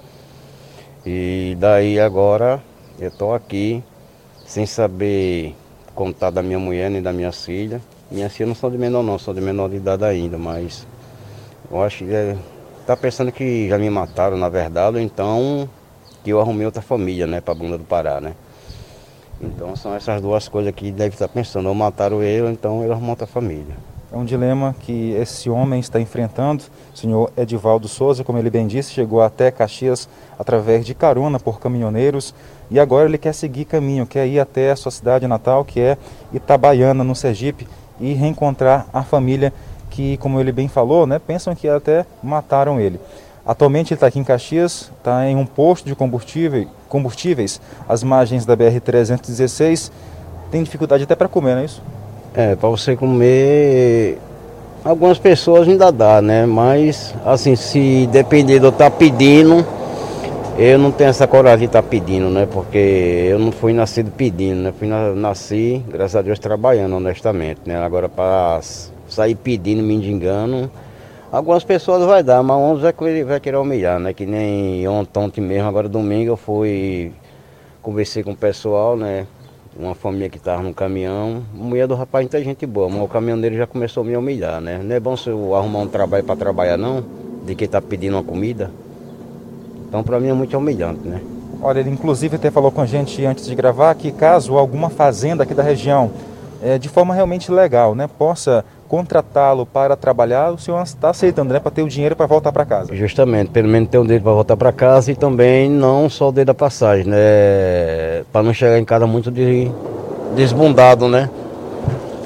E 1.07 1.57
daí 1.61 2.01
agora 2.01 2.61
eu 2.99 3.09
estou 3.09 3.35
aqui 3.35 3.83
sem 4.47 4.67
saber 4.67 5.55
contar 5.95 6.31
da 6.31 6.43
minha 6.43 6.59
mulher 6.59 6.91
nem 6.91 7.03
da 7.03 7.13
minha 7.13 7.31
filha. 7.31 7.81
Minhas 8.11 8.33
filhas 8.33 8.49
não 8.49 8.55
são 8.55 8.71
de 8.71 8.79
menor 8.79 9.03
não, 9.03 9.19
são 9.19 9.35
de 9.35 9.41
menor 9.41 9.69
de 9.69 9.77
idade 9.77 10.05
ainda, 10.05 10.39
mas 10.39 10.87
eu 11.71 11.83
acho 11.83 12.05
que 12.05 12.13
é, 12.13 12.37
tá 12.87 12.97
pensando 12.97 13.31
que 13.31 13.69
já 13.69 13.77
me 13.77 13.91
mataram 13.91 14.37
na 14.37 14.49
verdade, 14.49 15.01
então 15.01 15.69
que 16.23 16.31
eu 16.31 16.41
arrumei 16.41 16.67
outra 16.67 16.83
família, 16.83 17.27
né, 17.27 17.41
para 17.41 17.55
bunda 17.55 17.79
do 17.79 17.85
Pará, 17.85 18.21
né? 18.21 18.35
Então 19.41 19.77
são 19.77 19.95
essas 19.95 20.21
duas 20.21 20.49
coisas 20.49 20.75
que 20.75 20.91
deve 20.91 21.15
estar 21.15 21.29
pensando, 21.29 21.69
ou 21.69 21.75
mataram 21.75 22.23
ele, 22.23 22.51
então 22.51 22.83
ele 22.83 22.93
arrumou 22.93 23.11
outra 23.11 23.27
família. 23.27 23.77
É 24.11 24.17
um 24.17 24.25
dilema 24.25 24.75
que 24.81 25.13
esse 25.13 25.51
homem 25.51 25.81
está 25.81 26.01
enfrentando. 26.01 26.65
O 26.95 26.97
senhor 26.97 27.31
Edivaldo 27.37 27.87
Souza, 27.87 28.25
como 28.25 28.39
ele 28.39 28.49
bem 28.49 28.67
disse, 28.67 28.91
chegou 28.91 29.21
até 29.21 29.51
Caxias 29.51 30.09
através 30.39 30.87
de 30.87 30.95
carona 30.95 31.39
por 31.39 31.61
caminhoneiros 31.61 32.35
e 32.71 32.81
agora 32.81 33.07
ele 33.07 33.19
quer 33.19 33.35
seguir 33.35 33.67
caminho, 33.67 34.07
quer 34.07 34.27
ir 34.27 34.41
até 34.41 34.71
a 34.71 34.77
sua 34.77 34.91
cidade 34.91 35.27
natal, 35.27 35.63
que 35.63 35.79
é 35.79 35.99
Itabaiana, 36.33 37.05
no 37.05 37.15
Sergipe, 37.15 37.69
e 38.01 38.15
reencontrar 38.15 38.87
a 38.95 39.03
família 39.03 39.53
que, 39.91 40.17
como 40.19 40.41
ele 40.41 40.53
bem 40.53 40.69
falou, 40.69 41.07
né, 41.07 41.19
pensam 41.19 41.55
que 41.55 41.69
até 41.69 42.07
mataram 42.23 42.81
ele. 42.81 42.99
Atualmente 43.49 43.95
ele 43.95 43.97
está 43.97 44.09
aqui 44.09 44.19
em 44.19 44.25
Caxias, 44.25 44.91
está 44.99 45.27
em 45.27 45.35
um 45.35 45.47
posto 45.47 45.87
de 45.87 45.95
combustível, 45.95 46.67
combustíveis 46.87 47.59
às 47.89 48.03
margens 48.03 48.45
da 48.45 48.55
BR-316. 48.55 49.91
Tem 50.51 50.63
dificuldade 50.63 51.05
até 51.05 51.15
para 51.15 51.29
comer, 51.29 51.55
não 51.55 51.63
é 51.63 51.65
isso? 51.65 51.83
É, 52.35 52.55
para 52.55 52.69
você 52.69 52.95
comer, 52.95 54.19
algumas 54.85 55.19
pessoas 55.19 55.67
ainda 55.67 55.91
dá, 55.91 56.21
né? 56.21 56.45
Mas, 56.45 57.15
assim, 57.25 57.57
se 57.57 58.07
depender 58.13 58.59
de 58.59 58.67
eu 58.67 58.71
estar 58.71 58.91
pedindo, 58.91 59.65
eu 60.59 60.79
não 60.79 60.91
tenho 60.91 61.09
essa 61.09 61.27
coragem 61.27 61.61
de 61.61 61.65
estar 61.67 61.83
pedindo, 61.83 62.29
né? 62.29 62.47
Porque 62.53 63.29
eu 63.31 63.39
não 63.39 63.51
fui 63.51 63.73
nascido 63.73 64.11
pedindo, 64.11 64.61
né? 64.61 64.75
Fui 64.79 64.87
na, 64.87 65.15
nasci, 65.15 65.83
graças 65.89 66.17
a 66.17 66.21
Deus, 66.21 66.39
trabalhando 66.39 66.97
honestamente, 66.97 67.63
né? 67.65 67.83
Agora, 67.83 68.11
para 68.11 68.61
sair 69.09 69.37
pedindo, 69.37 69.83
me 69.83 69.95
engano, 69.95 70.71
algumas 71.31 71.65
pessoas 71.65 72.05
vai 72.05 72.23
dar, 72.23 72.43
mas 72.43 72.57
uns 72.57 72.81
vai, 72.83 73.25
vai 73.25 73.41
querer 73.41 73.57
humilhar, 73.57 73.99
né? 73.99 74.13
Que 74.13 74.27
nem 74.27 74.87
ontem, 74.89 75.19
ontem 75.19 75.41
mesmo, 75.41 75.69
agora 75.69 75.89
domingo 75.89 76.33
eu 76.33 76.37
fui, 76.37 77.13
conversei 77.83 78.23
com 78.23 78.33
o 78.33 78.37
pessoal, 78.37 78.97
né? 78.97 79.27
uma 79.79 79.95
família 79.95 80.29
que 80.29 80.39
estava 80.39 80.63
no 80.63 80.75
caminhão. 80.75 81.43
A 81.55 81.57
mulher 81.63 81.87
do 81.87 81.95
rapaz 81.95 82.25
não 82.25 82.31
tem 82.31 82.43
gente 82.43 82.67
boa, 82.67 82.89
mas 82.89 83.01
o 83.01 83.07
caminhoneiro 83.07 83.57
já 83.57 83.67
começou 83.67 84.03
a 84.03 84.07
me 84.07 84.17
humilhar, 84.17 84.61
né? 84.61 84.81
Não 84.83 84.95
é 84.95 84.99
bom 84.99 85.17
se 85.17 85.31
eu 85.31 85.55
arrumar 85.55 85.81
um 85.81 85.87
trabalho 85.87 86.25
para 86.25 86.35
trabalhar, 86.35 86.77
não, 86.77 87.05
de 87.47 87.55
quem 87.55 87.67
está 87.67 87.81
pedindo 87.81 88.17
uma 88.17 88.25
comida. 88.25 88.71
Então, 89.89 90.03
para 90.03 90.19
mim 90.19 90.29
é 90.29 90.33
muito 90.33 90.57
humilhante, 90.59 91.07
né? 91.07 91.21
Olha, 91.63 91.81
ele 91.81 91.91
inclusive 91.91 92.37
até 92.37 92.51
falou 92.51 92.71
com 92.71 92.81
a 92.81 92.87
gente 92.87 93.25
antes 93.25 93.47
de 93.47 93.55
gravar 93.55 93.95
que 93.95 94.11
caso 94.11 94.57
alguma 94.57 94.91
fazenda 94.91 95.45
aqui 95.45 95.55
da 95.55 95.63
região, 95.63 96.11
é, 96.63 96.77
de 96.77 96.89
forma 96.89 97.15
realmente 97.15 97.51
legal, 97.51 97.95
né, 97.95 98.09
possa 98.09 98.65
contratá-lo 98.89 99.67
para 99.67 99.95
trabalhar, 99.97 100.51
o 100.51 100.59
senhor 100.59 100.83
está 100.83 101.11
aceitando, 101.11 101.53
né, 101.53 101.61
para 101.61 101.71
ter 101.71 101.83
o 101.83 101.89
dinheiro 101.89 102.17
para 102.17 102.27
voltar 102.27 102.51
para 102.51 102.65
casa. 102.65 102.95
Justamente, 102.97 103.51
pelo 103.51 103.69
menos 103.69 103.91
ter 103.91 103.99
o 103.99 104.03
dinheiro 104.03 104.25
para 104.25 104.33
voltar 104.33 104.57
para 104.57 104.73
casa 104.73 105.13
e 105.13 105.15
também 105.15 105.71
não 105.71 106.09
só 106.09 106.29
o 106.29 106.33
dinheiro 106.33 106.47
da 106.47 106.55
passagem, 106.55 107.07
né, 107.07 108.25
para 108.33 108.43
não 108.43 108.53
chegar 108.53 108.79
em 108.79 108.85
casa 108.85 109.07
muito 109.07 109.31
de, 109.31 109.71
desbundado, 110.35 111.07
né, 111.07 111.29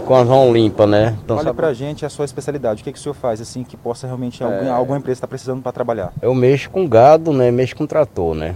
com 0.07 0.15
as 0.15 0.27
mãos 0.27 0.53
limpas, 0.53 0.89
né. 0.89 1.17
Então, 1.25 1.37
Olha 1.37 1.45
sabe... 1.45 1.57
para 1.57 1.69
a 1.69 1.75
gente 1.75 2.07
a 2.07 2.09
sua 2.09 2.25
especialidade, 2.25 2.81
o 2.81 2.85
que, 2.85 2.93
que 2.93 2.99
o 2.99 3.03
senhor 3.03 3.15
faz 3.15 3.41
assim 3.41 3.65
que 3.65 3.77
possa 3.77 4.07
realmente, 4.07 4.43
algum, 4.43 4.67
é... 4.67 4.71
alguma 4.71 4.99
empresa 4.99 5.19
está 5.19 5.27
precisando 5.27 5.63
para 5.63 5.73
trabalhar? 5.73 6.13
Eu 6.23 6.35
mexo 6.35 6.71
com 6.71 6.89
gado, 6.89 7.33
né, 7.33 7.51
mexo 7.51 7.75
com 7.75 7.87
trator, 7.87 8.35
né, 8.37 8.55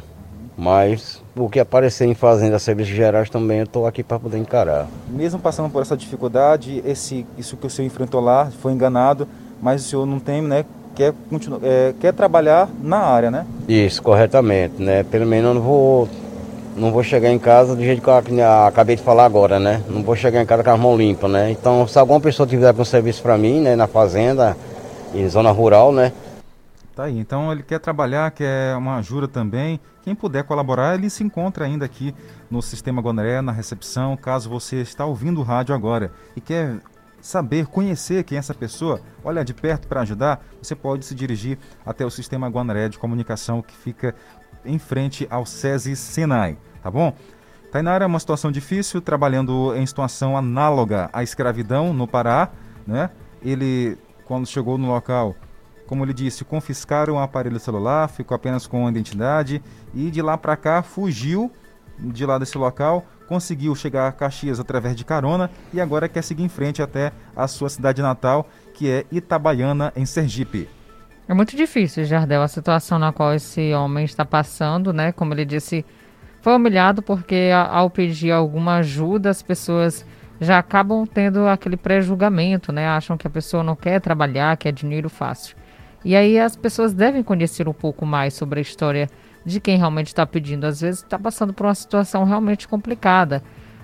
mas 0.56 1.22
o 1.36 1.50
que 1.50 1.60
aparecer 1.60 2.06
em 2.06 2.14
fazenda, 2.14 2.58
serviços 2.58 2.94
gerais 2.94 3.28
também, 3.28 3.58
eu 3.58 3.64
estou 3.64 3.86
aqui 3.86 4.02
para 4.02 4.18
poder 4.18 4.38
encarar. 4.38 4.86
Mesmo 5.08 5.38
passando 5.38 5.70
por 5.70 5.82
essa 5.82 5.96
dificuldade, 5.96 6.82
esse, 6.86 7.26
isso 7.36 7.56
que 7.56 7.66
o 7.66 7.70
senhor 7.70 7.86
enfrentou 7.86 8.20
lá, 8.20 8.50
foi 8.62 8.72
enganado, 8.72 9.28
mas 9.60 9.84
o 9.84 9.88
senhor 9.88 10.06
não 10.06 10.18
tem, 10.18 10.40
né? 10.40 10.64
Quer, 10.94 11.12
continua, 11.28 11.60
é, 11.62 11.92
quer 12.00 12.14
trabalhar 12.14 12.70
na 12.82 12.98
área, 12.98 13.30
né? 13.30 13.46
Isso, 13.68 14.02
corretamente, 14.02 14.82
né? 14.82 15.02
Pelo 15.02 15.26
menos 15.26 15.48
eu 15.48 15.54
não 15.54 15.60
vou, 15.60 16.08
não 16.74 16.90
vou 16.90 17.02
chegar 17.02 17.30
em 17.30 17.38
casa 17.38 17.76
do 17.76 17.84
jeito 17.84 18.00
que 18.00 18.08
eu 18.08 18.14
acabei 18.66 18.96
de 18.96 19.02
falar 19.02 19.26
agora, 19.26 19.60
né? 19.60 19.82
Não 19.90 20.02
vou 20.02 20.16
chegar 20.16 20.42
em 20.42 20.46
casa 20.46 20.64
com 20.64 20.70
as 20.70 20.80
mãos 20.80 20.96
limpas, 20.96 21.30
né? 21.30 21.50
Então, 21.50 21.86
se 21.86 21.98
alguma 21.98 22.18
pessoa 22.18 22.46
tiver 22.46 22.72
com 22.72 22.82
serviço 22.82 23.22
para 23.22 23.36
mim, 23.36 23.60
né, 23.60 23.76
na 23.76 23.86
fazenda, 23.86 24.56
em 25.14 25.28
zona 25.28 25.50
rural, 25.50 25.92
né? 25.92 26.12
Tá 26.96 27.04
aí, 27.04 27.18
então 27.18 27.52
ele 27.52 27.62
quer 27.62 27.78
trabalhar, 27.78 28.30
quer 28.30 28.74
uma 28.74 28.96
ajuda 28.96 29.28
também. 29.28 29.78
Quem 30.02 30.14
puder 30.14 30.44
colaborar, 30.44 30.94
ele 30.94 31.10
se 31.10 31.22
encontra 31.22 31.66
ainda 31.66 31.84
aqui 31.84 32.14
no 32.50 32.62
Sistema 32.62 33.02
Guanaré, 33.02 33.42
na 33.42 33.52
recepção, 33.52 34.16
caso 34.16 34.48
você 34.48 34.76
está 34.76 35.04
ouvindo 35.04 35.38
o 35.38 35.44
rádio 35.44 35.74
agora 35.74 36.10
e 36.34 36.40
quer 36.40 36.78
saber, 37.20 37.66
conhecer 37.66 38.24
quem 38.24 38.36
é 38.36 38.38
essa 38.38 38.54
pessoa, 38.54 39.02
olhar 39.22 39.44
de 39.44 39.52
perto 39.52 39.86
para 39.86 40.00
ajudar, 40.00 40.42
você 40.62 40.74
pode 40.74 41.04
se 41.04 41.14
dirigir 41.14 41.58
até 41.84 42.02
o 42.02 42.10
Sistema 42.10 42.48
Guanaré 42.48 42.88
de 42.88 42.98
Comunicação 42.98 43.60
que 43.60 43.76
fica 43.76 44.14
em 44.64 44.78
frente 44.78 45.26
ao 45.28 45.44
SESI 45.44 45.94
Senai, 45.94 46.56
tá 46.82 46.90
bom? 46.90 47.14
Tainara 47.70 48.04
é 48.04 48.06
uma 48.06 48.18
situação 48.18 48.50
difícil, 48.50 49.02
trabalhando 49.02 49.76
em 49.76 49.84
situação 49.84 50.34
análoga 50.34 51.10
à 51.12 51.22
escravidão 51.22 51.92
no 51.92 52.08
Pará, 52.08 52.48
né? 52.86 53.10
Ele, 53.42 53.98
quando 54.24 54.46
chegou 54.46 54.78
no 54.78 54.86
local, 54.86 55.36
como 55.86 56.04
ele 56.04 56.12
disse, 56.12 56.44
confiscaram 56.44 57.14
o 57.14 57.18
aparelho 57.18 57.58
celular, 57.60 58.08
ficou 58.08 58.34
apenas 58.34 58.66
com 58.66 58.86
a 58.86 58.90
identidade 58.90 59.62
e 59.94 60.10
de 60.10 60.20
lá 60.20 60.36
para 60.36 60.56
cá 60.56 60.82
fugiu 60.82 61.50
de 61.98 62.26
lá 62.26 62.38
desse 62.38 62.58
local, 62.58 63.06
conseguiu 63.26 63.74
chegar 63.74 64.06
a 64.08 64.12
Caxias 64.12 64.60
através 64.60 64.94
de 64.94 65.04
carona 65.04 65.50
e 65.72 65.80
agora 65.80 66.08
quer 66.08 66.22
seguir 66.22 66.42
em 66.42 66.48
frente 66.48 66.82
até 66.82 67.12
a 67.34 67.48
sua 67.48 67.68
cidade 67.68 68.02
natal, 68.02 68.48
que 68.74 68.90
é 68.90 69.06
Itabaiana, 69.10 69.92
em 69.96 70.04
Sergipe. 70.04 70.68
É 71.28 71.34
muito 71.34 71.56
difícil, 71.56 72.04
Jardel, 72.04 72.42
a 72.42 72.48
situação 72.48 72.98
na 72.98 73.12
qual 73.12 73.34
esse 73.34 73.72
homem 73.74 74.04
está 74.04 74.24
passando, 74.24 74.92
né? 74.92 75.10
Como 75.10 75.34
ele 75.34 75.44
disse, 75.44 75.84
foi 76.40 76.54
humilhado 76.54 77.02
porque 77.02 77.50
ao 77.52 77.90
pedir 77.90 78.30
alguma 78.30 78.76
ajuda, 78.76 79.30
as 79.30 79.42
pessoas 79.42 80.06
já 80.40 80.58
acabam 80.58 81.04
tendo 81.04 81.48
aquele 81.48 81.76
pré-julgamento, 81.76 82.70
né? 82.70 82.86
Acham 82.86 83.16
que 83.16 83.26
a 83.26 83.30
pessoa 83.30 83.64
não 83.64 83.74
quer 83.74 84.00
trabalhar, 84.00 84.56
que 84.56 84.68
é 84.68 84.72
dinheiro 84.72 85.08
fácil. 85.08 85.56
E 86.06 86.14
aí 86.14 86.38
as 86.38 86.54
pessoas 86.54 86.94
devem 86.94 87.20
conhecer 87.20 87.68
um 87.68 87.72
pouco 87.72 88.06
mais 88.06 88.32
sobre 88.32 88.60
a 88.60 88.62
história 88.62 89.10
de 89.44 89.58
quem 89.58 89.76
realmente 89.76 90.06
está 90.06 90.24
pedindo. 90.24 90.64
Às 90.64 90.80
vezes 90.80 91.02
está 91.02 91.18
passando 91.18 91.52
por 91.52 91.66
uma 91.66 91.74
situação 91.74 92.22
realmente 92.22 92.68
complicada. 92.68 93.42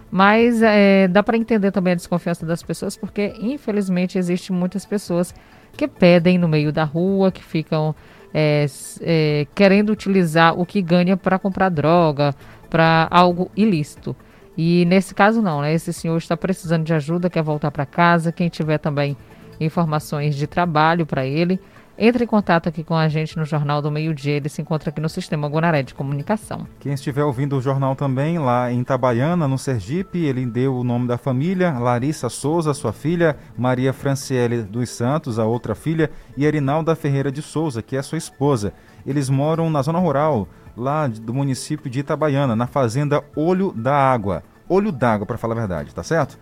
Mas 0.08 0.62
é, 0.62 1.08
dá 1.08 1.20
para 1.20 1.36
entender 1.36 1.72
também 1.72 1.94
a 1.94 1.96
desconfiança 1.96 2.46
das 2.46 2.62
pessoas, 2.62 2.96
porque 2.96 3.34
infelizmente 3.40 4.18
existem 4.18 4.54
muitas 4.54 4.86
pessoas 4.86 5.34
que 5.76 5.88
pedem 5.88 6.38
no 6.38 6.46
meio 6.46 6.72
da 6.72 6.84
rua, 6.84 7.32
que 7.32 7.42
ficam 7.42 7.92
é, 8.32 8.66
é, 9.00 9.44
querendo 9.52 9.90
utilizar 9.90 10.56
o 10.56 10.64
que 10.64 10.80
ganha 10.80 11.16
para 11.16 11.40
comprar 11.40 11.70
droga, 11.70 12.36
para 12.70 13.08
algo 13.10 13.50
ilícito. 13.56 14.14
E 14.56 14.84
nesse 14.84 15.12
caso 15.12 15.42
não, 15.42 15.60
né? 15.60 15.74
Esse 15.74 15.92
senhor 15.92 16.18
está 16.18 16.36
precisando 16.36 16.84
de 16.84 16.94
ajuda, 16.94 17.28
quer 17.28 17.42
voltar 17.42 17.72
para 17.72 17.84
casa. 17.84 18.30
Quem 18.30 18.48
tiver 18.48 18.78
também 18.78 19.16
informações 19.58 20.36
de 20.36 20.46
trabalho 20.46 21.04
para 21.04 21.26
ele, 21.26 21.58
entre 22.04 22.24
em 22.24 22.26
contato 22.26 22.68
aqui 22.68 22.82
com 22.82 22.96
a 22.96 23.08
gente 23.08 23.36
no 23.36 23.44
Jornal 23.44 23.80
do 23.80 23.88
Meio 23.88 24.12
Dia. 24.12 24.32
Ele 24.32 24.48
se 24.48 24.60
encontra 24.60 24.90
aqui 24.90 25.00
no 25.00 25.08
Sistema 25.08 25.48
Gonaré 25.48 25.84
de 25.84 25.94
Comunicação. 25.94 26.66
Quem 26.80 26.92
estiver 26.92 27.22
ouvindo 27.22 27.56
o 27.56 27.60
jornal 27.60 27.94
também, 27.94 28.40
lá 28.40 28.72
em 28.72 28.80
Itabaiana, 28.80 29.46
no 29.46 29.56
Sergipe, 29.56 30.18
ele 30.18 30.44
deu 30.44 30.74
o 30.74 30.82
nome 30.82 31.06
da 31.06 31.16
família, 31.16 31.78
Larissa 31.78 32.28
Souza, 32.28 32.74
sua 32.74 32.92
filha, 32.92 33.36
Maria 33.56 33.92
Franciele 33.92 34.64
dos 34.64 34.90
Santos, 34.90 35.38
a 35.38 35.44
outra 35.44 35.76
filha, 35.76 36.10
e 36.36 36.44
Erinalda 36.44 36.96
Ferreira 36.96 37.30
de 37.30 37.40
Souza, 37.40 37.80
que 37.80 37.96
é 37.96 38.02
sua 38.02 38.18
esposa. 38.18 38.72
Eles 39.06 39.30
moram 39.30 39.70
na 39.70 39.80
zona 39.80 40.00
rural, 40.00 40.48
lá 40.76 41.06
do 41.06 41.32
município 41.32 41.88
de 41.88 42.00
Itabaiana, 42.00 42.56
na 42.56 42.66
fazenda 42.66 43.22
Olho 43.36 43.70
da 43.70 43.94
Água. 43.94 44.42
Olho 44.68 44.90
d'água, 44.90 45.24
para 45.24 45.38
falar 45.38 45.54
a 45.54 45.58
verdade, 45.60 45.94
tá 45.94 46.02
certo? 46.02 46.36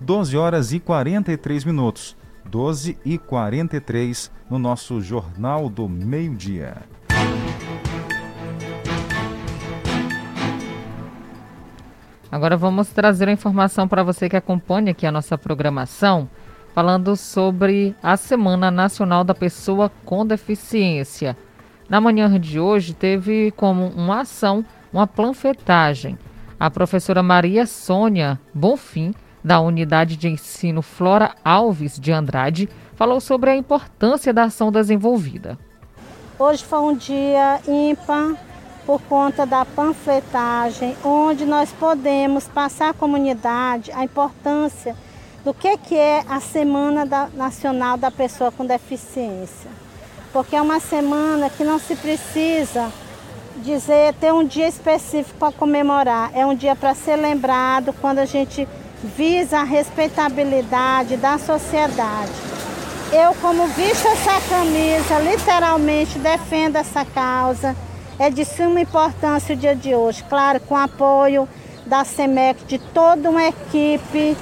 12 0.00 0.36
horas 0.36 0.72
e 0.72 0.80
43 0.80 1.64
minutos. 1.64 2.16
12 2.46 2.98
e 3.04 3.18
43 3.18 4.30
no 4.50 4.58
nosso 4.58 5.00
Jornal 5.00 5.68
do 5.68 5.88
Meio-Dia. 5.88 6.82
Agora 12.30 12.56
vamos 12.56 12.88
trazer 12.88 13.28
a 13.28 13.32
informação 13.32 13.86
para 13.86 14.02
você 14.02 14.28
que 14.28 14.36
acompanha 14.36 14.90
aqui 14.90 15.06
a 15.06 15.12
nossa 15.12 15.38
programação, 15.38 16.28
falando 16.74 17.14
sobre 17.16 17.94
a 18.02 18.16
Semana 18.16 18.70
Nacional 18.70 19.22
da 19.22 19.34
Pessoa 19.34 19.90
com 20.04 20.26
Deficiência. 20.26 21.36
Na 21.88 22.00
manhã 22.00 22.40
de 22.40 22.58
hoje 22.58 22.92
teve 22.92 23.52
como 23.52 23.86
uma 23.88 24.22
ação 24.22 24.64
uma 24.92 25.06
planfetagem. 25.06 26.16
A 26.58 26.70
professora 26.70 27.22
Maria 27.22 27.66
Sônia 27.66 28.40
Bonfim 28.54 29.12
da 29.44 29.60
Unidade 29.60 30.16
de 30.16 30.26
Ensino 30.26 30.80
Flora 30.80 31.34
Alves 31.44 32.00
de 32.00 32.10
Andrade, 32.10 32.68
falou 32.96 33.20
sobre 33.20 33.50
a 33.50 33.56
importância 33.56 34.32
da 34.32 34.44
ação 34.44 34.72
desenvolvida. 34.72 35.58
Hoje 36.38 36.64
foi 36.64 36.78
um 36.78 36.96
dia 36.96 37.60
ímpar 37.68 38.34
por 38.86 39.00
conta 39.02 39.44
da 39.44 39.64
panfletagem, 39.64 40.96
onde 41.04 41.44
nós 41.44 41.70
podemos 41.72 42.48
passar 42.48 42.90
à 42.90 42.94
comunidade 42.94 43.92
a 43.92 44.02
importância 44.02 44.96
do 45.44 45.52
que, 45.52 45.94
é 45.94 46.24
a 46.28 46.40
Semana 46.40 47.04
Nacional 47.34 47.98
da 47.98 48.10
Pessoa 48.10 48.50
com 48.50 48.64
Deficiência. 48.64 49.70
Porque 50.32 50.56
é 50.56 50.62
uma 50.62 50.80
semana 50.80 51.50
que 51.50 51.62
não 51.62 51.78
se 51.78 51.94
precisa 51.94 52.90
dizer, 53.56 54.14
ter 54.14 54.32
um 54.32 54.44
dia 54.44 54.66
específico 54.66 55.38
para 55.38 55.52
comemorar. 55.52 56.30
É 56.34 56.44
um 56.44 56.54
dia 56.54 56.74
para 56.74 56.94
ser 56.94 57.16
lembrado 57.16 57.94
quando 58.00 58.18
a 58.18 58.24
gente 58.24 58.66
visa 59.04 59.58
a 59.58 59.64
respeitabilidade 59.64 61.16
da 61.16 61.38
sociedade. 61.38 62.32
Eu, 63.12 63.34
como 63.34 63.66
visto 63.68 64.08
essa 64.08 64.40
camisa, 64.48 65.18
literalmente 65.20 66.18
defendo 66.18 66.76
essa 66.76 67.04
causa. 67.04 67.76
É 68.18 68.30
de 68.30 68.44
suma 68.44 68.80
importância 68.80 69.54
o 69.54 69.58
dia 69.58 69.74
de 69.74 69.94
hoje, 69.94 70.24
claro, 70.28 70.60
com 70.60 70.76
apoio 70.76 71.48
da 71.84 72.04
SEMEC, 72.04 72.64
de 72.64 72.78
toda 72.78 73.28
uma 73.28 73.44
equipe 73.44 74.36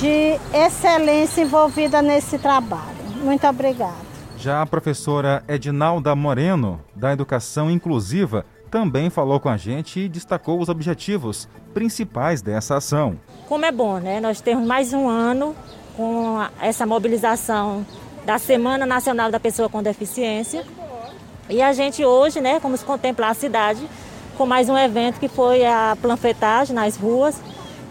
de 0.00 0.38
excelência 0.52 1.42
envolvida 1.42 2.02
nesse 2.02 2.38
trabalho. 2.38 2.96
Muito 3.22 3.46
obrigada. 3.46 4.12
Já 4.36 4.62
a 4.62 4.66
professora 4.66 5.44
Edinalda 5.46 6.14
Moreno, 6.16 6.80
da 6.94 7.12
Educação 7.12 7.70
Inclusiva, 7.70 8.44
também 8.72 9.10
falou 9.10 9.38
com 9.38 9.50
a 9.50 9.58
gente 9.58 10.00
e 10.00 10.08
destacou 10.08 10.58
os 10.58 10.70
objetivos 10.70 11.46
principais 11.74 12.40
dessa 12.40 12.78
ação. 12.78 13.20
Como 13.46 13.66
é 13.66 13.70
bom, 13.70 13.98
né? 13.98 14.18
Nós 14.18 14.40
temos 14.40 14.66
mais 14.66 14.94
um 14.94 15.10
ano 15.10 15.54
com 15.94 16.38
essa 16.58 16.86
mobilização 16.86 17.84
da 18.24 18.38
Semana 18.38 18.86
Nacional 18.86 19.30
da 19.30 19.38
Pessoa 19.38 19.68
com 19.68 19.82
Deficiência. 19.82 20.64
E 21.50 21.60
a 21.60 21.74
gente 21.74 22.02
hoje, 22.02 22.40
né, 22.40 22.58
vamos 22.60 22.82
contemplar 22.82 23.32
a 23.32 23.34
cidade 23.34 23.86
com 24.38 24.46
mais 24.46 24.70
um 24.70 24.78
evento 24.78 25.20
que 25.20 25.28
foi 25.28 25.66
a 25.66 25.94
planfetagem 26.00 26.74
nas 26.74 26.96
ruas 26.96 27.42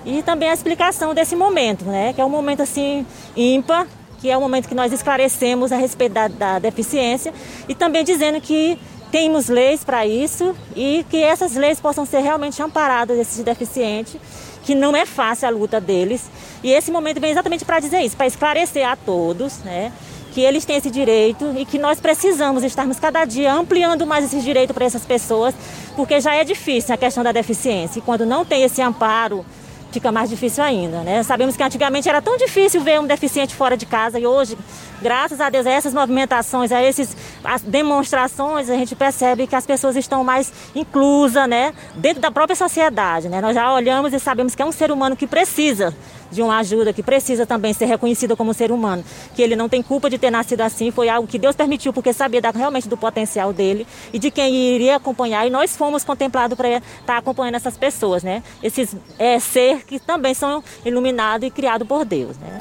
e 0.03 0.23
também 0.23 0.49
a 0.49 0.53
explicação 0.53 1.13
desse 1.13 1.35
momento, 1.35 1.85
né, 1.85 2.11
que 2.11 2.19
é 2.19 2.25
um 2.25 2.29
momento 2.29 2.63
assim 2.63 3.05
ímpar, 3.37 3.85
que 4.19 4.31
é 4.31 4.37
o 4.37 4.41
momento 4.41 4.67
que 4.67 4.73
nós 4.73 4.91
esclarecemos 4.91 5.71
a 5.71 5.75
respeito 5.75 6.13
da, 6.13 6.27
da 6.27 6.57
deficiência 6.57 7.31
e 7.69 7.75
também 7.75 8.03
dizendo 8.03 8.41
que 8.41 8.79
temos 9.11 9.49
leis 9.49 9.83
para 9.83 10.07
isso 10.07 10.55
e 10.75 11.05
que 11.09 11.21
essas 11.21 11.55
leis 11.55 11.79
possam 11.79 12.05
ser 12.05 12.21
realmente 12.21 12.61
amparadas 12.63 13.19
esses 13.19 13.43
deficientes, 13.43 14.15
que 14.63 14.73
não 14.73 14.95
é 14.95 15.05
fácil 15.05 15.47
a 15.47 15.51
luta 15.51 15.81
deles. 15.81 16.29
E 16.63 16.71
esse 16.71 16.91
momento 16.91 17.19
vem 17.19 17.31
exatamente 17.31 17.65
para 17.65 17.79
dizer 17.79 18.01
isso, 18.01 18.15
para 18.15 18.27
esclarecer 18.27 18.87
a 18.87 18.95
todos, 18.95 19.59
né? 19.59 19.91
Que 20.33 20.41
eles 20.41 20.63
têm 20.63 20.77
esse 20.77 20.89
direito 20.89 21.53
e 21.57 21.65
que 21.65 21.77
nós 21.77 21.99
precisamos 21.99 22.63
estarmos 22.63 22.99
cada 22.99 23.25
dia 23.25 23.53
ampliando 23.53 24.07
mais 24.07 24.25
esse 24.25 24.39
direito 24.39 24.73
para 24.73 24.85
essas 24.85 25.03
pessoas, 25.03 25.53
porque 25.95 26.21
já 26.21 26.33
é 26.33 26.43
difícil 26.45 26.95
a 26.95 26.97
questão 26.97 27.23
da 27.23 27.33
deficiência. 27.33 27.99
E 27.99 28.01
quando 28.01 28.25
não 28.25 28.45
tem 28.45 28.63
esse 28.63 28.81
amparo, 28.81 29.45
fica 29.91 30.11
mais 30.11 30.29
difícil 30.29 30.63
ainda, 30.63 31.01
né? 31.01 31.23
Sabemos 31.23 31.57
que 31.57 31.63
antigamente 31.63 32.07
era 32.07 32.21
tão 32.21 32.37
difícil 32.37 32.81
ver 32.81 32.99
um 32.99 33.07
deficiente 33.07 33.55
fora 33.55 33.75
de 33.75 33.85
casa 33.85 34.19
e 34.19 34.25
hoje, 34.25 34.57
graças 35.01 35.39
a 35.41 35.49
Deus, 35.49 35.65
a 35.65 35.71
essas 35.71 35.93
movimentações, 35.93 36.71
a 36.71 36.81
essas 36.81 37.15
demonstrações, 37.63 38.69
a 38.69 38.75
gente 38.75 38.95
percebe 38.95 39.47
que 39.47 39.55
as 39.55 39.65
pessoas 39.65 39.95
estão 39.95 40.23
mais 40.23 40.51
inclusas, 40.73 41.47
né? 41.47 41.73
Dentro 41.95 42.21
da 42.21 42.31
própria 42.31 42.55
sociedade, 42.55 43.29
né? 43.29 43.41
Nós 43.41 43.55
já 43.55 43.73
olhamos 43.73 44.13
e 44.13 44.19
sabemos 44.19 44.55
que 44.55 44.61
é 44.61 44.65
um 44.65 44.71
ser 44.71 44.91
humano 44.91 45.15
que 45.15 45.27
precisa 45.27 45.93
de 46.31 46.41
uma 46.41 46.57
ajuda, 46.59 46.93
que 46.93 47.03
precisa 47.03 47.45
também 47.45 47.73
ser 47.73 47.85
reconhecido 47.85 48.35
como 48.35 48.53
ser 48.53 48.71
humano, 48.71 49.03
que 49.35 49.41
ele 49.41 49.55
não 49.55 49.67
tem 49.67 49.83
culpa 49.83 50.09
de 50.09 50.17
ter 50.17 50.31
nascido 50.31 50.61
assim, 50.61 50.91
foi 50.91 51.09
algo 51.09 51.27
que 51.27 51.37
Deus 51.37 51.55
permitiu 51.55 51.91
porque 51.93 52.13
sabia 52.13 52.41
realmente 52.53 52.87
do 52.87 52.97
potencial 52.97 53.53
dele 53.53 53.85
e 54.11 54.19
de 54.19 54.31
quem 54.31 54.53
iria 54.75 54.95
acompanhar 54.95 55.45
e 55.45 55.49
nós 55.49 55.75
fomos 55.75 56.03
contemplados 56.03 56.57
para 56.57 56.77
estar 56.77 57.17
acompanhando 57.17 57.55
essas 57.55 57.77
pessoas, 57.77 58.23
né? 58.23 58.43
Esses 58.63 58.95
é, 59.19 59.39
ser 59.39 59.85
que 59.85 59.99
também 59.99 60.33
são 60.33 60.63
iluminados 60.85 61.47
e 61.47 61.51
criados 61.51 61.87
por 61.87 62.05
Deus, 62.05 62.37
né? 62.37 62.59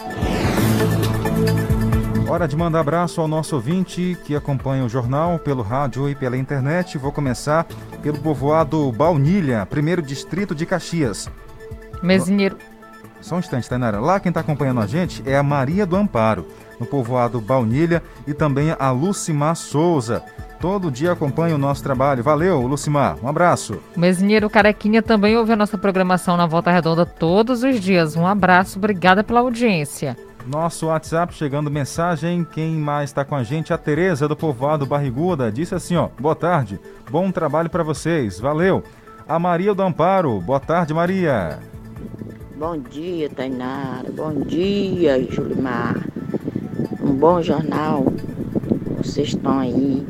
Hora 2.30 2.46
de 2.46 2.56
mandar 2.56 2.78
abraço 2.78 3.20
ao 3.20 3.26
nosso 3.26 3.56
ouvinte 3.56 4.16
que 4.24 4.36
acompanha 4.36 4.84
o 4.84 4.88
jornal 4.88 5.36
pelo 5.40 5.62
rádio 5.62 6.08
e 6.08 6.14
pela 6.14 6.36
internet. 6.36 6.96
Vou 6.96 7.10
começar 7.10 7.66
pelo 8.02 8.18
povoado 8.18 8.92
Baunilha, 8.92 9.66
primeiro 9.66 10.00
distrito 10.00 10.54
de 10.54 10.64
Caxias. 10.64 11.28
Mesinheiro. 12.00 12.56
Só 13.20 13.36
um 13.36 13.38
instante, 13.38 13.68
Tainara. 13.68 14.00
Lá 14.00 14.18
quem 14.18 14.30
está 14.30 14.40
acompanhando 14.40 14.80
a 14.80 14.86
gente 14.86 15.22
é 15.26 15.36
a 15.36 15.42
Maria 15.42 15.84
do 15.84 15.96
Amparo, 15.96 16.46
no 16.78 16.86
povoado 16.86 17.40
Baunilha, 17.40 18.02
e 18.26 18.32
também 18.32 18.74
a 18.78 18.90
Lucimar 18.90 19.56
Souza. 19.56 20.22
Todo 20.60 20.90
dia 20.90 21.12
acompanha 21.12 21.54
o 21.54 21.58
nosso 21.58 21.82
trabalho. 21.82 22.22
Valeu, 22.22 22.60
Lucimar. 22.66 23.16
Um 23.22 23.28
abraço. 23.28 23.80
Mesinheiro 23.96 24.50
Carequinha 24.50 25.02
também 25.02 25.36
ouve 25.36 25.52
a 25.52 25.56
nossa 25.56 25.78
programação 25.78 26.36
na 26.36 26.46
Volta 26.46 26.70
Redonda 26.70 27.06
todos 27.06 27.62
os 27.62 27.80
dias. 27.80 28.14
Um 28.14 28.26
abraço, 28.26 28.78
obrigada 28.78 29.24
pela 29.24 29.40
audiência. 29.40 30.16
Nosso 30.46 30.86
WhatsApp 30.86 31.34
chegando 31.34 31.70
mensagem. 31.70 32.44
Quem 32.44 32.74
mais 32.76 33.10
está 33.10 33.24
com 33.24 33.34
a 33.34 33.42
gente? 33.42 33.72
A 33.72 33.78
Tereza 33.78 34.28
do 34.28 34.36
Povoado 34.36 34.84
Barriguda 34.84 35.50
disse 35.50 35.74
assim: 35.74 35.96
ó, 35.96 36.08
boa 36.18 36.34
tarde, 36.34 36.78
bom 37.10 37.30
trabalho 37.30 37.70
para 37.70 37.82
vocês, 37.82 38.38
valeu. 38.38 38.82
A 39.28 39.38
Maria 39.38 39.74
do 39.74 39.82
Amparo, 39.82 40.40
boa 40.40 40.60
tarde, 40.60 40.92
Maria. 40.92 41.58
Bom 42.60 42.76
dia, 42.76 43.30
Tainara. 43.30 44.12
Bom 44.12 44.34
dia, 44.34 45.18
Julimar. 45.30 45.96
Um 47.00 47.14
bom 47.14 47.40
jornal. 47.40 48.04
Vocês 48.98 49.28
estão 49.28 49.60
aí 49.60 50.06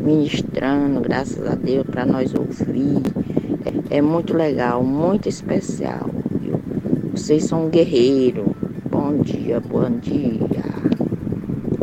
ministrando, 0.00 1.00
graças 1.00 1.50
a 1.50 1.54
Deus, 1.54 1.86
para 1.86 2.04
nós 2.04 2.34
ouvir. 2.34 3.00
É, 3.88 3.96
é, 3.96 4.02
muito 4.02 4.36
legal, 4.36 4.84
muito 4.84 5.30
especial. 5.30 6.10
Viu? 6.30 6.60
Vocês 7.12 7.44
são 7.44 7.64
um 7.64 7.70
guerreiro. 7.70 8.54
Bom 8.90 9.22
dia, 9.22 9.58
bom 9.58 9.88
dia. 9.98 10.20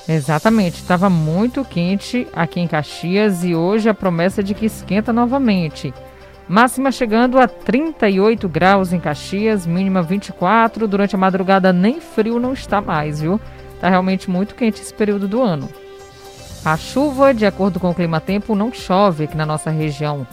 Exatamente, 0.08 0.80
estava 0.80 1.08
muito 1.08 1.64
quente 1.64 2.26
aqui 2.32 2.60
em 2.60 2.66
Caxias 2.66 3.44
e 3.44 3.54
hoje 3.54 3.88
a 3.88 3.94
promessa 3.94 4.40
é 4.40 4.44
de 4.44 4.52
que 4.52 4.66
esquenta 4.66 5.12
novamente. 5.12 5.94
Máxima 6.48 6.90
chegando 6.90 7.38
a 7.38 7.46
38 7.46 8.48
graus 8.48 8.92
em 8.92 8.98
Caxias, 8.98 9.64
mínima 9.64 10.02
24. 10.02 10.88
Durante 10.88 11.14
a 11.14 11.18
madrugada 11.18 11.72
nem 11.72 12.00
frio 12.00 12.40
não 12.40 12.52
está 12.52 12.80
mais, 12.80 13.20
viu? 13.20 13.40
Está 13.74 13.88
realmente 13.88 14.28
muito 14.28 14.56
quente 14.56 14.82
esse 14.82 14.92
período 14.92 15.28
do 15.28 15.40
ano. 15.40 15.68
A 16.64 16.76
chuva, 16.76 17.32
de 17.32 17.46
acordo 17.46 17.80
com 17.80 17.90
o 17.90 17.94
clima-tempo, 17.94 18.54
não 18.54 18.72
chove 18.72 19.24
aqui 19.24 19.36
na 19.36 19.46
nossa 19.46 19.70
região. 19.70 20.26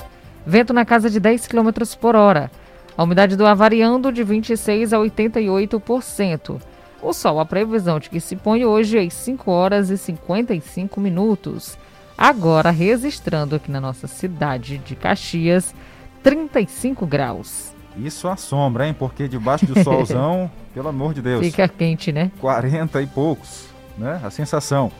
Vento 0.46 0.74
na 0.74 0.84
casa 0.84 1.10
de 1.10 1.20
10 1.20 1.48
km 1.48 1.70
por 2.00 2.16
hora. 2.16 2.52
A 2.98 3.04
umidade 3.04 3.36
do 3.36 3.46
ar 3.46 3.56
variando 3.56 4.12
de 4.12 4.26
26% 4.26 4.94
a 4.94 4.98
88%. 4.98 6.60
O 7.02 7.14
sol, 7.14 7.40
a 7.40 7.46
previsão 7.46 8.00
de 8.00 8.10
que 8.10 8.20
se 8.20 8.36
põe 8.36 8.66
hoje 8.66 9.00
às 9.00 9.14
5 9.14 9.50
horas 9.50 9.90
e 9.90 9.98
55 9.98 11.00
minutos. 11.00 11.78
Agora 12.18 12.70
registrando 12.70 13.56
aqui 13.56 13.72
na 13.72 13.80
nossa 13.80 14.06
cidade 14.06 14.78
de 14.80 14.96
Caxias, 14.96 15.74
35 16.22 17.06
graus. 17.06 17.74
Isso 17.98 18.28
assombra, 18.28 18.88
hein? 18.88 18.96
Porque 18.98 19.28
debaixo 19.28 19.66
do 19.66 19.82
solzão, 19.82 20.52
pelo 20.74 20.90
amor 20.90 21.14
de 21.14 21.22
Deus. 21.22 21.46
Fica 21.46 21.68
quente, 21.68 22.12
né? 22.12 22.32
40 22.40 23.02
e 23.02 23.08
poucos, 23.08 23.68
né? 23.98 24.20
A 24.22 24.30
sensação. 24.30 24.92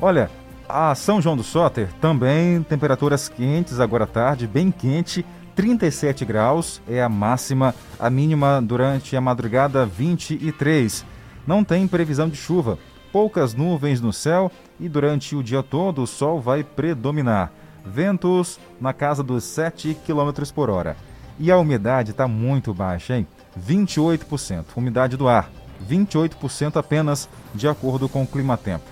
Olha, 0.00 0.30
a 0.68 0.94
São 0.94 1.20
João 1.20 1.36
do 1.36 1.42
Soter 1.42 1.88
também 2.00 2.62
temperaturas 2.62 3.28
quentes 3.28 3.80
agora 3.80 4.04
à 4.04 4.06
tarde, 4.06 4.46
bem 4.46 4.70
quente. 4.70 5.26
37 5.56 6.24
graus 6.24 6.80
é 6.88 7.02
a 7.02 7.08
máxima, 7.08 7.74
a 7.98 8.08
mínima 8.08 8.62
durante 8.62 9.16
a 9.16 9.20
madrugada 9.20 9.84
23 9.84 11.04
não 11.48 11.64
tem 11.64 11.88
previsão 11.88 12.28
de 12.28 12.36
chuva, 12.36 12.78
poucas 13.10 13.54
nuvens 13.54 14.02
no 14.02 14.12
céu 14.12 14.52
e 14.78 14.86
durante 14.86 15.34
o 15.34 15.42
dia 15.42 15.62
todo 15.62 16.02
o 16.02 16.06
sol 16.06 16.42
vai 16.42 16.62
predominar. 16.62 17.50
Ventos 17.86 18.60
na 18.78 18.92
casa 18.92 19.22
dos 19.22 19.44
7 19.44 19.96
km 20.06 20.30
por 20.54 20.68
hora. 20.68 20.94
E 21.38 21.50
a 21.50 21.56
umidade 21.56 22.10
está 22.10 22.28
muito 22.28 22.74
baixa, 22.74 23.16
hein? 23.16 23.26
28%. 23.58 24.66
Umidade 24.76 25.16
do 25.16 25.26
ar, 25.26 25.50
28% 25.88 26.76
apenas, 26.76 27.30
de 27.54 27.66
acordo 27.66 28.10
com 28.10 28.24
o 28.24 28.26
clima-tempo. 28.26 28.84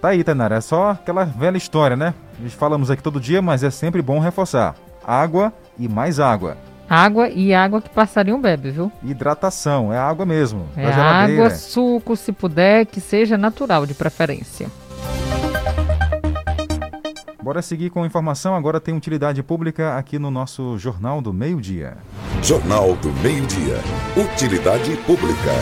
Tá 0.00 0.08
aí, 0.08 0.24
Tainara, 0.24 0.56
é 0.56 0.60
só 0.60 0.90
aquela 0.90 1.24
velha 1.24 1.56
história, 1.56 1.96
né? 1.96 2.12
Nós 2.40 2.54
falamos 2.54 2.90
aqui 2.90 3.04
todo 3.04 3.20
dia, 3.20 3.40
mas 3.40 3.62
é 3.62 3.70
sempre 3.70 4.02
bom 4.02 4.18
reforçar. 4.18 4.74
Água 5.06 5.52
e 5.78 5.86
mais 5.86 6.18
água. 6.18 6.56
Água 6.88 7.28
e 7.28 7.52
água 7.52 7.82
que 7.82 7.90
passarinho 7.90 8.38
bebe, 8.38 8.70
viu? 8.70 8.90
Hidratação, 9.02 9.92
é 9.92 9.98
água 9.98 10.24
mesmo. 10.24 10.66
É 10.74 10.86
água, 10.86 11.50
suco, 11.50 12.16
se 12.16 12.32
puder, 12.32 12.86
que 12.86 13.00
seja 13.00 13.36
natural 13.36 13.84
de 13.84 13.92
preferência. 13.92 14.68
Bora 17.42 17.60
seguir 17.62 17.90
com 17.90 18.02
a 18.02 18.06
informação. 18.06 18.54
Agora 18.54 18.80
tem 18.80 18.96
utilidade 18.96 19.42
pública 19.42 19.96
aqui 19.96 20.18
no 20.18 20.30
nosso 20.30 20.78
Jornal 20.78 21.20
do 21.20 21.32
Meio-Dia. 21.32 21.98
Jornal 22.42 22.96
do 22.96 23.10
Meio-Dia. 23.22 23.76
Utilidade 24.16 24.96
pública. 24.98 25.52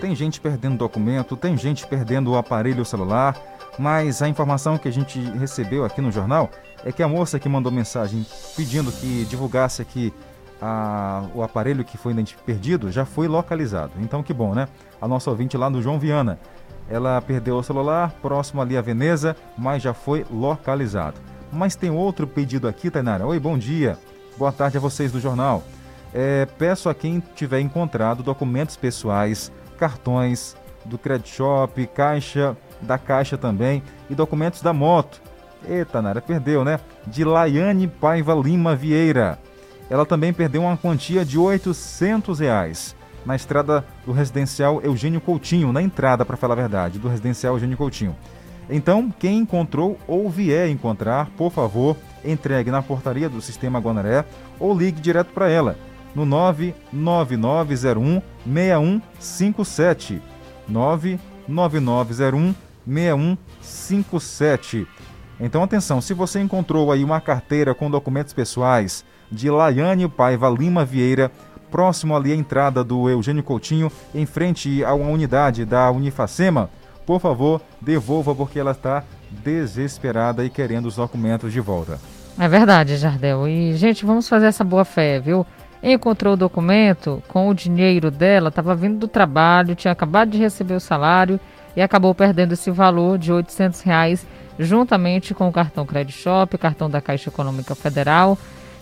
Tem 0.00 0.14
gente 0.16 0.40
perdendo 0.40 0.78
documento, 0.78 1.36
tem 1.36 1.56
gente 1.56 1.86
perdendo 1.86 2.32
o 2.32 2.36
aparelho 2.36 2.84
celular, 2.84 3.36
mas 3.78 4.22
a 4.22 4.28
informação 4.28 4.78
que 4.78 4.88
a 4.88 4.92
gente 4.92 5.20
recebeu 5.20 5.84
aqui 5.84 6.00
no 6.00 6.10
jornal 6.10 6.50
é 6.84 6.90
que 6.90 7.02
a 7.02 7.08
moça 7.08 7.38
que 7.38 7.48
mandou 7.48 7.70
mensagem 7.70 8.24
pedindo 8.56 8.90
que 8.90 9.26
divulgasse 9.26 9.82
aqui 9.82 10.12
a, 10.60 11.24
o 11.34 11.42
aparelho 11.42 11.84
que 11.84 11.96
foi 11.96 12.14
perdido 12.44 12.90
já 12.92 13.04
foi 13.04 13.26
localizado. 13.26 13.92
Então 14.00 14.22
que 14.22 14.32
bom, 14.32 14.54
né? 14.54 14.68
A 15.00 15.08
nossa 15.08 15.30
ouvinte 15.30 15.56
lá 15.56 15.70
no 15.70 15.82
João 15.82 15.98
Viana. 15.98 16.38
Ela 16.88 17.20
perdeu 17.20 17.56
o 17.56 17.62
celular 17.62 18.12
próximo 18.20 18.60
ali 18.60 18.76
à 18.76 18.82
Veneza, 18.82 19.36
mas 19.56 19.82
já 19.82 19.94
foi 19.94 20.26
localizado. 20.30 21.20
Mas 21.52 21.76
tem 21.76 21.90
outro 21.90 22.26
pedido 22.26 22.68
aqui, 22.68 22.90
Tainara. 22.90 23.26
Oi, 23.26 23.38
bom 23.38 23.56
dia. 23.56 23.96
Boa 24.36 24.52
tarde 24.52 24.76
a 24.76 24.80
vocês 24.80 25.12
do 25.12 25.20
jornal. 25.20 25.62
É, 26.12 26.46
peço 26.58 26.88
a 26.88 26.94
quem 26.94 27.22
tiver 27.34 27.60
encontrado 27.60 28.22
documentos 28.22 28.76
pessoais, 28.76 29.52
cartões 29.78 30.56
do 30.84 30.98
Credit 30.98 31.28
Shop, 31.28 31.86
caixa, 31.88 32.56
da 32.80 32.98
caixa 32.98 33.38
também 33.38 33.82
e 34.08 34.14
documentos 34.14 34.60
da 34.60 34.72
moto. 34.72 35.22
Eita, 35.68 36.02
Nara, 36.02 36.20
perdeu, 36.20 36.64
né? 36.64 36.80
De 37.06 37.22
Laiane 37.22 37.86
Paiva 37.86 38.34
Lima 38.34 38.74
Vieira 38.74 39.38
ela 39.90 40.06
também 40.06 40.32
perdeu 40.32 40.62
uma 40.62 40.76
quantia 40.76 41.24
de 41.24 41.36
800 41.36 42.38
reais 42.38 42.94
na 43.26 43.34
estrada 43.36 43.84
do 44.06 44.12
residencial 44.12 44.80
Eugênio 44.82 45.20
Coutinho, 45.20 45.72
na 45.72 45.82
entrada, 45.82 46.24
para 46.24 46.38
falar 46.38 46.54
a 46.54 46.56
verdade, 46.56 46.98
do 46.98 47.08
residencial 47.08 47.54
Eugênio 47.54 47.76
Coutinho. 47.76 48.16
Então, 48.70 49.12
quem 49.18 49.38
encontrou 49.38 49.98
ou 50.06 50.30
vier 50.30 50.70
encontrar, 50.70 51.28
por 51.36 51.50
favor, 51.50 51.96
entregue 52.24 52.70
na 52.70 52.80
portaria 52.80 53.28
do 53.28 53.42
Sistema 53.42 53.80
Guanaré 53.80 54.24
ou 54.58 54.72
ligue 54.72 55.00
direto 55.00 55.32
para 55.34 55.50
ela 55.50 55.76
no 56.14 56.24
99901 56.24 58.22
6157. 58.46 60.22
99901 60.68 62.54
6157. 62.86 64.86
Então 65.38 65.62
atenção, 65.62 66.00
se 66.00 66.12
você 66.12 66.40
encontrou 66.40 66.92
aí 66.92 67.02
uma 67.02 67.20
carteira 67.20 67.74
com 67.74 67.90
documentos 67.90 68.32
pessoais 68.32 69.04
de 69.30 69.50
Laiane 69.50 70.08
Paiva 70.08 70.48
Lima 70.48 70.84
Vieira, 70.84 71.30
próximo 71.70 72.16
ali 72.16 72.32
à 72.32 72.34
entrada 72.34 72.82
do 72.82 73.08
Eugênio 73.08 73.42
Coutinho, 73.42 73.90
em 74.14 74.26
frente 74.26 74.84
a 74.84 74.92
uma 74.94 75.10
unidade 75.10 75.64
da 75.64 75.90
Unifacema, 75.90 76.68
por 77.06 77.20
favor, 77.20 77.60
devolva 77.80 78.34
porque 78.34 78.58
ela 78.58 78.72
está 78.72 79.04
desesperada 79.30 80.44
e 80.44 80.50
querendo 80.50 80.86
os 80.86 80.96
documentos 80.96 81.52
de 81.52 81.60
volta. 81.60 81.98
É 82.38 82.48
verdade, 82.48 82.96
Jardel. 82.96 83.46
E, 83.48 83.74
gente, 83.76 84.04
vamos 84.04 84.28
fazer 84.28 84.46
essa 84.46 84.64
boa 84.64 84.84
fé, 84.84 85.18
viu? 85.20 85.46
Encontrou 85.82 86.34
o 86.34 86.36
documento 86.36 87.22
com 87.26 87.48
o 87.48 87.54
dinheiro 87.54 88.10
dela, 88.10 88.48
estava 88.48 88.74
vindo 88.74 88.98
do 88.98 89.08
trabalho, 89.08 89.74
tinha 89.74 89.92
acabado 89.92 90.30
de 90.30 90.38
receber 90.38 90.74
o 90.74 90.80
salário 90.80 91.40
e 91.74 91.80
acabou 91.80 92.14
perdendo 92.14 92.52
esse 92.52 92.70
valor 92.70 93.18
de 93.18 93.32
800 93.32 93.80
reais 93.80 94.26
juntamente 94.58 95.32
com 95.32 95.48
o 95.48 95.52
cartão 95.52 95.86
Credit 95.86 96.16
Shop, 96.16 96.58
cartão 96.58 96.90
da 96.90 97.00
Caixa 97.00 97.30
Econômica 97.30 97.74
Federal 97.74 98.36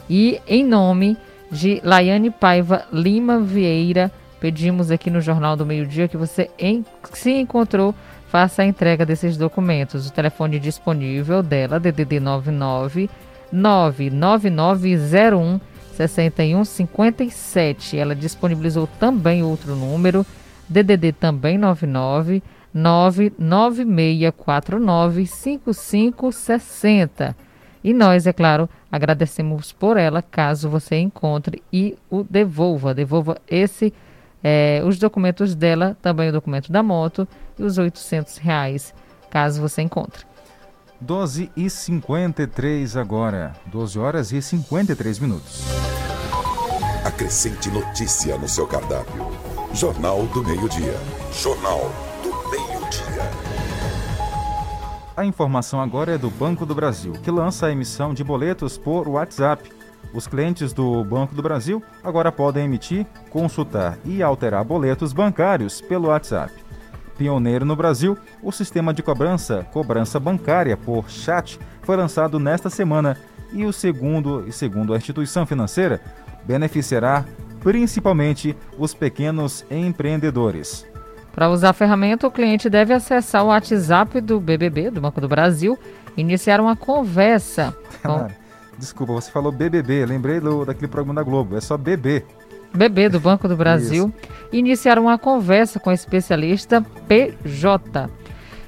e 0.08 0.40
em 0.46 0.64
nome 0.64 1.18
de 1.50 1.82
Laiane 1.84 2.30
Paiva 2.30 2.86
Lima 2.92 3.40
Vieira. 3.40 4.12
Pedimos 4.40 4.90
aqui 4.90 5.10
no 5.10 5.20
Jornal 5.20 5.54
do 5.56 5.66
Meio 5.66 5.86
Dia 5.86 6.08
que 6.08 6.16
você, 6.16 6.48
em, 6.58 6.82
se 7.12 7.32
encontrou, 7.32 7.94
faça 8.28 8.62
a 8.62 8.66
entrega 8.66 9.04
desses 9.04 9.36
documentos. 9.36 10.06
O 10.06 10.12
telefone 10.12 10.60
disponível 10.60 11.42
dela, 11.42 11.80
DDD 11.80 12.20
99 12.20 13.10
99901 13.52 15.60
6157. 15.92 17.98
Ela 17.98 18.14
disponibilizou 18.14 18.88
também 19.00 19.42
outro 19.42 19.74
número, 19.74 20.24
DDD 20.68 21.10
também 21.12 21.58
99 21.58 22.40
99649 22.72 25.26
5560. 25.26 27.36
E 27.82 27.92
nós, 27.92 28.24
é 28.26 28.32
claro, 28.32 28.68
agradecemos 28.90 29.72
por 29.72 29.96
ela, 29.96 30.22
caso 30.22 30.68
você 30.68 30.96
encontre 30.96 31.62
e 31.72 31.96
o 32.10 32.22
devolva. 32.22 32.94
Devolva 32.94 33.38
esse, 33.48 33.92
é, 34.42 34.82
os 34.84 34.98
documentos 34.98 35.54
dela, 35.54 35.96
também 36.00 36.28
o 36.28 36.32
documento 36.32 36.72
da 36.72 36.82
moto 36.82 37.26
e 37.58 37.62
os 37.62 37.78
800 37.78 38.38
reais, 38.38 38.94
caso 39.30 39.60
você 39.60 39.82
encontre. 39.82 40.26
12 41.00 41.50
e 41.56 41.70
53 41.70 42.96
agora. 42.96 43.54
12 43.66 43.98
horas 43.98 44.32
e 44.32 44.42
53 44.42 45.18
minutos. 45.20 45.64
Acrescente 47.04 47.70
notícia 47.70 48.36
no 48.36 48.48
seu 48.48 48.66
cardápio. 48.66 49.26
Jornal 49.72 50.26
do 50.26 50.42
Meio-Dia. 50.42 50.96
Jornal 51.32 52.07
A 55.18 55.24
informação 55.24 55.80
agora 55.80 56.12
é 56.12 56.16
do 56.16 56.30
Banco 56.30 56.64
do 56.64 56.76
Brasil, 56.76 57.12
que 57.12 57.28
lança 57.28 57.66
a 57.66 57.72
emissão 57.72 58.14
de 58.14 58.22
boletos 58.22 58.78
por 58.78 59.08
WhatsApp. 59.08 59.68
Os 60.14 60.28
clientes 60.28 60.72
do 60.72 61.02
Banco 61.02 61.34
do 61.34 61.42
Brasil 61.42 61.82
agora 62.04 62.30
podem 62.30 62.66
emitir, 62.66 63.04
consultar 63.28 63.98
e 64.04 64.22
alterar 64.22 64.62
boletos 64.62 65.12
bancários 65.12 65.80
pelo 65.80 66.06
WhatsApp. 66.06 66.52
Pioneiro 67.16 67.64
no 67.64 67.74
Brasil, 67.74 68.16
o 68.40 68.52
sistema 68.52 68.94
de 68.94 69.02
cobrança, 69.02 69.66
cobrança 69.72 70.20
bancária 70.20 70.76
por 70.76 71.10
chat, 71.10 71.58
foi 71.82 71.96
lançado 71.96 72.38
nesta 72.38 72.70
semana 72.70 73.18
e 73.52 73.64
o 73.64 73.72
segundo, 73.72 74.44
e 74.46 74.52
segundo 74.52 74.94
a 74.94 74.96
instituição 74.98 75.44
financeira, 75.44 76.00
beneficiará 76.44 77.24
principalmente 77.58 78.56
os 78.78 78.94
pequenos 78.94 79.66
empreendedores. 79.68 80.86
Para 81.38 81.50
usar 81.50 81.70
a 81.70 81.72
ferramenta, 81.72 82.26
o 82.26 82.32
cliente 82.32 82.68
deve 82.68 82.92
acessar 82.92 83.44
o 83.44 83.46
WhatsApp 83.46 84.20
do 84.20 84.40
BBB, 84.40 84.90
do 84.90 85.00
Banco 85.00 85.20
do 85.20 85.28
Brasil, 85.28 85.78
e 86.16 86.20
iniciar 86.20 86.60
uma 86.60 86.74
conversa. 86.74 87.76
Com... 88.02 88.26
Desculpa, 88.76 89.12
você 89.12 89.30
falou 89.30 89.52
BBB, 89.52 90.04
lembrei 90.04 90.40
do, 90.40 90.64
daquele 90.64 90.88
programa 90.88 91.14
da 91.14 91.22
Globo, 91.22 91.56
é 91.56 91.60
só 91.60 91.76
BB. 91.76 92.24
BB 92.74 93.10
do 93.10 93.20
Banco 93.20 93.46
do 93.46 93.56
Brasil, 93.56 94.12
iniciar 94.50 94.98
uma 94.98 95.16
conversa 95.16 95.78
com 95.78 95.90
o 95.90 95.92
especialista 95.92 96.84
PJ. 97.06 98.10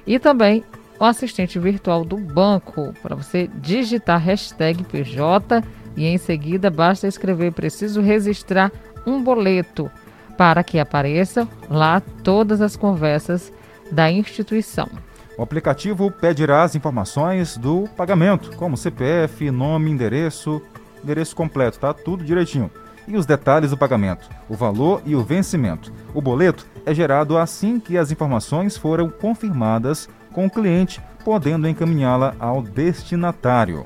E 0.07 0.21
também 0.21 0.62
o 1.01 1.05
assistente 1.05 1.59
virtual 1.59 2.05
do 2.05 2.18
banco, 2.18 2.95
para 3.03 3.16
você 3.16 3.51
digitar 3.53 4.21
hashtag 4.21 4.85
PJ 4.85 5.64
e 5.97 6.07
em 6.07 6.18
seguida 6.18 6.71
basta 6.71 7.09
escrever 7.09 7.51
preciso 7.51 8.01
registrar 8.01 8.71
um 9.05 9.21
boleto 9.21 9.91
para 10.41 10.64
que 10.64 10.78
apareça 10.78 11.47
lá 11.68 12.01
todas 12.01 12.62
as 12.62 12.74
conversas 12.74 13.53
da 13.93 14.11
instituição. 14.11 14.88
O 15.36 15.43
aplicativo 15.43 16.11
pedirá 16.11 16.62
as 16.62 16.74
informações 16.74 17.59
do 17.59 17.86
pagamento, 17.95 18.57
como 18.57 18.74
CPF, 18.74 19.51
nome, 19.51 19.91
endereço, 19.91 20.62
endereço 21.05 21.36
completo, 21.36 21.78
tá? 21.78 21.93
Tudo 21.93 22.24
direitinho 22.24 22.70
e 23.07 23.18
os 23.18 23.26
detalhes 23.26 23.68
do 23.68 23.76
pagamento, 23.76 24.30
o 24.49 24.55
valor 24.55 25.03
e 25.05 25.14
o 25.14 25.22
vencimento. 25.22 25.93
O 26.14 26.22
boleto 26.22 26.66
é 26.86 26.95
gerado 26.95 27.36
assim 27.36 27.78
que 27.78 27.99
as 27.99 28.11
informações 28.11 28.78
foram 28.78 29.11
confirmadas 29.11 30.09
com 30.32 30.47
o 30.47 30.51
cliente, 30.51 31.03
podendo 31.22 31.68
encaminhá-la 31.68 32.34
ao 32.41 32.62
destinatário. 32.62 33.84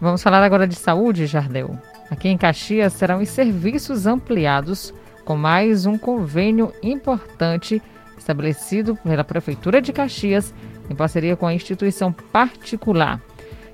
Vamos 0.00 0.24
falar 0.24 0.42
agora 0.42 0.66
de 0.66 0.74
saúde, 0.74 1.24
Jardel. 1.26 1.78
Aqui 2.10 2.28
em 2.28 2.36
Caxias 2.36 2.94
serão 2.94 3.20
os 3.20 3.28
serviços 3.28 4.08
ampliados 4.08 4.92
com 5.24 5.36
mais 5.36 5.86
um 5.86 5.96
convênio 5.96 6.72
importante 6.82 7.82
estabelecido 8.16 8.96
pela 8.96 9.24
Prefeitura 9.24 9.80
de 9.80 9.92
Caxias 9.92 10.54
em 10.88 10.94
parceria 10.94 11.36
com 11.36 11.46
a 11.46 11.54
instituição 11.54 12.12
particular. 12.12 13.20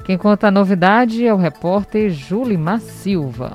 Quem 0.04 0.16
conta 0.16 0.48
a 0.48 0.50
novidade 0.50 1.26
é 1.26 1.34
o 1.34 1.36
repórter 1.36 2.10
Julimar 2.10 2.80
Silva. 2.80 3.54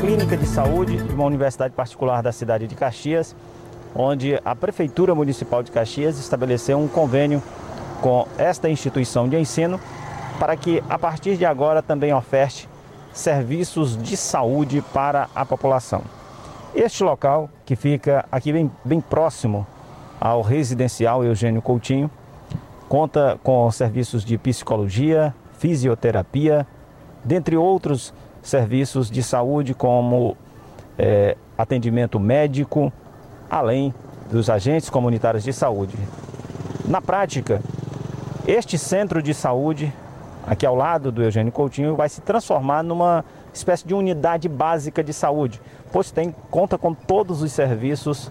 Clínica 0.00 0.36
de 0.36 0.46
saúde 0.46 0.96
de 0.98 1.14
uma 1.14 1.24
universidade 1.24 1.74
particular 1.74 2.22
da 2.22 2.30
cidade 2.30 2.66
de 2.66 2.74
Caxias, 2.74 3.34
onde 3.94 4.38
a 4.44 4.54
Prefeitura 4.54 5.14
Municipal 5.14 5.62
de 5.62 5.70
Caxias 5.70 6.18
estabeleceu 6.18 6.78
um 6.78 6.86
convênio 6.86 7.42
com 8.00 8.26
esta 8.36 8.68
instituição 8.68 9.28
de 9.28 9.36
ensino 9.38 9.80
para 10.38 10.56
que, 10.56 10.82
a 10.88 10.98
partir 10.98 11.36
de 11.36 11.44
agora, 11.44 11.82
também 11.82 12.12
oferte 12.12 12.68
serviços 13.12 13.96
de 13.96 14.16
saúde 14.16 14.82
para 14.92 15.28
a 15.34 15.44
população. 15.44 16.02
Este 16.74 17.04
local, 17.04 17.48
que 17.64 17.76
fica 17.76 18.24
aqui 18.30 18.52
bem, 18.52 18.70
bem 18.84 19.00
próximo 19.00 19.66
ao 20.20 20.42
residencial 20.42 21.24
Eugênio 21.24 21.62
Coutinho, 21.62 22.10
conta 22.88 23.38
com 23.42 23.70
serviços 23.70 24.24
de 24.24 24.36
psicologia, 24.36 25.34
fisioterapia, 25.58 26.66
dentre 27.24 27.56
outros 27.56 28.12
serviços 28.42 29.10
de 29.10 29.22
saúde 29.22 29.72
como 29.72 30.36
é, 30.98 31.36
atendimento 31.56 32.18
médico, 32.18 32.92
além 33.48 33.94
dos 34.30 34.50
agentes 34.50 34.90
comunitários 34.90 35.44
de 35.44 35.52
saúde. 35.52 35.96
Na 36.86 37.00
prática, 37.00 37.62
este 38.46 38.76
centro 38.76 39.22
de 39.22 39.32
saúde, 39.32 39.92
aqui 40.46 40.66
ao 40.66 40.74
lado 40.74 41.10
do 41.10 41.22
Eugênio 41.22 41.52
Coutinho, 41.52 41.96
vai 41.96 42.08
se 42.08 42.20
transformar 42.20 42.82
numa 42.82 43.24
espécie 43.52 43.86
de 43.86 43.94
unidade 43.94 44.48
básica 44.48 45.02
de 45.02 45.12
saúde, 45.12 45.60
pois 45.92 46.10
tem, 46.10 46.34
conta 46.50 46.76
com 46.76 46.92
todos 46.92 47.42
os 47.42 47.52
serviços 47.52 48.30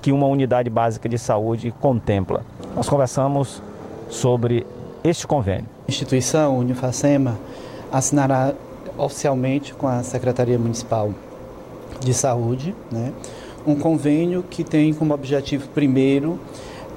que 0.00 0.12
uma 0.12 0.26
unidade 0.26 0.68
básica 0.70 1.08
de 1.08 1.18
saúde 1.18 1.72
contempla. 1.80 2.42
Nós 2.76 2.88
conversamos 2.88 3.62
sobre 4.08 4.66
este 5.02 5.26
convênio. 5.26 5.66
A 5.86 5.90
instituição 5.90 6.58
Unifacema 6.58 7.38
assinará 7.92 8.52
oficialmente 8.96 9.74
com 9.74 9.88
a 9.88 10.02
Secretaria 10.02 10.58
Municipal 10.58 11.12
de 12.00 12.14
Saúde, 12.14 12.74
né, 12.90 13.12
um 13.66 13.74
convênio 13.74 14.42
que 14.42 14.62
tem 14.62 14.92
como 14.92 15.14
objetivo 15.14 15.68
primeiro 15.68 16.38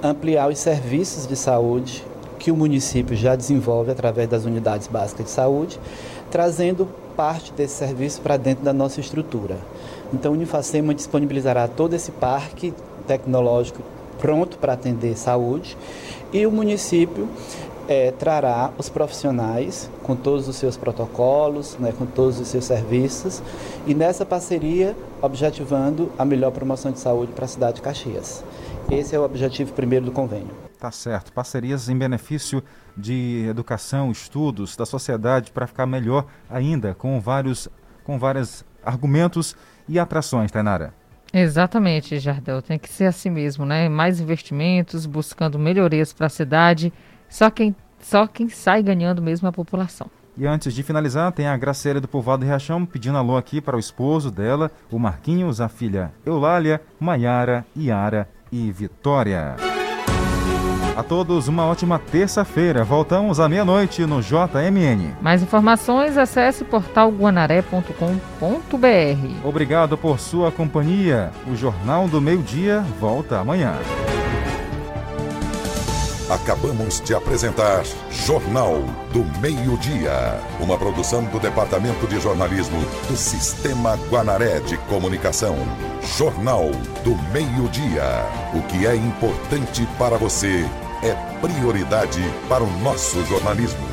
ampliar 0.04 0.50
os 0.50 0.60
serviços 0.60 1.26
de 1.26 1.36
saúde 1.36 2.04
que 2.38 2.52
o 2.52 2.56
município 2.56 3.16
já 3.16 3.36
desenvolve 3.36 3.92
através 3.92 4.30
das 4.30 4.46
unidades 4.46 4.88
básicas 4.88 5.26
de 5.26 5.32
saúde, 5.32 5.80
trazendo 6.30 6.88
parte 7.16 7.52
desse 7.54 7.76
serviço 7.76 8.22
para 8.22 8.38
dentro 8.38 8.64
da 8.64 8.72
nossa 8.72 9.00
estrutura. 9.00 9.58
Então, 10.14 10.32
o 10.32 10.36
Unifacema 10.36 10.94
disponibilizará 10.94 11.68
todo 11.68 11.94
esse 11.94 12.12
parque 12.12 12.74
tecnológico 13.08 13.82
pronto 14.20 14.58
para 14.58 14.74
atender 14.74 15.18
saúde 15.18 15.78
e 16.34 16.46
o 16.46 16.52
município 16.52 17.28
é, 17.88 18.12
trará 18.12 18.72
os 18.78 18.90
profissionais 18.90 19.90
com 20.04 20.16
todos 20.16 20.48
os 20.48 20.56
seus 20.58 20.76
protocolos, 20.76 21.78
né, 21.80 21.94
com 21.98 22.06
todos 22.06 22.40
os 22.40 22.48
seus 22.48 22.66
serviços 22.66 23.42
e 23.86 23.94
nessa 23.94 24.26
parceria 24.26 24.96
objetivando 25.22 26.12
a 26.18 26.26
melhor 26.26 26.52
promoção 26.52 26.92
de 26.92 27.00
saúde 27.00 27.32
para 27.32 27.46
a 27.46 27.48
cidade 27.48 27.76
de 27.76 27.82
Caxias. 27.82 28.44
Esse 28.92 29.16
é 29.16 29.20
o 29.20 29.24
objetivo 29.24 29.74
primeiro 29.74 30.06
do 30.06 30.12
convênio. 30.12 30.67
Tá 30.80 30.92
certo. 30.92 31.34
Parcerias 31.34 31.90
em 31.90 31.98
benefício 31.98 32.64
de 32.96 33.46
educação, 33.50 34.12
estudos, 34.12 34.76
da 34.76 34.86
sociedade 34.86 35.52
para 35.52 35.66
ficar 35.66 35.86
melhor 35.86 36.26
ainda, 36.50 36.94
com 36.94 37.20
vários, 37.20 37.68
com 38.04 38.20
vários 38.20 38.64
argumentos 38.84 39.56
e 39.88 39.98
atrações, 40.00 40.52
Tainara. 40.52 40.94
Exatamente, 41.34 42.20
Jardel. 42.20 42.62
Tem 42.62 42.80
que 42.80 42.90
ser 42.90 43.06
assim 43.06 43.30
mesmo, 43.30 43.66
né? 43.66 43.90
Mais 43.90 44.20
investimentos, 44.20 45.06
buscando 45.06 45.60
melhorias 45.60 46.14
para 46.14 46.28
a 46.28 46.30
cidade. 46.30 46.94
Só 47.28 47.50
quem, 47.50 47.76
só 48.00 48.28
quem 48.28 48.48
sai 48.48 48.82
ganhando 48.82 49.22
mesmo 49.22 49.48
é 49.48 49.50
a 49.50 49.54
população. 49.54 50.10
E 50.38 50.46
antes 50.46 50.74
de 50.74 50.84
finalizar, 50.84 51.32
tem 51.32 51.48
a 51.48 51.58
Graciela 51.58 52.00
do 52.00 52.08
Povoado 52.08 52.42
de 52.42 52.48
Riachão 52.48 52.86
pedindo 52.86 53.18
alô 53.18 53.36
aqui 53.36 53.60
para 53.60 53.76
o 53.76 53.80
esposo 53.80 54.30
dela, 54.30 54.72
o 54.92 55.00
Marquinhos, 55.00 55.60
a 55.60 55.68
filha 55.68 56.14
Eulália, 56.24 56.80
Maiara, 57.00 57.66
Iara 57.76 58.30
e 58.52 58.72
Vitória. 58.72 59.56
A 60.98 61.04
todos 61.04 61.48
uma 61.48 61.64
ótima 61.64 62.00
terça-feira. 62.00 62.84
Voltamos 62.84 63.40
à 63.40 63.48
meia-noite 63.48 64.04
no 64.08 64.20
JMN. 64.20 65.16
Mais 65.22 65.44
informações, 65.44 66.18
acesse 66.18 66.66
portalguanaré.com.br. 66.66 69.48
Obrigado 69.48 69.96
por 69.96 70.20
sua 70.20 70.52
companhia. 70.52 71.32
O 71.46 71.56
Jornal 71.56 72.08
do 72.08 72.20
Meio-Dia 72.20 72.84
volta 73.00 73.38
amanhã. 73.38 73.76
Acabamos 76.32 77.00
de 77.00 77.14
apresentar 77.14 77.84
Jornal 78.10 78.80
do 79.14 79.24
Meio-Dia, 79.40 80.42
uma 80.60 80.80
produção 80.80 81.24
do 81.26 81.40
Departamento 81.40 82.08
de 82.08 82.20
Jornalismo 82.20 82.80
do 83.08 83.16
Sistema 83.16 84.00
Guanaré 84.10 84.62
de 84.62 84.78
Comunicação. 84.90 85.58
Jornal 86.18 86.72
do 87.04 87.16
Meio-Dia. 87.32 88.26
O 88.56 88.64
que 88.64 88.88
é 88.88 88.96
importante 88.96 89.88
para 90.00 90.18
você 90.18 90.66
é 91.04 91.14
prioridade 91.40 92.22
para 92.50 92.64
o 92.64 92.80
nosso 92.80 93.24
jornalismo. 93.26 93.86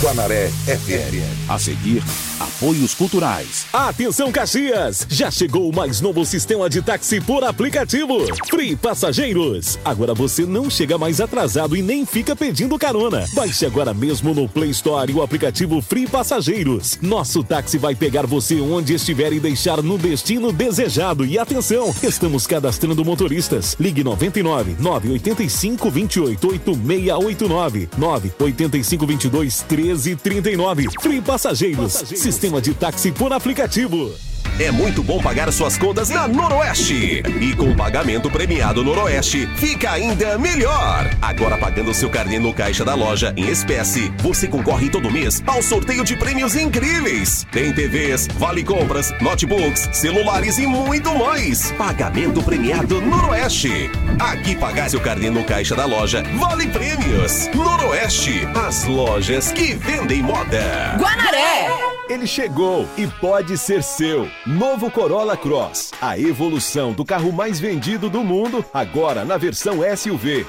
Guanaré 0.00 0.48
FM. 0.48 1.48
A 1.48 1.58
seguir, 1.58 2.02
apoios 2.40 2.94
culturais. 2.94 3.66
Atenção 3.72 4.32
Caxias! 4.32 5.06
Já 5.08 5.30
chegou 5.30 5.68
o 5.68 5.74
mais 5.74 6.00
novo 6.00 6.24
sistema 6.24 6.68
de 6.68 6.82
táxi 6.82 7.20
por 7.20 7.44
aplicativo. 7.44 8.26
Free 8.48 8.74
Passageiros. 8.74 9.78
Agora 9.84 10.14
você 10.14 10.44
não 10.44 10.68
chega 10.68 10.98
mais 10.98 11.20
atrasado 11.20 11.76
e 11.76 11.82
nem 11.82 12.04
fica 12.04 12.34
pedindo 12.34 12.78
carona. 12.78 13.24
Baixe 13.34 13.64
agora 13.66 13.94
mesmo 13.94 14.34
no 14.34 14.48
Play 14.48 14.70
Store 14.70 15.12
o 15.12 15.22
aplicativo 15.22 15.80
Free 15.80 16.06
Passageiros. 16.06 16.98
Nosso 17.00 17.44
táxi 17.44 17.78
vai 17.78 17.94
pegar 17.94 18.26
você 18.26 18.60
onde 18.60 18.94
estiver 18.94 19.32
e 19.32 19.40
deixar 19.40 19.82
no 19.82 19.96
destino 19.96 20.52
desejado. 20.52 21.24
E 21.24 21.38
atenção, 21.38 21.94
estamos 22.02 22.46
cadastrando 22.46 23.04
motoristas. 23.04 23.76
Ligue 23.78 24.02
99 24.02 24.76
985 24.80 25.90
28 25.90 26.48
8689 26.48 27.88
985 27.96 29.06
22 29.06 29.64
1339. 29.68 30.88
Free 31.00 31.20
Passageiros. 31.20 32.23
Sistema 32.24 32.58
de 32.58 32.72
táxi 32.72 33.12
por 33.12 33.34
aplicativo. 33.34 34.10
É 34.58 34.70
muito 34.70 35.02
bom 35.02 35.20
pagar 35.20 35.52
suas 35.52 35.76
contas 35.76 36.08
na 36.08 36.26
Noroeste. 36.26 37.22
E 37.38 37.54
com 37.54 37.70
o 37.70 37.76
pagamento 37.76 38.30
premiado 38.30 38.82
Noroeste, 38.82 39.46
fica 39.56 39.90
ainda 39.90 40.38
melhor. 40.38 41.10
Agora 41.20 41.58
pagando 41.58 41.92
seu 41.92 42.08
carnê 42.08 42.38
no 42.38 42.54
caixa 42.54 42.82
da 42.82 42.94
loja 42.94 43.34
em 43.36 43.50
espécie, 43.50 44.10
você 44.20 44.48
concorre 44.48 44.88
todo 44.88 45.10
mês 45.10 45.42
ao 45.46 45.62
sorteio 45.62 46.02
de 46.02 46.16
prêmios 46.16 46.56
incríveis. 46.56 47.46
Tem 47.52 47.74
TVs, 47.74 48.26
vale 48.38 48.64
compras, 48.64 49.12
notebooks, 49.20 49.90
celulares 49.92 50.56
e 50.56 50.66
muito 50.66 51.14
mais. 51.18 51.72
Pagamento 51.72 52.42
premiado 52.42 53.02
Noroeste. 53.02 53.90
Aqui 54.18 54.56
pagar 54.56 54.88
seu 54.88 55.00
carnê 55.00 55.28
no 55.28 55.44
caixa 55.44 55.76
da 55.76 55.84
loja, 55.84 56.22
vale 56.38 56.68
prêmios. 56.68 57.50
Noroeste, 57.54 58.48
as 58.66 58.84
lojas 58.84 59.52
que 59.52 59.74
vendem 59.74 60.22
moda. 60.22 60.96
Guanaré! 60.98 61.93
Ele 62.06 62.26
chegou 62.26 62.86
e 62.98 63.06
pode 63.06 63.56
ser 63.56 63.82
seu. 63.82 64.28
Novo 64.46 64.90
Corolla 64.90 65.38
Cross. 65.38 65.92
A 66.02 66.18
evolução 66.18 66.92
do 66.92 67.02
carro 67.02 67.32
mais 67.32 67.58
vendido 67.58 68.10
do 68.10 68.22
mundo, 68.22 68.62
agora 68.74 69.24
na 69.24 69.38
versão 69.38 69.78
SUV. 69.96 70.46